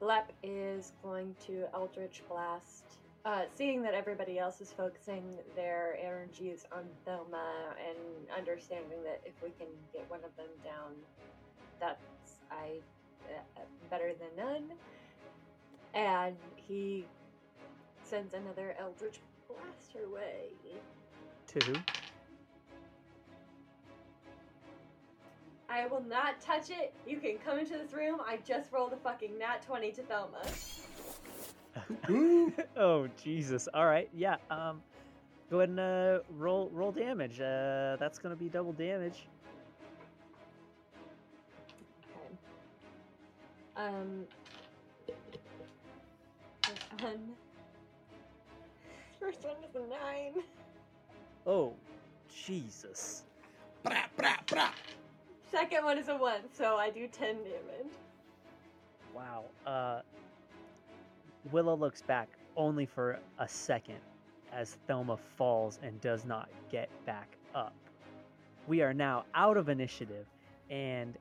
Blep 0.00 0.32
is 0.42 0.92
going 1.02 1.34
to 1.46 1.64
Eldritch 1.72 2.22
Blast. 2.28 2.84
Uh, 3.24 3.44
seeing 3.54 3.80
that 3.80 3.94
everybody 3.94 4.38
else 4.38 4.60
is 4.60 4.70
focusing 4.70 5.24
their 5.56 5.96
energies 5.98 6.66
on 6.70 6.84
Thelma 7.06 7.74
and 7.88 8.28
understanding 8.36 9.02
that 9.02 9.22
if 9.24 9.32
we 9.42 9.48
can 9.58 9.68
get 9.94 10.04
one 10.10 10.20
of 10.24 10.36
them 10.36 10.48
down, 10.62 10.92
that's 11.80 12.02
I 12.50 12.80
better 13.90 14.12
than 14.18 14.44
none. 14.44 14.64
And 15.94 16.36
he 16.56 17.06
sends 18.02 18.34
another 18.34 18.74
Eldritch 18.78 19.20
Blast 19.48 19.92
her 19.94 20.08
way. 20.12 20.48
To 21.46 21.66
who? 21.66 21.74
I 25.68 25.86
will 25.86 26.02
not 26.02 26.40
touch 26.40 26.70
it. 26.70 26.92
You 27.06 27.18
can 27.18 27.38
come 27.38 27.58
into 27.58 27.72
this 27.72 27.92
room. 27.92 28.20
I 28.26 28.38
just 28.46 28.72
rolled 28.72 28.92
a 28.92 28.96
fucking 28.96 29.38
nat 29.38 29.62
20 29.66 29.92
to 29.92 30.02
Thelma. 30.02 30.42
Oh 32.76 33.08
Jesus! 33.22 33.68
All 33.74 33.86
right, 33.86 34.08
yeah. 34.14 34.36
Um, 34.50 34.80
go 35.50 35.58
ahead 35.58 35.70
and 35.70 35.80
uh, 35.80 36.18
roll 36.36 36.70
roll 36.72 36.92
damage. 36.92 37.40
Uh, 37.40 37.96
that's 37.98 38.18
gonna 38.18 38.36
be 38.36 38.48
double 38.48 38.72
damage. 38.72 39.26
Um. 43.76 44.24
First 46.62 47.02
one. 47.02 47.34
First 49.20 49.44
one 49.44 49.56
is 49.68 49.74
a 49.74 49.80
nine. 49.80 50.44
Oh, 51.46 51.74
Jesus! 52.34 53.24
Brah, 53.84 54.04
brah, 54.18 54.44
brah. 54.46 54.70
Second 55.50 55.84
one 55.84 55.98
is 55.98 56.08
a 56.08 56.16
one, 56.16 56.40
so 56.52 56.76
I 56.76 56.90
do 56.90 57.06
10 57.06 57.36
damage. 57.36 57.92
Wow. 59.14 59.44
Uh, 59.66 60.00
Willow 61.52 61.76
looks 61.76 62.02
back 62.02 62.28
only 62.56 62.86
for 62.86 63.18
a 63.38 63.48
second 63.48 63.98
as 64.52 64.78
Thelma 64.86 65.16
falls 65.36 65.78
and 65.82 66.00
does 66.00 66.24
not 66.24 66.48
get 66.70 66.88
back 67.04 67.36
up. 67.54 67.74
We 68.66 68.80
are 68.82 68.94
now 68.94 69.24
out 69.34 69.56
of 69.56 69.68
initiative, 69.68 70.26
and 70.70 71.16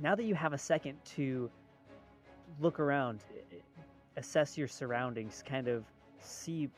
now 0.00 0.14
that 0.14 0.24
you 0.24 0.34
have 0.34 0.52
a 0.52 0.58
second 0.58 0.96
to 1.16 1.50
look 2.60 2.78
around, 2.80 3.20
assess 4.16 4.56
your 4.56 4.68
surroundings, 4.68 5.42
kind 5.46 5.68
of 5.68 5.84
see 6.20 6.68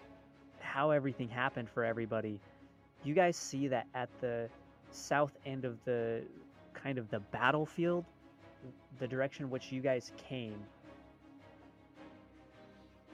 how 0.58 0.90
everything 0.90 1.28
happened 1.28 1.68
for 1.68 1.84
everybody, 1.84 2.40
you 3.04 3.14
guys 3.14 3.36
see 3.36 3.68
that 3.68 3.86
at 3.94 4.08
the 4.20 4.48
south 4.90 5.32
end 5.46 5.64
of 5.64 5.76
the 5.84 6.22
kind 6.74 6.98
of 6.98 7.10
the 7.10 7.20
battlefield, 7.20 8.04
the 8.98 9.06
direction 9.06 9.50
which 9.50 9.72
you 9.72 9.80
guys 9.80 10.12
came, 10.16 10.56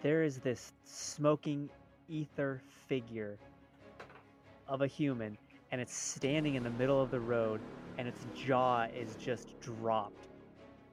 there 0.03 0.23
is 0.23 0.39
this 0.39 0.73
smoking 0.85 1.69
ether 2.09 2.61
figure 2.89 3.39
of 4.69 4.83
a 4.83 4.87
human, 4.87 5.37
and 5.73 5.81
it's 5.81 5.95
standing 5.95 6.55
in 6.55 6.63
the 6.63 6.71
middle 6.71 7.01
of 7.01 7.11
the 7.11 7.21
road, 7.21 7.61
and 7.99 8.09
its 8.09 8.27
jaw 8.35 8.85
is 8.85 9.17
just 9.17 9.59
dropped, 9.61 10.29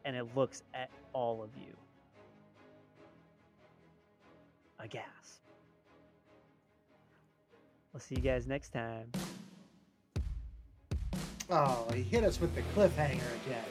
and 0.05 0.15
it 0.15 0.25
looks 0.35 0.63
at 0.73 0.89
all 1.13 1.43
of 1.43 1.49
you. 1.57 1.73
Aghast. 4.79 5.41
We'll 7.91 7.99
see 7.99 8.15
you 8.15 8.21
guys 8.21 8.47
next 8.47 8.73
time. 8.73 9.11
Oh, 11.49 11.87
he 11.93 12.01
hit 12.01 12.23
us 12.23 12.39
with 12.39 12.55
the 12.55 12.61
cliffhanger 12.75 13.21
again. 13.45 13.63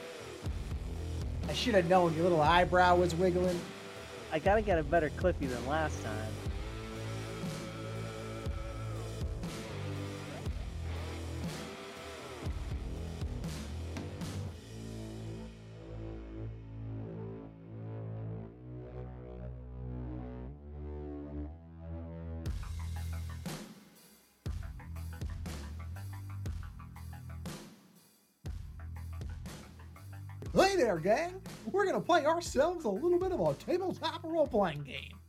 I 1.49 1.53
should 1.53 1.75
have 1.75 1.87
known 1.89 2.13
your 2.13 2.23
little 2.23 2.41
eyebrow 2.41 2.95
was 2.95 3.13
wiggling. 3.15 3.59
I 4.31 4.39
gotta 4.39 4.61
get 4.61 4.79
a 4.79 4.83
better 4.83 5.09
Cliffy 5.17 5.45
than 5.45 5.67
last 5.67 6.01
time. 6.03 6.52
Gang! 31.03 31.41
We're 31.71 31.85
gonna 31.85 31.99
play 31.99 32.25
ourselves 32.25 32.85
a 32.85 32.89
little 32.89 33.19
bit 33.19 33.33
of 33.33 33.41
a 33.41 33.53
tabletop 33.55 34.23
role 34.23 34.47
playing 34.47 34.83
game. 34.83 35.19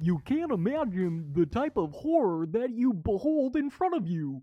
You 0.00 0.18
can't 0.24 0.52
imagine 0.52 1.32
the 1.32 1.46
type 1.46 1.76
of 1.76 1.92
horror 1.92 2.46
that 2.48 2.70
you 2.70 2.92
behold 2.92 3.56
in 3.56 3.70
front 3.70 3.94
of 3.94 4.06
you. 4.06 4.42